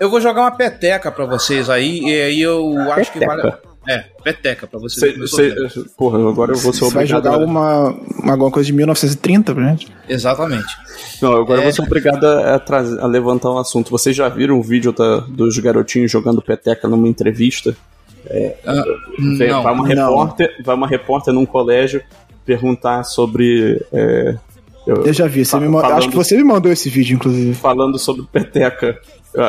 Eu 0.00 0.10
vou 0.10 0.20
jogar 0.20 0.42
uma 0.42 0.50
peteca 0.50 1.10
para 1.10 1.24
vocês 1.24 1.68
aí, 1.68 2.00
e 2.00 2.20
aí 2.22 2.40
eu 2.40 2.76
acho 2.92 3.12
que 3.12 3.24
vale. 3.24 3.52
É, 3.88 4.04
peteca 4.22 4.66
pra 4.66 4.78
vocês. 4.78 5.30
Cê, 5.30 5.68
cê, 5.70 5.84
porra, 5.96 6.18
agora 6.18 6.52
eu 6.52 6.58
vou 6.58 6.74
ser 6.74 6.84
obrigado. 6.84 6.90
Você 6.90 6.94
vai 6.94 7.06
jogar 7.06 7.34
a... 7.34 7.38
uma, 7.38 7.88
uma, 8.22 8.32
alguma 8.32 8.50
coisa 8.50 8.66
de 8.66 8.72
1930 8.74 9.54
pra 9.54 9.64
gente? 9.70 9.90
Exatamente. 10.06 10.68
Não, 11.22 11.32
agora 11.32 11.60
é... 11.60 11.60
eu 11.60 11.64
vou 11.64 11.72
ser 11.72 11.82
obrigado 11.82 12.24
a, 12.24 12.62
a, 13.00 13.06
levantar 13.06 13.50
um 13.50 13.56
assunto. 13.56 13.90
Vocês 13.90 14.14
já 14.14 14.28
viram 14.28 14.58
o 14.58 14.62
vídeo 14.62 14.92
da, 14.92 15.20
dos 15.20 15.58
garotinhos 15.58 16.10
jogando 16.10 16.42
peteca 16.42 16.86
numa 16.86 17.08
entrevista? 17.08 17.74
É, 18.26 18.56
ah, 18.66 18.84
vai, 19.62 19.72
uma 19.72 19.86
repórter, 19.86 20.56
vai 20.62 20.74
uma 20.74 20.86
repórter 20.86 21.32
num 21.32 21.46
colégio 21.46 22.02
perguntar 22.44 23.04
sobre. 23.04 23.82
É, 23.90 24.34
eu 24.88 25.12
já 25.12 25.26
vi, 25.26 25.44
você 25.44 25.58
me 25.60 25.70
falando, 25.70 25.98
acho 25.98 26.08
que 26.08 26.16
você 26.16 26.36
me 26.36 26.44
mandou 26.44 26.72
esse 26.72 26.88
vídeo, 26.88 27.16
inclusive. 27.16 27.54
Falando 27.54 27.98
sobre 27.98 28.24
peteca. 28.32 28.98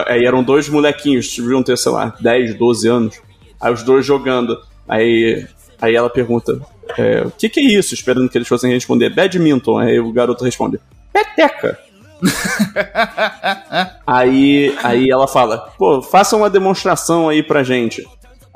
Aí 0.08 0.26
eram 0.26 0.44
dois 0.44 0.68
molequinhos, 0.68 1.34
deviam 1.36 1.64
ter, 1.64 1.78
sei 1.78 1.92
lá, 1.92 2.14
10, 2.20 2.56
12 2.56 2.88
anos. 2.88 3.22
Aí 3.60 3.74
os 3.74 3.84
dois 3.84 4.06
jogando. 4.06 4.58
Aí, 4.88 5.46
aí 5.82 5.96
ela 5.96 6.10
pergunta: 6.10 6.60
é, 6.98 7.22
O 7.22 7.32
que, 7.32 7.50
que 7.50 7.60
é 7.60 7.64
isso? 7.64 7.94
Esperando 7.94 8.30
que 8.30 8.38
eles 8.38 8.48
fossem 8.48 8.74
responder: 8.74 9.10
Badminton. 9.10 9.78
Aí 9.78 10.00
o 10.00 10.12
garoto 10.12 10.44
responde: 10.44 10.80
Peteca. 11.14 11.80
aí, 14.06 14.76
aí 14.84 15.10
ela 15.10 15.28
fala: 15.28 15.58
Pô, 15.78 16.02
faça 16.02 16.36
uma 16.36 16.50
demonstração 16.50 17.30
aí 17.30 17.42
pra 17.42 17.64
gente. 17.64 18.06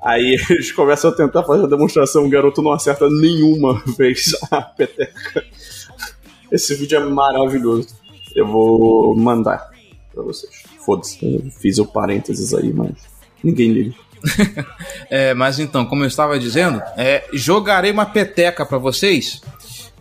Aí 0.04 0.36
eles 0.50 0.72
começam 0.74 1.10
a 1.10 1.16
tentar 1.16 1.44
fazer 1.44 1.64
a 1.64 1.68
demonstração, 1.68 2.26
o 2.26 2.30
garoto 2.30 2.62
não 2.62 2.74
acerta 2.74 3.08
nenhuma 3.10 3.82
vez 3.98 4.36
a 4.52 4.62
peteca. 4.62 5.46
Esse 6.54 6.76
vídeo 6.76 7.00
é 7.00 7.04
maravilhoso. 7.04 7.88
Eu 8.36 8.46
vou 8.46 9.16
mandar 9.18 9.72
pra 10.14 10.22
vocês. 10.22 10.54
Foda-se, 10.86 11.52
fiz 11.60 11.80
o 11.80 11.86
parênteses 11.86 12.54
aí, 12.54 12.72
mas 12.72 12.92
ninguém 13.44 13.72
liga. 13.72 13.96
é, 15.10 15.34
mas 15.34 15.58
então, 15.58 15.84
como 15.84 16.04
eu 16.04 16.08
estava 16.08 16.38
dizendo, 16.38 16.80
é, 16.96 17.28
jogarei 17.34 17.92
uma 17.92 18.06
peteca 18.06 18.64
para 18.68 18.78
vocês 18.78 19.42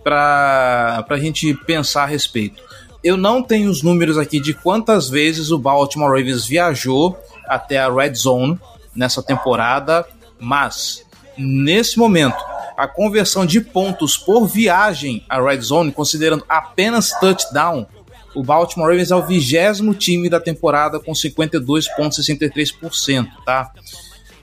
para 0.05 1.07
a 1.09 1.17
gente 1.17 1.55
pensar 1.55 2.03
a 2.03 2.07
respeito. 2.07 2.63
Eu 3.03 3.17
não 3.17 3.43
tenho 3.43 3.71
os 3.71 3.83
números 3.83 4.19
aqui 4.19 4.39
de 4.39 4.53
quantas 4.53 5.09
vezes 5.09 5.51
o 5.51 5.59
Baltimore 5.59 6.11
Ravens 6.11 6.47
viajou 6.47 7.19
até 7.47 7.79
a 7.79 7.91
Red 7.91 8.15
Zone 8.15 8.61
nessa 8.95 9.23
temporada, 9.23 10.07
mas 10.39 11.03
nesse 11.39 11.99
momento 11.99 12.52
a 12.77 12.89
conversão 12.89 13.47
de 13.47 13.61
pontos 13.61 14.17
por 14.17 14.47
viagem 14.47 15.25
à 15.29 15.41
Red 15.41 15.61
Zone, 15.61 15.93
considerando 15.93 16.45
apenas 16.49 17.13
touchdown, 17.21 17.87
o 18.35 18.43
Baltimore 18.43 18.89
Ravens 18.89 19.11
é 19.11 19.17
o 19.17 19.27
vigésimo 19.27 19.95
time 19.95 20.29
da 20.29 20.41
temporada 20.41 20.99
com 20.99 21.13
52,63%, 21.13 23.29
tá? 23.45 23.71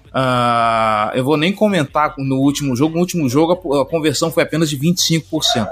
Uh, 0.10 1.16
eu 1.16 1.24
vou 1.24 1.38
nem 1.38 1.54
comentar 1.54 2.16
no 2.18 2.38
último 2.38 2.76
jogo. 2.76 2.96
No 2.96 3.02
último 3.02 3.30
jogo 3.30 3.80
a, 3.80 3.86
conversão 3.86 4.32
foi 4.32 4.42
apenas 4.44 4.70
de 4.70 4.78
25%. 4.78 5.68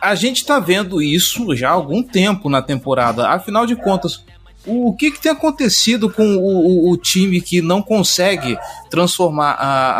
A 0.00 0.14
gente 0.14 0.38
está 0.38 0.58
vendo 0.58 1.02
isso 1.02 1.54
já 1.56 1.70
há 1.70 1.72
algum 1.72 2.02
tempo 2.02 2.48
na 2.48 2.62
temporada. 2.62 3.28
Afinal 3.28 3.66
de 3.66 3.76
contas, 3.76 4.24
o 4.66 4.94
que, 4.94 5.10
que 5.10 5.20
tem 5.20 5.30
acontecido 5.30 6.10
com 6.10 6.36
o, 6.36 6.88
o, 6.88 6.90
o, 6.90 6.96
time 6.96 7.40
que 7.40 7.62
não 7.62 7.80
consegue 7.80 8.58
transformar 8.90 9.52
a, 9.52 9.90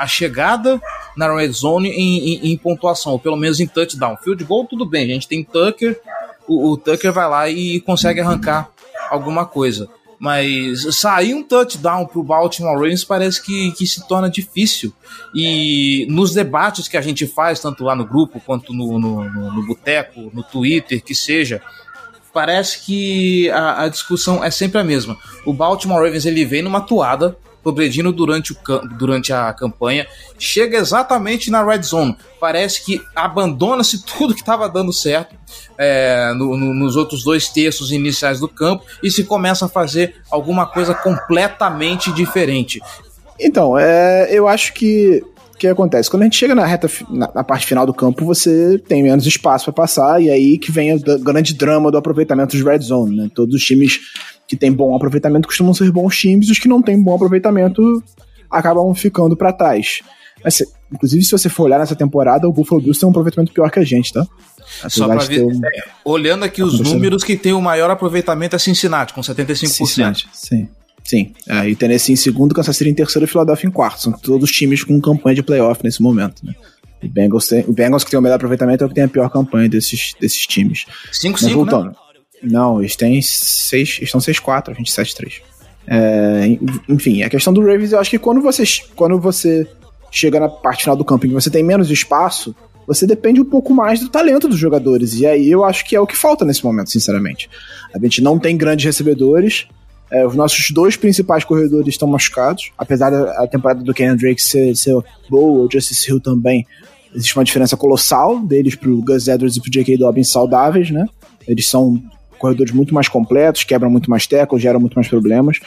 a, 0.00 0.04
a 0.04 0.06
chegada 0.06 0.80
na 1.16 1.32
red 1.34 1.48
zone 1.48 1.90
em, 1.90 2.18
em, 2.18 2.52
em, 2.52 2.56
pontuação, 2.56 3.12
ou 3.12 3.18
pelo 3.18 3.36
menos 3.36 3.60
em 3.60 3.66
touchdown? 3.66 4.16
Field 4.16 4.42
goal, 4.44 4.64
tudo 4.64 4.86
bem, 4.86 5.04
a 5.04 5.14
gente 5.14 5.28
tem 5.28 5.44
Tucker, 5.44 6.00
o, 6.48 6.72
o 6.72 6.76
Tucker 6.76 7.12
vai 7.12 7.28
lá 7.28 7.48
e 7.50 7.80
consegue 7.80 8.20
arrancar 8.20 8.70
alguma 9.10 9.44
coisa. 9.44 9.88
Mas 10.18 10.96
sair 10.96 11.34
um 11.34 11.42
touchdown 11.42 12.06
para 12.06 12.18
o 12.18 12.22
Baltimore 12.22 12.74
Ravens 12.74 13.04
parece 13.04 13.42
que, 13.42 13.72
que 13.72 13.86
se 13.86 14.06
torna 14.08 14.30
difícil. 14.30 14.92
E 15.34 16.06
nos 16.08 16.32
debates 16.32 16.88
que 16.88 16.96
a 16.96 17.02
gente 17.02 17.26
faz, 17.26 17.60
tanto 17.60 17.84
lá 17.84 17.94
no 17.94 18.06
grupo 18.06 18.40
quanto 18.40 18.72
no, 18.72 18.98
no, 18.98 19.24
no, 19.24 19.52
no 19.52 19.66
boteco, 19.66 20.30
no 20.32 20.42
Twitter, 20.42 21.02
que 21.04 21.14
seja, 21.14 21.60
parece 22.36 22.80
que 22.80 23.48
a, 23.48 23.84
a, 23.84 23.88
discussão 23.88 24.44
é 24.44 24.50
sempre 24.50 24.78
a 24.78 24.84
mesma. 24.84 25.16
O 25.46 25.54
Baltimore 25.54 26.04
Ravens 26.04 26.26
ele 26.26 26.44
vem 26.44 26.60
numa 26.60 26.82
toada, 26.82 27.34
progredindo 27.62 28.12
durante, 28.12 28.52
o, 28.52 28.56
durante 28.98 29.32
a 29.32 29.50
campanha, 29.54 30.06
chega 30.38 30.76
exatamente 30.76 31.50
na 31.50 31.64
red 31.64 31.80
zone. 31.82 32.14
Parece 32.38 32.84
que 32.84 33.00
abandona-se 33.14 34.04
tudo 34.04 34.34
que 34.34 34.40
estava 34.40 34.68
dando 34.68 34.92
certo 34.92 35.34
é, 35.78 36.34
no, 36.34 36.54
no, 36.58 36.74
nos 36.74 36.94
outros 36.94 37.24
dois 37.24 37.48
terços 37.48 37.90
iniciais 37.90 38.38
do 38.38 38.48
campo 38.48 38.84
e 39.02 39.10
se 39.10 39.24
começa 39.24 39.64
a 39.64 39.68
fazer 39.70 40.16
alguma 40.30 40.66
coisa 40.66 40.94
completamente 40.94 42.12
diferente. 42.12 42.82
Então, 43.40 43.78
é, 43.78 44.28
eu 44.30 44.46
acho 44.46 44.74
que 44.74 45.24
o 45.56 45.58
que 45.58 45.66
acontece? 45.66 46.10
Quando 46.10 46.22
a 46.22 46.24
gente 46.26 46.36
chega 46.36 46.54
na 46.54 46.66
reta, 46.66 46.88
na, 47.10 47.32
na 47.34 47.42
parte 47.42 47.66
final 47.66 47.86
do 47.86 47.94
campo, 47.94 48.24
você 48.24 48.78
tem 48.78 49.02
menos 49.02 49.26
espaço 49.26 49.64
para 49.64 49.72
passar, 49.72 50.22
e 50.22 50.30
aí 50.30 50.58
que 50.58 50.70
vem 50.70 50.94
o 50.94 51.00
grande 51.18 51.54
drama 51.54 51.90
do 51.90 51.96
aproveitamento 51.96 52.54
dos 52.54 52.64
red 52.64 52.78
zone, 52.80 53.16
né? 53.16 53.30
Todos 53.34 53.54
os 53.54 53.62
times 53.62 53.98
que 54.46 54.54
têm 54.54 54.70
bom 54.70 54.94
aproveitamento 54.94 55.48
costumam 55.48 55.72
ser 55.72 55.90
bons 55.90 56.16
times, 56.16 56.50
os 56.50 56.58
que 56.58 56.68
não 56.68 56.82
têm 56.82 57.02
bom 57.02 57.14
aproveitamento 57.14 57.82
acabam 58.50 58.94
ficando 58.94 59.34
para 59.34 59.52
trás. 59.52 60.02
Mas, 60.44 60.62
inclusive, 60.92 61.24
se 61.24 61.32
você 61.32 61.48
for 61.48 61.64
olhar 61.64 61.78
nessa 61.78 61.96
temporada, 61.96 62.46
o 62.46 62.52
Buffalo 62.52 62.80
Bills 62.80 63.00
tem 63.00 63.06
um 63.06 63.10
aproveitamento 63.10 63.52
pior 63.52 63.70
que 63.70 63.78
a 63.78 63.84
gente, 63.84 64.12
tá? 64.12 64.26
Só 64.88 65.08
pra 65.08 65.24
ver, 65.24 65.42
um... 65.42 65.60
é, 65.64 65.84
olhando 66.04 66.44
aqui 66.44 66.62
os 66.62 66.78
números, 66.80 67.24
que 67.24 67.36
tem 67.36 67.52
o 67.52 67.62
maior 67.62 67.90
aproveitamento 67.90 68.54
é 68.54 68.58
Cincinnati, 68.58 69.14
com 69.14 69.22
75%. 69.22 69.66
Cincinnati, 69.66 70.28
sim. 70.32 70.68
Sim. 71.06 71.32
É, 71.48 71.68
e 71.68 71.76
Tennessee 71.76 72.12
em 72.12 72.16
segundo, 72.16 72.54
Kansas 72.54 72.76
City 72.76 72.90
em 72.90 72.94
terceiro 72.94 73.24
e 73.24 73.28
Philadelphia 73.28 73.68
em 73.68 73.70
quarto. 73.70 74.02
São 74.02 74.12
todos 74.12 74.50
times 74.50 74.82
com 74.82 75.00
campanha 75.00 75.36
de 75.36 75.42
playoff 75.42 75.82
nesse 75.84 76.02
momento, 76.02 76.44
né? 76.44 76.54
O 77.02 77.08
Bengals, 77.08 77.46
tem, 77.46 77.64
o 77.68 77.72
Bengals 77.72 78.02
que 78.02 78.10
tem 78.10 78.18
o 78.18 78.22
melhor 78.22 78.36
aproveitamento 78.36 78.82
é 78.82 78.86
o 78.86 78.88
que 78.88 78.94
tem 78.94 79.04
a 79.04 79.08
pior 79.08 79.30
campanha 79.30 79.68
desses, 79.68 80.14
desses 80.20 80.46
times. 80.46 80.86
5-5, 81.12 81.84
né? 81.84 81.92
Não, 82.42 82.80
eles 82.80 82.96
têm 82.96 83.20
6, 83.22 84.00
estão 84.02 84.20
6-4, 84.20 84.70
a 84.70 84.74
gente 84.74 84.90
7-3. 84.90 85.42
É, 85.86 86.58
enfim, 86.88 87.22
a 87.22 87.30
questão 87.30 87.52
do 87.52 87.60
Ravens, 87.60 87.92
eu 87.92 88.00
acho 88.00 88.10
que 88.10 88.18
quando 88.18 88.40
você, 88.40 88.64
quando 88.96 89.20
você 89.20 89.66
chega 90.10 90.40
na 90.40 90.48
parte 90.48 90.82
final 90.82 90.96
do 90.96 91.04
campo 91.04 91.26
e 91.26 91.30
você 91.30 91.50
tem 91.50 91.62
menos 91.62 91.90
espaço, 91.90 92.54
você 92.86 93.06
depende 93.06 93.40
um 93.40 93.44
pouco 93.44 93.72
mais 93.72 94.00
do 94.00 94.08
talento 94.08 94.48
dos 94.48 94.58
jogadores. 94.58 95.14
E 95.14 95.26
aí 95.26 95.50
eu 95.50 95.64
acho 95.64 95.84
que 95.84 95.94
é 95.94 96.00
o 96.00 96.06
que 96.06 96.16
falta 96.16 96.44
nesse 96.44 96.64
momento, 96.64 96.90
sinceramente. 96.90 97.48
A 97.94 97.98
gente 97.98 98.22
não 98.22 98.38
tem 98.38 98.56
grandes 98.56 98.84
recebedores, 98.84 99.66
é, 100.10 100.26
os 100.26 100.34
nossos 100.34 100.70
dois 100.70 100.96
principais 100.96 101.44
corredores 101.44 101.88
estão 101.88 102.08
machucados, 102.08 102.70
apesar 102.78 103.10
da 103.10 103.46
temporada 103.46 103.82
do 103.82 103.92
Kenyon 103.92 104.16
Drake 104.16 104.40
ser, 104.40 104.76
ser 104.76 104.96
boa, 105.28 105.66
o 105.66 105.68
Justice 105.70 106.08
Hill 106.08 106.20
também. 106.20 106.66
Existe 107.14 107.36
uma 107.36 107.44
diferença 107.44 107.76
colossal 107.76 108.38
deles 108.40 108.74
pro 108.74 109.00
Gus 109.02 109.26
Edwards 109.26 109.56
e 109.56 109.60
pro 109.60 109.70
J.K. 109.70 109.96
Dobbins 109.96 110.30
saudáveis, 110.30 110.90
né? 110.90 111.06
Eles 111.48 111.68
são 111.68 112.00
corredores 112.38 112.72
muito 112.72 112.94
mais 112.94 113.08
completos, 113.08 113.64
quebram 113.64 113.90
muito 113.90 114.10
mais 114.10 114.26
tecos, 114.26 114.60
geram 114.60 114.78
muito 114.78 114.94
mais 114.94 115.08
problemas. 115.08 115.58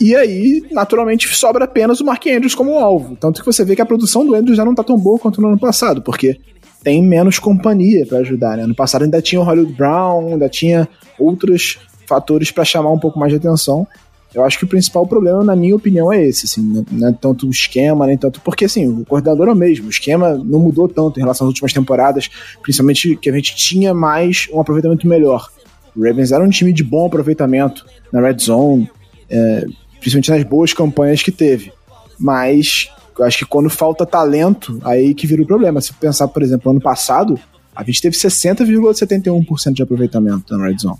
E 0.00 0.14
aí, 0.14 0.62
naturalmente, 0.70 1.26
sobra 1.34 1.64
apenas 1.64 2.00
o 2.00 2.04
Mark 2.04 2.24
Andrews 2.26 2.54
como 2.54 2.78
alvo. 2.78 3.16
Tanto 3.16 3.40
que 3.40 3.46
você 3.46 3.64
vê 3.64 3.74
que 3.74 3.82
a 3.82 3.86
produção 3.86 4.24
do 4.24 4.34
Andrews 4.34 4.56
já 4.56 4.64
não 4.64 4.74
tá 4.74 4.84
tão 4.84 4.98
boa 4.98 5.18
quanto 5.18 5.40
no 5.40 5.48
ano 5.48 5.58
passado, 5.58 6.02
porque 6.02 6.38
tem 6.84 7.02
menos 7.02 7.38
companhia 7.38 8.06
para 8.06 8.18
ajudar, 8.18 8.56
né? 8.56 8.66
No 8.66 8.74
passado 8.74 9.02
ainda 9.02 9.20
tinha 9.20 9.40
o 9.40 9.44
Hollywood 9.44 9.72
Brown, 9.72 10.34
ainda 10.34 10.48
tinha 10.48 10.88
outros 11.18 11.78
fatores 12.06 12.50
para 12.50 12.64
chamar 12.64 12.90
um 12.90 12.98
pouco 12.98 13.18
mais 13.18 13.32
de 13.32 13.38
atenção. 13.38 13.86
Eu 14.34 14.44
acho 14.44 14.58
que 14.58 14.64
o 14.64 14.68
principal 14.68 15.06
problema, 15.06 15.42
na 15.42 15.56
minha 15.56 15.74
opinião, 15.74 16.12
é 16.12 16.22
esse, 16.22 16.44
assim, 16.44 16.84
não 16.90 17.08
é 17.08 17.12
tanto 17.12 17.46
o 17.46 17.50
esquema, 17.50 18.06
nem 18.06 18.18
tanto. 18.18 18.40
Porque, 18.42 18.66
assim, 18.66 18.86
o 18.86 19.04
coordenador 19.04 19.48
é 19.48 19.52
o 19.52 19.56
mesmo, 19.56 19.86
o 19.86 19.90
esquema 19.90 20.34
não 20.34 20.60
mudou 20.60 20.88
tanto 20.88 21.18
em 21.18 21.22
relação 21.22 21.46
às 21.46 21.48
últimas 21.48 21.72
temporadas, 21.72 22.28
principalmente 22.60 23.16
que 23.16 23.30
a 23.30 23.32
gente 23.32 23.56
tinha 23.56 23.94
mais 23.94 24.46
um 24.52 24.60
aproveitamento 24.60 25.06
melhor. 25.08 25.48
O 25.96 26.04
Ravens 26.04 26.32
era 26.32 26.44
um 26.44 26.50
time 26.50 26.70
de 26.72 26.84
bom 26.84 27.06
aproveitamento 27.06 27.86
na 28.12 28.20
red 28.20 28.36
zone, 28.38 28.90
é, 29.30 29.64
principalmente 30.00 30.30
nas 30.30 30.42
boas 30.42 30.74
campanhas 30.74 31.22
que 31.22 31.32
teve. 31.32 31.72
Mas 32.18 32.90
eu 33.18 33.24
acho 33.24 33.38
que 33.38 33.46
quando 33.46 33.70
falta 33.70 34.04
talento, 34.04 34.78
aí 34.84 35.14
que 35.14 35.26
vira 35.26 35.42
o 35.42 35.46
problema. 35.46 35.80
Se 35.80 35.94
pensar, 35.94 36.28
por 36.28 36.42
exemplo, 36.42 36.70
ano 36.70 36.80
passado, 36.80 37.40
a 37.74 37.82
gente 37.82 38.02
teve 38.02 38.14
60,71% 38.14 39.72
de 39.72 39.82
aproveitamento 39.82 40.54
na 40.54 40.66
red 40.66 40.76
zone 40.78 40.98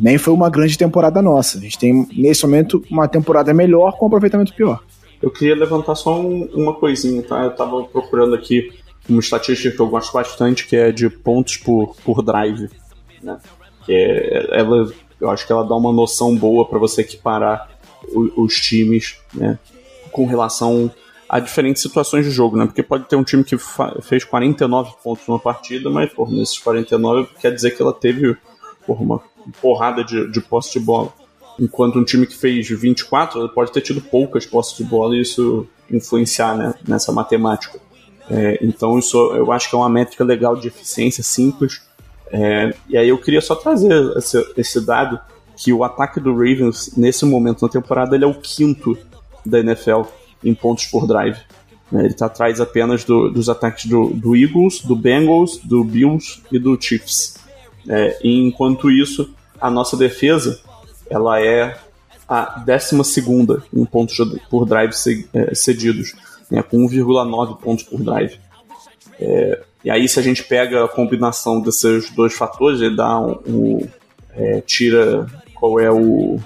nem 0.00 0.18
foi 0.18 0.32
uma 0.32 0.50
grande 0.50 0.76
temporada 0.76 1.20
nossa. 1.20 1.58
A 1.58 1.60
gente 1.60 1.78
tem, 1.78 2.06
nesse 2.16 2.44
momento, 2.44 2.82
uma 2.90 3.08
temporada 3.08 3.52
melhor 3.52 3.96
com 3.96 4.06
aproveitamento 4.06 4.54
pior. 4.54 4.80
Eu 5.20 5.30
queria 5.30 5.56
levantar 5.56 5.94
só 5.94 6.20
um, 6.20 6.44
uma 6.54 6.74
coisinha, 6.74 7.22
tá? 7.22 7.42
Eu 7.42 7.54
tava 7.54 7.84
procurando 7.84 8.34
aqui 8.34 8.70
uma 9.08 9.20
estatística 9.20 9.74
que 9.74 9.80
eu 9.80 9.88
gosto 9.88 10.12
bastante, 10.12 10.66
que 10.66 10.76
é 10.76 10.92
de 10.92 11.08
pontos 11.10 11.56
por, 11.56 11.96
por 12.04 12.22
drive, 12.22 12.68
né? 13.22 13.38
Que 13.84 13.92
é, 13.92 14.60
ela, 14.60 14.92
eu 15.20 15.30
acho 15.30 15.46
que 15.46 15.52
ela 15.52 15.64
dá 15.64 15.74
uma 15.74 15.92
noção 15.92 16.36
boa 16.36 16.64
para 16.64 16.78
você 16.78 17.00
equiparar 17.00 17.68
o, 18.08 18.44
os 18.44 18.54
times, 18.60 19.18
né? 19.34 19.58
Com 20.12 20.26
relação 20.26 20.90
a 21.28 21.40
diferentes 21.40 21.82
situações 21.82 22.24
de 22.24 22.30
jogo, 22.30 22.56
né? 22.56 22.66
Porque 22.66 22.82
pode 22.82 23.04
ter 23.04 23.16
um 23.16 23.24
time 23.24 23.44
que 23.44 23.56
fez 24.02 24.24
49 24.24 24.92
pontos 25.02 25.26
numa 25.26 25.38
partida, 25.38 25.90
mas, 25.90 26.12
por 26.12 26.30
nesses 26.30 26.58
49 26.58 27.28
quer 27.40 27.52
dizer 27.52 27.72
que 27.72 27.82
ela 27.82 27.92
teve 27.92 28.36
por 28.86 29.00
uma 29.02 29.20
porrada 29.60 30.04
de, 30.04 30.30
de 30.30 30.40
posse 30.40 30.72
de 30.72 30.80
bola. 30.80 31.12
Enquanto 31.58 31.98
um 31.98 32.04
time 32.04 32.26
que 32.26 32.36
fez 32.36 32.68
24 32.68 33.48
pode 33.50 33.72
ter 33.72 33.80
tido 33.80 34.00
poucas 34.00 34.46
posses 34.46 34.76
de 34.76 34.84
bola 34.84 35.16
e 35.16 35.20
isso 35.22 35.66
influenciar 35.90 36.56
né, 36.56 36.74
nessa 36.86 37.12
matemática. 37.12 37.80
É, 38.30 38.58
então 38.62 38.98
isso 38.98 39.16
eu 39.34 39.50
acho 39.50 39.68
que 39.68 39.74
é 39.74 39.78
uma 39.78 39.88
métrica 39.88 40.22
legal 40.22 40.54
de 40.54 40.68
eficiência 40.68 41.22
simples. 41.22 41.82
É, 42.30 42.74
e 42.88 42.96
aí 42.96 43.08
eu 43.08 43.18
queria 43.18 43.40
só 43.40 43.54
trazer 43.54 43.92
esse, 44.16 44.52
esse, 44.56 44.80
dado 44.84 45.18
que 45.56 45.72
o 45.72 45.82
ataque 45.82 46.20
do 46.20 46.32
Ravens 46.32 46.94
nesse 46.96 47.24
momento 47.24 47.62
na 47.62 47.68
temporada 47.68 48.14
ele 48.14 48.24
é 48.24 48.28
o 48.28 48.34
quinto 48.34 48.96
da 49.44 49.60
NFL 49.60 50.02
em 50.44 50.54
pontos 50.54 50.86
por 50.86 51.06
drive. 51.06 51.38
Né? 51.90 52.00
Ele 52.00 52.08
está 52.08 52.26
atrás 52.26 52.60
apenas 52.60 53.02
do, 53.02 53.30
dos 53.30 53.48
ataques 53.48 53.86
do, 53.86 54.10
do, 54.10 54.36
Eagles, 54.36 54.82
do 54.82 54.94
Bengals, 54.94 55.58
do 55.58 55.82
Bills 55.82 56.42
e 56.52 56.58
do 56.58 56.80
Chiefs. 56.80 57.38
É, 57.88 58.18
enquanto 58.22 58.90
isso, 58.90 59.34
a 59.60 59.70
nossa 59.70 59.96
defesa 59.96 60.60
ela 61.10 61.40
é 61.40 61.76
a 62.28 62.62
12 62.64 62.96
em 63.72 63.84
pontos 63.84 64.16
por 64.50 64.66
drive 64.66 64.92
é, 65.32 65.54
cedidos, 65.54 66.14
né, 66.50 66.62
com 66.62 66.86
1,9 66.86 67.58
pontos 67.58 67.84
por 67.84 68.02
drive. 68.02 68.38
É, 69.18 69.62
e 69.84 69.90
aí, 69.90 70.08
se 70.08 70.18
a 70.20 70.22
gente 70.22 70.44
pega 70.44 70.84
a 70.84 70.88
combinação 70.88 71.60
desses 71.60 72.10
dois 72.10 72.34
fatores, 72.34 72.80
ele 72.80 72.96
dá 72.96 73.18
um, 73.18 73.38
um 73.46 73.88
é, 74.34 74.60
tira 74.60 75.26
qual 75.54 75.80
é 75.80 75.90
o, 75.90 76.38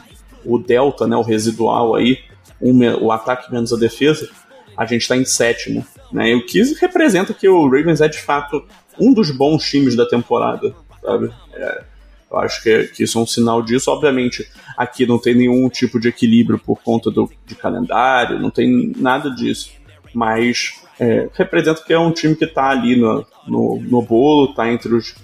o 0.44 0.58
delta, 0.58 1.06
né, 1.06 1.16
o 1.16 1.22
residual 1.22 1.94
aí, 1.94 2.18
um, 2.60 3.04
o 3.04 3.10
ataque 3.10 3.50
menos 3.50 3.72
a 3.72 3.76
defesa, 3.76 4.28
a 4.76 4.86
gente 4.86 5.02
está 5.02 5.16
em 5.16 5.24
sétimo. 5.24 5.84
Né, 6.12 6.34
o 6.34 6.44
que 6.46 6.62
representa 6.74 7.34
que 7.34 7.48
o 7.48 7.64
Ravens 7.64 8.00
é 8.00 8.08
de 8.08 8.18
fato 8.18 8.64
um 9.00 9.12
dos 9.12 9.30
bons 9.30 9.64
times 9.64 9.96
da 9.96 10.06
temporada, 10.06 10.74
sabe? 11.02 11.32
É, 11.54 11.84
eu 12.32 12.38
acho 12.38 12.62
que, 12.62 12.84
que, 12.88 13.02
isso 13.04 13.18
é 13.18 13.22
um 13.22 13.26
sinal 13.26 13.62
disso. 13.62 13.90
Obviamente, 13.90 14.48
aqui 14.76 15.04
não 15.04 15.18
tem 15.18 15.34
nenhum 15.34 15.68
tipo 15.68 16.00
de 16.00 16.08
equilíbrio 16.08 16.58
por 16.58 16.80
conta 16.82 17.10
do, 17.10 17.30
de 17.44 17.54
calendário, 17.54 18.40
não 18.40 18.50
tem 18.50 18.92
nada 18.96 19.30
disso. 19.30 19.70
Mas 20.14 20.80
é, 20.98 21.28
representa 21.34 21.82
que 21.84 21.92
é 21.92 21.98
um 21.98 22.10
time 22.10 22.34
que 22.34 22.44
está 22.44 22.70
ali 22.70 22.96
no, 22.96 23.26
no, 23.46 23.80
no 23.80 24.02
bolo, 24.02 24.50
está 24.50 24.70
entre 24.72 24.94
os, 24.94 25.14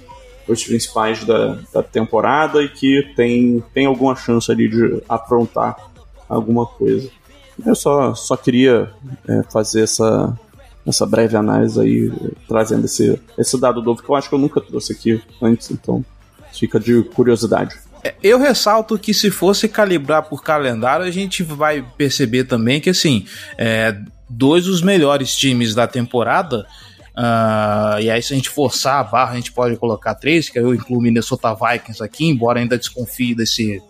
os 0.47 0.65
principais 0.65 1.25
da, 1.25 1.59
da 1.73 1.83
temporada 1.83 2.63
e 2.63 2.69
que 2.69 3.13
tem, 3.17 3.63
tem 3.73 3.87
alguma 3.87 4.15
chance 4.15 4.51
ali 4.51 4.69
de 4.69 5.03
aprontar 5.09 5.77
alguma 6.29 6.67
coisa. 6.67 7.11
Eu 7.65 7.75
só, 7.75 8.15
só 8.15 8.37
queria 8.37 8.91
é, 9.27 9.43
fazer 9.51 9.83
essa, 9.83 10.39
essa 10.87 11.05
breve 11.05 11.37
análise 11.37 11.81
aí, 11.81 12.13
trazendo 12.47 12.85
esse, 12.85 13.21
esse 13.37 13.61
dado 13.61 13.83
novo 13.83 14.03
que 14.03 14.09
eu 14.09 14.15
acho 14.15 14.29
que 14.29 14.35
eu 14.35 14.39
nunca 14.39 14.61
trouxe 14.61 14.93
aqui 14.93 15.21
antes, 15.43 15.71
então 15.71 16.05
fica 16.59 16.79
de 16.79 17.03
curiosidade. 17.03 17.77
É, 18.03 18.15
eu 18.23 18.39
ressalto 18.39 18.99
que 18.99 19.13
se 19.13 19.31
fosse 19.31 19.69
calibrar 19.69 20.23
por 20.23 20.43
calendário, 20.43 21.05
a 21.05 21.11
gente 21.11 21.43
vai 21.43 21.85
perceber 21.97 22.45
também 22.45 22.81
que, 22.81 22.91
assim, 22.91 23.27
é, 23.57 23.97
dois 24.29 24.65
dos 24.65 24.83
melhores 24.83 25.35
times 25.35 25.75
da 25.75 25.87
temporada. 25.87 26.67
Uh, 27.17 28.01
e 28.01 28.11
aí, 28.11 28.23
se 28.23 28.33
a 28.33 28.37
gente 28.37 28.49
forçar 28.49 29.01
a 29.01 29.05
barra, 29.05 29.33
a 29.33 29.37
gente 29.37 29.51
pode 29.51 29.77
colocar 29.77 30.15
três, 30.15 30.49
que 30.49 30.59
eu 30.59 30.73
incluo 30.73 31.01
Minnesota 31.01 31.53
Vikings 31.53 32.03
aqui, 32.03 32.27
embora 32.27 32.61
ainda 32.61 32.79
desconfie 32.79 33.35
desse, 33.35 33.83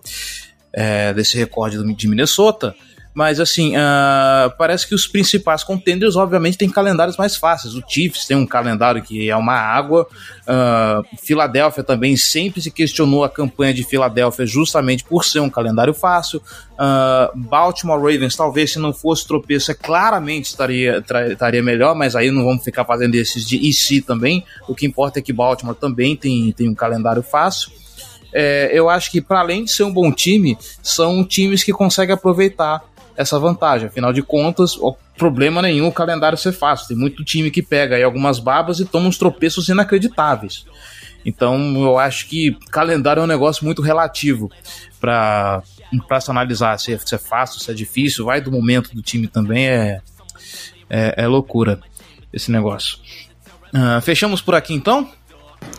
é, 0.72 1.12
desse 1.12 1.36
recorde 1.36 1.76
de 1.94 2.08
Minnesota. 2.08 2.74
Mas 3.18 3.40
assim, 3.40 3.74
uh, 3.74 4.48
parece 4.56 4.86
que 4.86 4.94
os 4.94 5.04
principais 5.04 5.64
contenders, 5.64 6.14
obviamente, 6.14 6.56
têm 6.56 6.70
calendários 6.70 7.16
mais 7.16 7.34
fáceis. 7.34 7.74
O 7.74 7.82
Chiefs 7.84 8.28
tem 8.28 8.36
um 8.36 8.46
calendário 8.46 9.02
que 9.02 9.28
é 9.28 9.34
uma 9.34 9.56
água. 9.56 10.06
Uh, 10.42 11.16
Filadélfia 11.20 11.82
também 11.82 12.16
sempre 12.16 12.62
se 12.62 12.70
questionou 12.70 13.24
a 13.24 13.28
campanha 13.28 13.74
de 13.74 13.82
Filadélfia 13.82 14.46
justamente 14.46 15.02
por 15.02 15.24
ser 15.24 15.40
um 15.40 15.50
calendário 15.50 15.92
fácil. 15.92 16.40
Uh, 16.74 17.36
Baltimore 17.36 17.98
Ravens, 17.98 18.36
talvez 18.36 18.74
se 18.74 18.78
não 18.78 18.92
fosse 18.92 19.26
tropeço, 19.26 19.72
é 19.72 19.74
claramente 19.74 20.50
estaria, 20.50 21.04
estaria 21.32 21.60
melhor, 21.60 21.96
mas 21.96 22.14
aí 22.14 22.30
não 22.30 22.44
vamos 22.44 22.62
ficar 22.62 22.84
fazendo 22.84 23.16
esses 23.16 23.44
de 23.44 23.56
e 23.68 23.72
se 23.72 24.00
também. 24.00 24.44
O 24.68 24.76
que 24.76 24.86
importa 24.86 25.18
é 25.18 25.22
que 25.22 25.32
Baltimore 25.32 25.74
também 25.74 26.14
tem, 26.14 26.52
tem 26.52 26.68
um 26.68 26.74
calendário 26.74 27.24
fácil. 27.24 27.72
É, 28.32 28.70
eu 28.72 28.88
acho 28.88 29.10
que, 29.10 29.20
para 29.20 29.40
além 29.40 29.64
de 29.64 29.72
ser 29.72 29.82
um 29.82 29.92
bom 29.92 30.12
time, 30.12 30.56
são 30.80 31.24
times 31.24 31.64
que 31.64 31.72
conseguem 31.72 32.14
aproveitar 32.14 32.80
essa 33.18 33.36
vantagem. 33.36 33.88
Afinal 33.88 34.12
de 34.12 34.22
contas, 34.22 34.78
problema 35.18 35.60
nenhum 35.60 35.88
o 35.88 35.92
calendário 35.92 36.38
ser 36.38 36.52
fácil. 36.52 36.86
Tem 36.86 36.96
muito 36.96 37.24
time 37.24 37.50
que 37.50 37.60
pega 37.60 37.96
aí 37.96 38.02
algumas 38.04 38.38
babas 38.38 38.78
e 38.78 38.84
toma 38.84 39.08
uns 39.08 39.18
tropeços 39.18 39.68
inacreditáveis. 39.68 40.64
Então 41.26 41.82
eu 41.82 41.98
acho 41.98 42.28
que 42.28 42.56
calendário 42.70 43.20
é 43.20 43.24
um 43.24 43.26
negócio 43.26 43.64
muito 43.64 43.82
relativo 43.82 44.48
para 45.00 45.62
se 46.20 46.30
analisar 46.30 46.78
se 46.78 46.94
é, 46.94 46.98
se 46.98 47.16
é, 47.16 47.18
fácil, 47.18 47.60
se 47.60 47.68
é 47.70 47.74
difícil, 47.74 48.24
vai 48.24 48.40
do 48.40 48.52
momento 48.52 48.94
do 48.94 49.02
time 49.02 49.26
também, 49.26 49.68
é, 49.68 50.00
é, 50.88 51.24
é 51.24 51.26
loucura 51.26 51.80
esse 52.32 52.52
negócio. 52.52 52.98
Uh, 53.74 54.00
fechamos 54.00 54.40
por 54.40 54.54
aqui 54.54 54.72
então? 54.72 55.10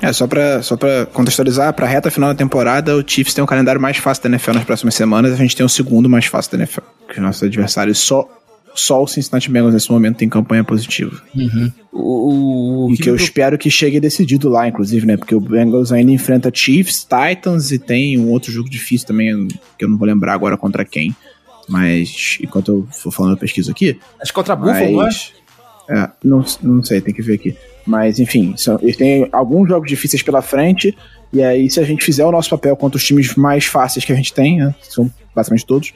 É, 0.01 0.13
só 0.13 0.27
pra, 0.27 0.61
só 0.63 0.77
pra 0.77 1.05
contextualizar, 1.07 1.73
pra 1.73 1.85
reta 1.85 2.09
final 2.09 2.29
da 2.29 2.35
temporada, 2.35 2.95
o 2.95 3.03
Chiefs 3.05 3.33
tem 3.33 3.43
um 3.43 3.47
calendário 3.47 3.81
mais 3.81 3.97
fácil 3.97 4.23
da 4.23 4.29
NFL 4.29 4.53
nas 4.53 4.63
próximas 4.63 4.95
semanas, 4.95 5.33
a 5.33 5.35
gente 5.35 5.55
tem 5.55 5.65
o 5.65 5.69
segundo 5.69 6.09
mais 6.09 6.25
fácil 6.25 6.53
da 6.53 6.59
NFL, 6.59 6.81
que 7.09 7.17
os 7.17 7.21
nossos 7.21 7.43
adversários 7.43 7.99
só, 7.99 8.27
só 8.73 9.03
o 9.03 9.07
Cincinnati 9.07 9.51
Bengals 9.51 9.73
nesse 9.73 9.91
momento 9.91 10.17
tem 10.17 10.29
campanha 10.29 10.63
positiva. 10.63 11.21
Uhum. 11.35 11.71
O, 11.91 12.85
o, 12.85 12.93
e 12.93 12.95
que, 12.95 13.03
que 13.03 13.09
eu 13.09 13.15
espero 13.15 13.57
que 13.57 13.69
chegue 13.69 13.99
decidido 13.99 14.47
lá, 14.47 14.69
inclusive, 14.69 15.05
né, 15.05 15.17
porque 15.17 15.35
o 15.35 15.41
Bengals 15.41 15.91
ainda 15.91 16.11
enfrenta 16.11 16.49
Chiefs, 16.53 17.05
Titans 17.05 17.71
e 17.71 17.77
tem 17.77 18.17
um 18.17 18.29
outro 18.29 18.51
jogo 18.53 18.69
difícil 18.69 19.05
também, 19.05 19.49
que 19.77 19.83
eu 19.83 19.89
não 19.89 19.97
vou 19.97 20.07
lembrar 20.07 20.33
agora 20.33 20.55
contra 20.55 20.85
quem, 20.85 21.13
mas 21.67 22.37
enquanto 22.41 22.71
eu 22.71 22.87
for 22.89 23.11
falando, 23.11 23.33
eu 23.33 23.37
pesquiso 23.37 23.69
aqui. 23.69 23.99
Acho 24.21 24.31
que 24.31 24.35
contra 24.35 24.55
Buffalo, 24.55 24.95
mas... 24.95 25.33
é? 25.89 26.09
não, 26.23 26.43
não 26.63 26.81
sei, 26.83 27.01
tem 27.01 27.13
que 27.13 27.21
ver 27.21 27.33
aqui. 27.33 27.55
Mas, 27.89 28.19
enfim, 28.19 28.53
são, 28.55 28.77
eles 28.83 28.95
têm 28.95 29.27
alguns 29.31 29.67
jogos 29.67 29.89
difíceis 29.89 30.21
pela 30.21 30.43
frente. 30.43 30.95
E 31.33 31.41
aí, 31.41 31.67
se 31.71 31.79
a 31.79 31.83
gente 31.83 32.05
fizer 32.05 32.23
o 32.23 32.31
nosso 32.31 32.47
papel 32.47 32.75
contra 32.75 32.97
os 32.97 33.03
times 33.03 33.33
mais 33.33 33.65
fáceis 33.65 34.05
que 34.05 34.13
a 34.13 34.15
gente 34.15 34.31
tem, 34.31 34.59
né, 34.59 34.75
são 34.87 35.09
basicamente 35.35 35.65
todos, 35.65 35.91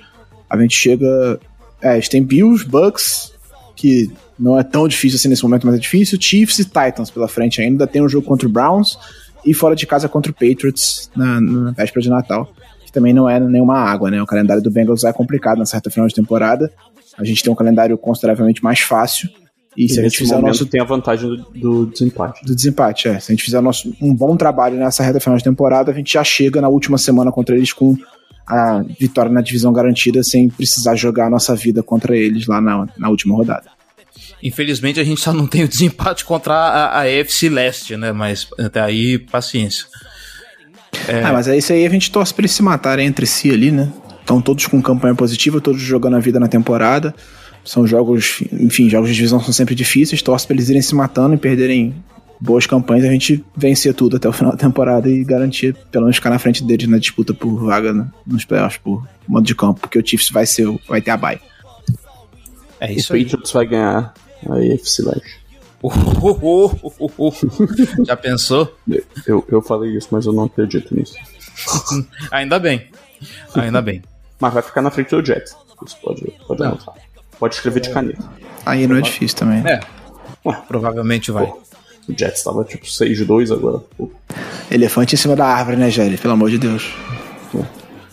a 0.50 0.60
gente 0.60 0.76
chega. 0.76 1.40
É, 1.80 1.90
a 1.90 1.96
gente 1.96 2.10
tem 2.10 2.24
Bills, 2.24 2.66
Bucks, 2.68 3.32
que 3.76 4.12
não 4.40 4.60
é 4.60 4.64
tão 4.64 4.88
difícil 4.88 5.18
assim 5.18 5.28
nesse 5.28 5.44
momento, 5.44 5.68
mas 5.68 5.76
é 5.76 5.78
difícil. 5.78 6.18
Chiefs 6.20 6.58
e 6.58 6.66
Titans 6.66 7.12
pela 7.12 7.28
frente 7.28 7.62
ainda. 7.62 7.86
Tem 7.86 8.02
um 8.02 8.10
jogo 8.10 8.26
contra 8.26 8.48
o 8.48 8.52
Browns 8.52 8.98
e 9.46 9.54
fora 9.54 9.76
de 9.76 9.86
casa 9.86 10.10
contra 10.10 10.32
o 10.32 10.34
Patriots 10.34 11.12
na, 11.16 11.40
na 11.40 11.72
véspera 11.74 12.02
de 12.02 12.10
Natal, 12.10 12.52
que 12.84 12.92
também 12.92 13.14
não 13.14 13.30
é 13.30 13.40
nenhuma 13.40 13.78
água, 13.78 14.10
né? 14.10 14.20
O 14.20 14.26
calendário 14.26 14.64
do 14.64 14.72
Bengals 14.72 15.04
é 15.04 15.14
complicado 15.14 15.60
na 15.60 15.66
certa 15.68 15.92
final 15.92 16.08
de 16.08 16.16
temporada. 16.16 16.72
A 17.20 17.24
gente 17.24 17.44
tem 17.44 17.54
um 17.54 17.56
calendário 17.56 17.96
consideravelmente 18.00 18.64
mais 18.64 18.80
fácil. 18.80 19.30
E, 19.76 19.86
e 19.86 19.90
se 19.90 20.00
a 20.00 20.04
gente 20.04 20.18
fizer 20.18 20.36
o 20.38 20.42
nosso. 20.42 20.66
tem 20.66 20.82
a 20.82 20.84
vantagem 20.84 21.30
do, 21.30 21.38
do, 21.54 21.86
desempate. 21.88 22.46
Do 22.46 22.56
desempate, 22.56 23.08
é. 23.08 23.20
Se 23.20 23.32
a 23.32 23.36
gente 23.36 23.44
fizer 23.44 23.62
nosso, 23.62 23.94
um 24.02 24.14
bom 24.14 24.36
trabalho 24.38 24.78
nessa 24.78 25.04
reta 25.04 25.20
final 25.20 25.38
de 25.38 25.44
temporada, 25.44 25.92
a 25.92 25.94
gente 25.94 26.14
já 26.14 26.24
chega 26.24 26.62
na 26.62 26.70
última 26.70 26.98
semana 26.98 27.32
contra 27.32 27.56
eles 27.56 27.74
com 27.74 27.98
a 28.46 28.84
vitória 29.00 29.32
na 29.32 29.42
divisão 29.42 29.72
garantida 29.72 30.22
sem 30.22 30.50
precisar 30.50 30.96
jogar 30.96 31.28
a 31.28 31.30
nossa 31.30 31.56
vida 31.56 31.82
contra 31.82 32.16
eles 32.16 32.46
lá 32.46 32.60
na, 32.60 32.88
na 32.98 33.10
última 33.10 33.36
rodada. 33.36 33.72
Infelizmente 34.42 35.00
a 35.00 35.04
gente 35.04 35.22
só 35.22 35.32
não 35.32 35.48
tem 35.48 35.64
o 35.64 35.68
desempate 35.68 36.26
contra 36.26 36.54
a, 36.54 37.00
a 37.00 37.10
EFC 37.10 37.50
Leste, 37.50 37.96
né? 37.96 38.12
Mas 38.12 38.48
até 38.60 38.82
aí, 38.82 39.18
paciência. 39.18 39.86
É... 41.08 41.24
Ah, 41.24 41.34
mas 41.34 41.48
é 41.48 41.58
isso 41.58 41.72
aí 41.72 41.86
a 41.86 41.90
gente 41.90 42.12
torce 42.12 42.34
pra 42.34 42.42
eles 42.42 42.52
se 42.52 42.62
matarem 42.62 43.08
entre 43.08 43.26
si 43.26 43.50
ali, 43.50 43.72
né? 43.72 43.92
Estão 44.20 44.42
todos 44.42 44.68
com 44.68 44.82
campanha 44.82 45.16
positiva, 45.16 45.60
todos 45.60 45.82
jogando 45.82 46.18
a 46.18 46.20
vida 46.20 46.40
na 46.40 46.48
temporada. 46.48 47.16
São 47.64 47.88
jogos, 47.88 48.44
enfim, 48.52 48.90
jogos 48.90 49.10
de 49.10 49.16
divisão 49.16 49.40
são 49.40 49.54
sempre 49.54 49.74
difíceis, 49.74 50.22
torce 50.22 50.46
pra 50.46 50.56
eles 50.56 50.70
irem 50.70 50.82
se 50.82 50.94
matando 50.94 51.36
e 51.36 51.38
perderem 51.38 51.96
boas 52.40 52.68
campanhas, 52.68 53.06
a 53.06 53.10
gente 53.10 53.44
vencer 53.56 53.94
tudo 53.94 54.18
até 54.18 54.28
o 54.28 54.34
final 54.34 54.52
da 54.52 54.58
temporada 54.58 55.10
e 55.10 55.24
garantir, 55.24 55.74
pelo 55.90 56.06
menos, 56.06 56.18
ficar 56.18 56.30
na 56.30 56.40
frente 56.40 56.62
deles 56.62 56.90
na 56.90 56.98
disputa 56.98 57.34
por 57.34 57.56
vaga 57.56 57.94
né, 57.94 58.06
nos 58.28 58.44
playoffs, 58.44 58.82
por 58.84 59.08
modo 59.26 59.46
de 59.46 59.56
campo, 59.56 59.80
porque 59.80 59.98
o 59.98 60.06
Chiefs 60.06 60.30
vai 60.30 60.46
ser, 60.46 60.68
vai 60.88 61.02
ter 61.02 61.12
a 61.12 61.18
bye. 61.18 61.40
É 62.82 62.92
isso 62.92 63.14
o 63.14 63.16
aí. 63.16 63.24
Patriots 63.24 63.52
vai 63.54 63.66
ganhar 63.66 64.14
a 64.50 64.56
AFC 64.56 65.04
Leste. 65.04 65.44
Já 68.06 68.18
pensou? 68.18 68.76
Eu, 69.26 69.46
eu 69.50 69.62
falei 69.62 69.96
isso, 69.96 70.10
mas 70.12 70.26
eu 70.26 70.34
não 70.34 70.46
acredito 70.46 70.96
nisso. 70.96 71.16
Ainda 72.32 72.60
bem. 72.60 72.88
Ainda 73.56 73.82
bem. 73.82 74.02
Mas 74.40 74.54
vai 74.54 74.64
ficar 74.64 74.82
na 74.82 74.92
frente 74.92 75.10
do 75.10 75.26
Jets. 75.26 75.56
Isso 75.86 75.98
pode, 76.02 76.22
pode 76.48 76.64
anotar. 76.64 76.96
Pode 77.44 77.56
escrever 77.56 77.82
de 77.82 77.90
caneta. 77.90 78.24
Aí 78.66 78.88
não 78.88 78.96
é 78.96 79.02
difícil 79.02 79.38
também. 79.38 79.62
É. 79.70 79.82
Ué, 80.46 80.58
provavelmente 80.66 81.30
vai. 81.30 81.46
Pô, 81.46 81.62
o 82.08 82.18
Jets 82.18 82.42
tava 82.42 82.64
tipo 82.64 82.86
6-2 82.86 83.54
agora. 83.54 83.80
Pô. 83.98 84.10
Elefante 84.72 85.16
em 85.16 85.18
cima 85.18 85.36
da 85.36 85.46
árvore, 85.46 85.76
né, 85.76 85.90
Gelli? 85.90 86.18
Pelo 86.18 86.36
amor 86.36 86.50
de 86.50 86.58
Deus. 86.58 86.96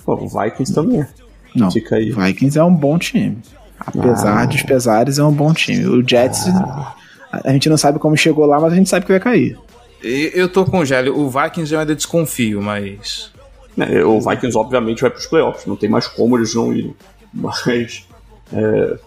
Pô, 0.05 0.15
o 0.15 0.27
Vikings 0.27 0.75
também. 0.75 1.07
Não. 1.55 1.71
Fica 1.71 1.95
aí. 1.95 2.11
Vikings 2.11 2.59
é 2.59 2.65
um 2.65 2.75
bom 2.75 2.99
time. 2.99 3.39
Apesar 3.79 4.43
ah. 4.43 4.47
dos 4.47 4.65
pesares, 4.65 5.21
é 5.21 5.23
um 5.23 5.33
bom 5.33 5.55
time. 5.55 5.87
O 5.87 6.03
Jets, 6.05 6.49
ah. 6.49 6.97
a 7.31 7.53
gente 7.53 7.69
não 7.69 7.77
sabe 7.77 8.01
como 8.01 8.17
chegou 8.17 8.47
lá, 8.47 8.59
mas 8.59 8.73
a 8.73 8.77
gente 8.77 8.91
sabe 8.91 9.07
que 9.07 9.13
vai 9.13 9.21
cair. 9.21 9.57
Eu 10.03 10.49
tô 10.49 10.65
com 10.65 10.81
o 10.81 10.85
Gelli. 10.85 11.09
O 11.09 11.31
Vikings 11.31 11.73
eu 11.73 11.79
ainda 11.79 11.95
desconfio, 11.95 12.61
mas. 12.61 13.31
É, 13.79 14.05
o 14.05 14.21
Vikings, 14.21 14.59
obviamente, 14.59 15.03
vai 15.03 15.11
pros 15.11 15.27
playoffs. 15.27 15.67
Não 15.67 15.77
tem 15.77 15.89
mais 15.89 16.09
como 16.09 16.37
eles 16.37 16.53
não 16.53 16.75
irem. 16.75 16.97
Mas. 17.33 18.09
É, 18.53 18.99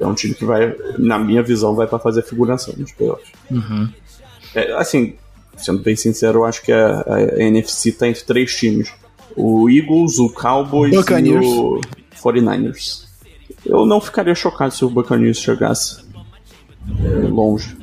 é 0.00 0.06
um 0.06 0.14
time 0.14 0.34
que 0.34 0.44
vai, 0.44 0.74
na 0.98 1.18
minha 1.18 1.42
visão, 1.42 1.74
vai 1.74 1.86
para 1.86 1.98
fazer 1.98 2.22
figuração 2.22 2.74
nos 2.76 2.92
playoffs. 2.92 3.30
Uhum. 3.50 3.88
É, 4.54 4.72
assim, 4.72 5.14
sendo 5.56 5.82
bem 5.82 5.96
sincero, 5.96 6.40
eu 6.40 6.44
acho 6.44 6.62
que 6.62 6.72
a, 6.72 7.04
a, 7.06 7.42
NFC 7.42 7.92
tá 7.92 8.08
entre 8.08 8.24
três 8.24 8.54
times: 8.54 8.92
o 9.36 9.68
Eagles, 9.68 10.18
o 10.18 10.30
Cowboys 10.30 10.94
Buccaneers. 10.94 11.44
e 11.44 11.48
o 11.48 11.80
49ers. 12.22 13.06
Eu 13.64 13.84
não 13.84 14.00
ficaria 14.00 14.34
chocado 14.34 14.72
se 14.72 14.84
o 14.84 14.90
Buccaneers 14.90 15.38
chegasse. 15.38 16.00
é, 17.04 17.28
longe. 17.28 17.76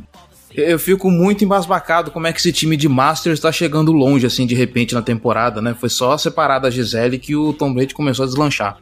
Eu 0.53 0.79
fico 0.79 1.11
muito 1.11 1.43
embasbacado 1.43 2.11
como 2.11 2.27
é 2.27 2.31
que 2.31 2.39
esse 2.39 2.53
time 2.53 2.77
de 2.77 2.87
Masters 2.87 3.39
está 3.39 3.51
chegando 3.51 3.91
longe, 3.91 4.25
assim, 4.25 4.47
de 4.47 4.55
repente 4.55 4.95
na 4.95 5.01
temporada, 5.01 5.61
né? 5.61 5.75
Foi 5.77 5.89
só 5.89 6.17
separar 6.17 6.59
da 6.59 6.69
Gisele 6.69 7.19
que 7.19 7.35
o 7.35 7.51
Tom 7.51 7.73
Brady 7.73 7.93
começou 7.93 8.23
a 8.23 8.25
deslanchar. 8.25 8.77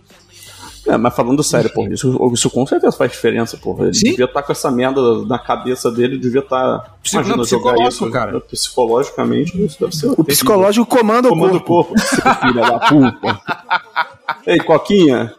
É, 0.86 0.98
mas 0.98 1.16
falando 1.16 1.42
sério, 1.42 1.72
pô, 1.74 1.88
isso, 1.88 2.32
isso 2.34 2.50
com 2.50 2.66
certeza 2.68 2.96
faz 2.98 3.12
diferença, 3.12 3.58
porra. 3.58 3.86
Ele 3.86 3.94
Sim? 3.94 4.10
devia 4.12 4.26
estar 4.26 4.42
tá 4.42 4.46
com 4.46 4.52
essa 4.52 4.70
merda 4.70 5.24
na 5.26 5.40
cabeça 5.40 5.90
dele, 5.90 6.18
devia 6.18 6.42
estar. 6.42 6.80
Tá, 6.80 6.92
imagina 7.14 7.44
jogar 7.46 7.76
isso, 7.88 8.10
cara. 8.12 8.40
Psicologicamente, 8.42 9.64
isso 9.64 9.80
deve 9.80 9.96
ser. 9.96 10.08
O 10.18 10.24
psicológico 10.24 10.86
comanda 10.86 11.28
o 11.28 11.32
comanda 11.32 11.60
corpo. 11.60 11.94
corpo. 11.94 12.42
Filha 12.42 12.62
da 12.62 12.80
puta. 12.80 13.42
Ei, 14.46 14.58
Coquinha. 14.60 15.34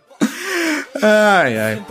Ai, 1.03 1.59
ai. 1.59 1.83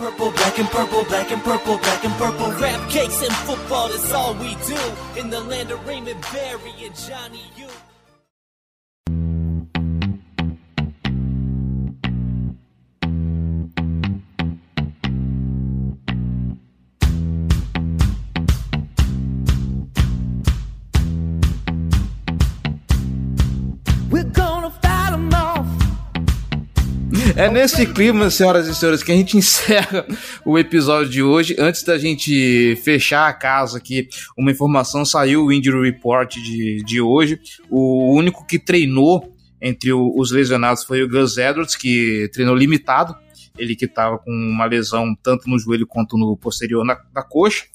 É 27.44 27.50
nesse 27.50 27.86
clima, 27.86 28.30
senhoras 28.30 28.66
e 28.66 28.74
senhores, 28.74 29.02
que 29.02 29.12
a 29.12 29.14
gente 29.14 29.36
encerra 29.36 30.06
o 30.46 30.58
episódio 30.58 31.10
de 31.10 31.22
hoje. 31.22 31.54
Antes 31.58 31.82
da 31.82 31.98
gente 31.98 32.74
fechar 32.76 33.28
a 33.28 33.34
casa 33.34 33.76
aqui, 33.76 34.08
uma 34.34 34.50
informação 34.50 35.04
saiu 35.04 35.44
o 35.44 35.52
Injury 35.52 35.90
Report 35.90 36.36
de, 36.36 36.82
de 36.82 37.02
hoje. 37.02 37.38
O 37.68 38.14
único 38.14 38.46
que 38.46 38.58
treinou 38.58 39.30
entre 39.60 39.92
o, 39.92 40.10
os 40.16 40.30
lesionados 40.30 40.84
foi 40.84 41.02
o 41.02 41.08
Gus 41.08 41.36
Edwards, 41.36 41.76
que 41.76 42.30
treinou 42.32 42.56
limitado. 42.56 43.14
Ele 43.58 43.76
que 43.76 43.84
estava 43.84 44.16
com 44.16 44.30
uma 44.30 44.64
lesão 44.64 45.14
tanto 45.22 45.46
no 45.46 45.58
joelho 45.58 45.86
quanto 45.86 46.16
no 46.16 46.38
posterior 46.38 46.82
na, 46.82 46.98
na 47.14 47.22
coxa. 47.22 47.66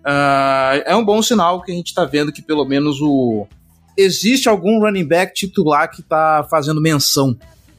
Uh, 0.00 0.84
é 0.84 0.94
um 0.94 1.02
bom 1.02 1.22
sinal 1.22 1.62
que 1.62 1.72
a 1.72 1.74
gente 1.74 1.86
está 1.86 2.04
vendo 2.04 2.30
que 2.30 2.42
pelo 2.42 2.66
menos 2.66 3.00
o 3.00 3.46
existe 3.96 4.50
algum 4.50 4.80
running 4.80 5.06
back 5.06 5.32
titular 5.32 5.90
que 5.90 6.02
está 6.02 6.46
fazendo 6.50 6.78
menção 6.78 7.34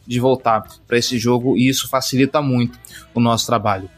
de 0.06 0.20
voltar 0.20 0.64
para 0.88 0.98
esse 0.98 1.18
jogo 1.18 1.58
e 1.58 1.68
isso 1.68 1.88
facilita 1.90 2.42
muito 2.42 2.78
o 3.14 3.20
nosso 3.20 3.46
trabalho. 3.46 3.90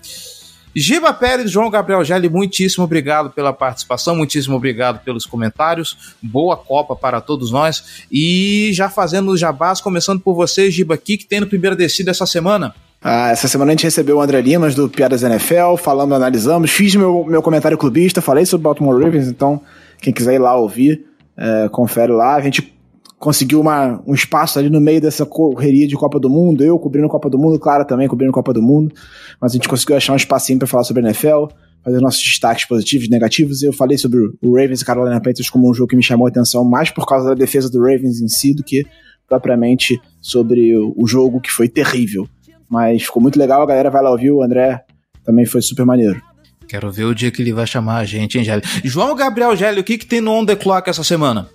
Giba 0.80 1.12
Pérez, 1.12 1.50
João 1.50 1.72
Gabriel 1.72 2.04
Gelli, 2.04 2.30
muitíssimo 2.30 2.84
obrigado 2.84 3.32
pela 3.32 3.52
participação, 3.52 4.16
muitíssimo 4.16 4.56
obrigado 4.56 5.04
pelos 5.04 5.26
comentários. 5.26 6.16
Boa 6.22 6.56
Copa 6.56 6.96
para 6.96 7.20
todos 7.20 7.52
nós. 7.52 8.06
E 8.12 8.70
já 8.74 8.88
fazendo 8.88 9.32
os 9.32 9.40
jabás, 9.40 9.82
começando 9.82 10.20
por 10.20 10.36
você, 10.36 10.70
Giba, 10.70 10.94
o 10.94 10.98
que, 10.98 11.18
tem 11.18 11.40
no 11.40 11.48
primeiro 11.48 11.76
descido 11.76 12.12
essa 12.12 12.28
semana? 12.28 12.76
Ah, 13.02 13.32
essa 13.32 13.48
semana 13.48 13.72
a 13.72 13.74
gente 13.74 13.86
recebeu 13.86 14.18
o 14.18 14.22
André 14.22 14.40
Limas 14.40 14.76
do 14.76 14.88
Piadas 14.88 15.24
NFL, 15.24 15.78
falando, 15.78 16.14
analisamos, 16.14 16.70
fiz 16.70 16.96
meu, 16.96 17.26
meu 17.26 17.42
comentário 17.42 17.78
clubista, 17.78 18.22
falei 18.22 18.46
sobre 18.46 18.66
Baltimore 18.66 19.04
Ravens, 19.04 19.28
então 19.28 19.60
quem 20.00 20.14
quiser 20.14 20.36
ir 20.36 20.40
lá 20.40 20.56
ouvir, 20.56 21.06
é, 21.36 21.70
confere 21.70 22.12
lá. 22.12 22.36
A 22.36 22.42
gente 22.42 22.77
conseguiu 23.20 23.60
uma, 23.60 24.02
um 24.06 24.14
espaço 24.14 24.60
ali 24.60 24.70
no 24.70 24.80
meio 24.80 25.02
dessa 25.02 25.26
correria 25.26 25.88
de 25.88 25.96
Copa 25.96 26.20
do 26.20 26.30
Mundo, 26.30 26.64
eu 26.64 26.78
cobrindo 26.78 27.08
Copa 27.08 27.30
do 27.30 27.38
Mundo, 27.38 27.60
Clara 27.60 27.84
também 27.84 28.08
cobrindo 28.08 28.32
Copa 28.32 28.54
do 28.54 28.62
Mundo, 28.62 28.94
mas 29.42 29.52
a 29.52 29.56
gente 29.56 29.68
conseguiu 29.68 29.98
achar 29.98 30.14
um 30.14 30.18
espacinho 30.18 30.60
para 30.60 30.68
falar 30.68 30.84
sobre 30.84 31.04
a 31.04 31.06
NFL, 31.08 31.46
fazer 31.84 32.00
nossos 32.00 32.22
destaques 32.22 32.66
positivos 32.66 33.08
e 33.08 33.10
negativos. 33.10 33.64
Eu 33.64 33.74
falei 33.74 33.98
sobre 33.98 34.20
o 34.42 34.56
Ravens 34.56 34.82
e 34.82 34.86
Carolina 34.86 35.20
Panthers 35.20 35.50
como 35.50 35.70
um 35.70 35.74
jogo 35.74 35.90
que 35.90 35.96
me 35.96 36.04
chamou 36.04 36.28
a 36.28 36.30
atenção 36.30 36.64
mais 36.64 36.92
por 36.92 37.06
causa 37.06 37.30
da 37.30 37.34
defesa 37.34 37.70
do 37.70 37.80
Ravens 37.80 38.22
em 38.22 38.28
si 38.28 38.54
do 38.54 38.64
que 38.64 38.86
propriamente 39.28 40.00
sobre 40.22 40.76
o 40.78 41.08
jogo 41.08 41.42
que 41.42 41.52
foi 41.52 41.68
terrível. 41.68 42.28
Mas 42.70 43.04
ficou 43.04 43.22
muito 43.22 43.40
legal, 43.40 43.62
a 43.62 43.66
galera 43.66 43.90
vai 43.90 44.04
lá 44.04 44.12
ouvir, 44.12 44.32
o 44.32 44.44
André 44.44 44.84
também 45.24 45.46
foi 45.46 45.62
super 45.62 45.86
maneiro. 45.86 46.22
Quero 46.68 46.92
ver 46.92 47.06
o 47.06 47.16
dia 47.16 47.32
que 47.32 47.42
ele 47.42 47.54
vai 47.54 47.66
chamar 47.66 47.98
a 47.98 48.06
gente, 48.06 48.38
hein, 48.38 48.44
Gélio? 48.44 48.64
João 48.84 49.16
Gabriel 49.16 49.56
Gélio, 49.56 49.82
o 49.82 49.84
que, 49.84 49.98
que 49.98 50.06
tem 50.06 50.20
no 50.20 50.32
On 50.32 50.46
The 50.46 50.56
Clock 50.56 50.90
essa 50.90 51.04
semana? 51.04 51.50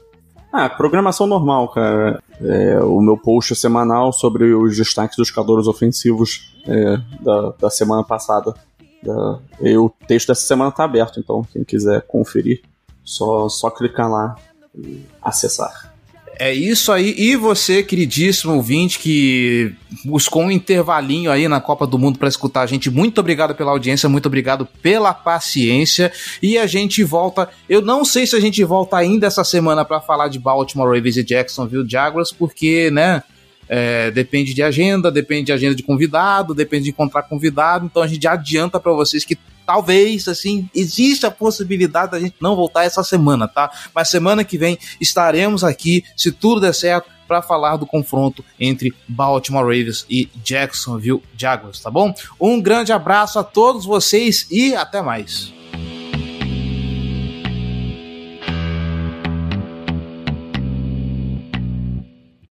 Ah, 0.53 0.69
programação 0.69 1.27
normal, 1.27 1.69
cara. 1.69 2.23
É, 2.41 2.79
o 2.81 3.01
meu 3.01 3.17
post 3.17 3.57
semanal 3.57 4.13
sobre 4.13 4.53
os 4.53 4.77
destaques 4.77 5.17
dos 5.17 5.31
calores 5.31 5.67
ofensivos 5.67 6.55
é, 6.67 6.99
da, 7.21 7.51
da 7.59 7.71
semana 7.71 8.05
passada. 8.05 8.55
Da, 9.03 9.39
e 9.61 9.77
o 9.77 9.89
texto 10.07 10.29
dessa 10.29 10.43
semana 10.43 10.71
tá 10.71 10.85
aberto, 10.85 11.19
então 11.19 11.43
quem 11.53 11.65
quiser 11.65 12.03
conferir, 12.03 12.63
só, 13.03 13.49
só 13.49 13.71
clicar 13.71 14.11
lá 14.11 14.37
e 14.77 15.05
acessar. 15.23 15.92
É 16.39 16.53
isso 16.53 16.91
aí. 16.91 17.15
E 17.17 17.37
você, 17.37 17.83
queridíssimo 17.83 18.55
ouvinte, 18.55 18.99
que 18.99 19.75
buscou 20.05 20.43
um 20.43 20.51
intervalinho 20.51 21.31
aí 21.31 21.47
na 21.47 21.61
Copa 21.61 21.87
do 21.87 21.99
Mundo 21.99 22.19
para 22.19 22.29
escutar 22.29 22.63
a 22.63 22.67
gente, 22.67 22.91
muito 22.91 23.19
obrigado 23.19 23.55
pela 23.55 23.71
audiência, 23.71 24.09
muito 24.09 24.27
obrigado 24.27 24.67
pela 24.81 25.13
paciência. 25.13 26.11
E 26.43 26.57
a 26.57 26.67
gente 26.67 27.05
volta. 27.05 27.49
Eu 27.69 27.83
não 27.83 28.05
sei 28.05 28.27
se 28.27 28.35
a 28.35 28.41
gente 28.41 28.63
volta 28.65 28.97
ainda 28.97 29.27
essa 29.27 29.45
semana 29.45 29.85
para 29.85 30.01
falar 30.01 30.29
de 30.29 30.39
Baltimore 30.39 30.89
Ravens 30.89 31.17
e 31.17 31.25
Jacksonville 31.25 31.89
Jaguars, 31.89 32.33
porque, 32.33 32.91
né? 32.91 33.23
É, 33.69 34.11
depende 34.11 34.53
de 34.53 34.63
agenda, 34.63 35.11
depende 35.11 35.45
de 35.47 35.53
agenda 35.53 35.75
de 35.75 35.83
convidado, 35.83 36.53
depende 36.55 36.85
de 36.85 36.91
encontrar 36.91 37.23
convidado. 37.23 37.87
Então 37.87 38.03
a 38.03 38.07
gente 38.07 38.27
adianta 38.27 38.79
para 38.79 38.93
vocês 38.93 39.25
que 39.25 39.39
talvez, 39.67 40.29
assim, 40.29 40.69
existe 40.75 41.27
a 41.27 41.31
possibilidade 41.31 42.13
da 42.13 42.21
gente 42.21 42.37
não 42.41 42.57
voltar 42.57 42.85
essa 42.85 43.03
semana, 43.03 43.47
tá? 43.49 43.71
Mas 43.95 44.09
semana 44.09 44.45
que 44.45 44.59
vem 44.59 44.79
estaremos 45.01 45.65
aqui, 45.65 46.05
se 46.17 46.33
tudo 46.33 46.61
der 46.61 46.75
certo, 46.75 47.11
para 47.27 47.41
falar 47.41 47.77
do 47.77 47.87
confronto 47.87 48.45
entre 48.61 48.93
Baltimore 49.09 49.65
Ravens 49.65 50.05
e 50.11 50.29
Jacksonville 50.45 51.23
Jaguars, 51.35 51.81
tá 51.81 51.91
bom? 51.91 52.13
Um 52.39 52.61
grande 52.61 52.93
abraço 52.93 53.39
a 53.39 53.45
todos 53.45 53.87
vocês 53.87 54.47
e 54.51 54.75
até 54.75 55.01
mais. 55.01 55.62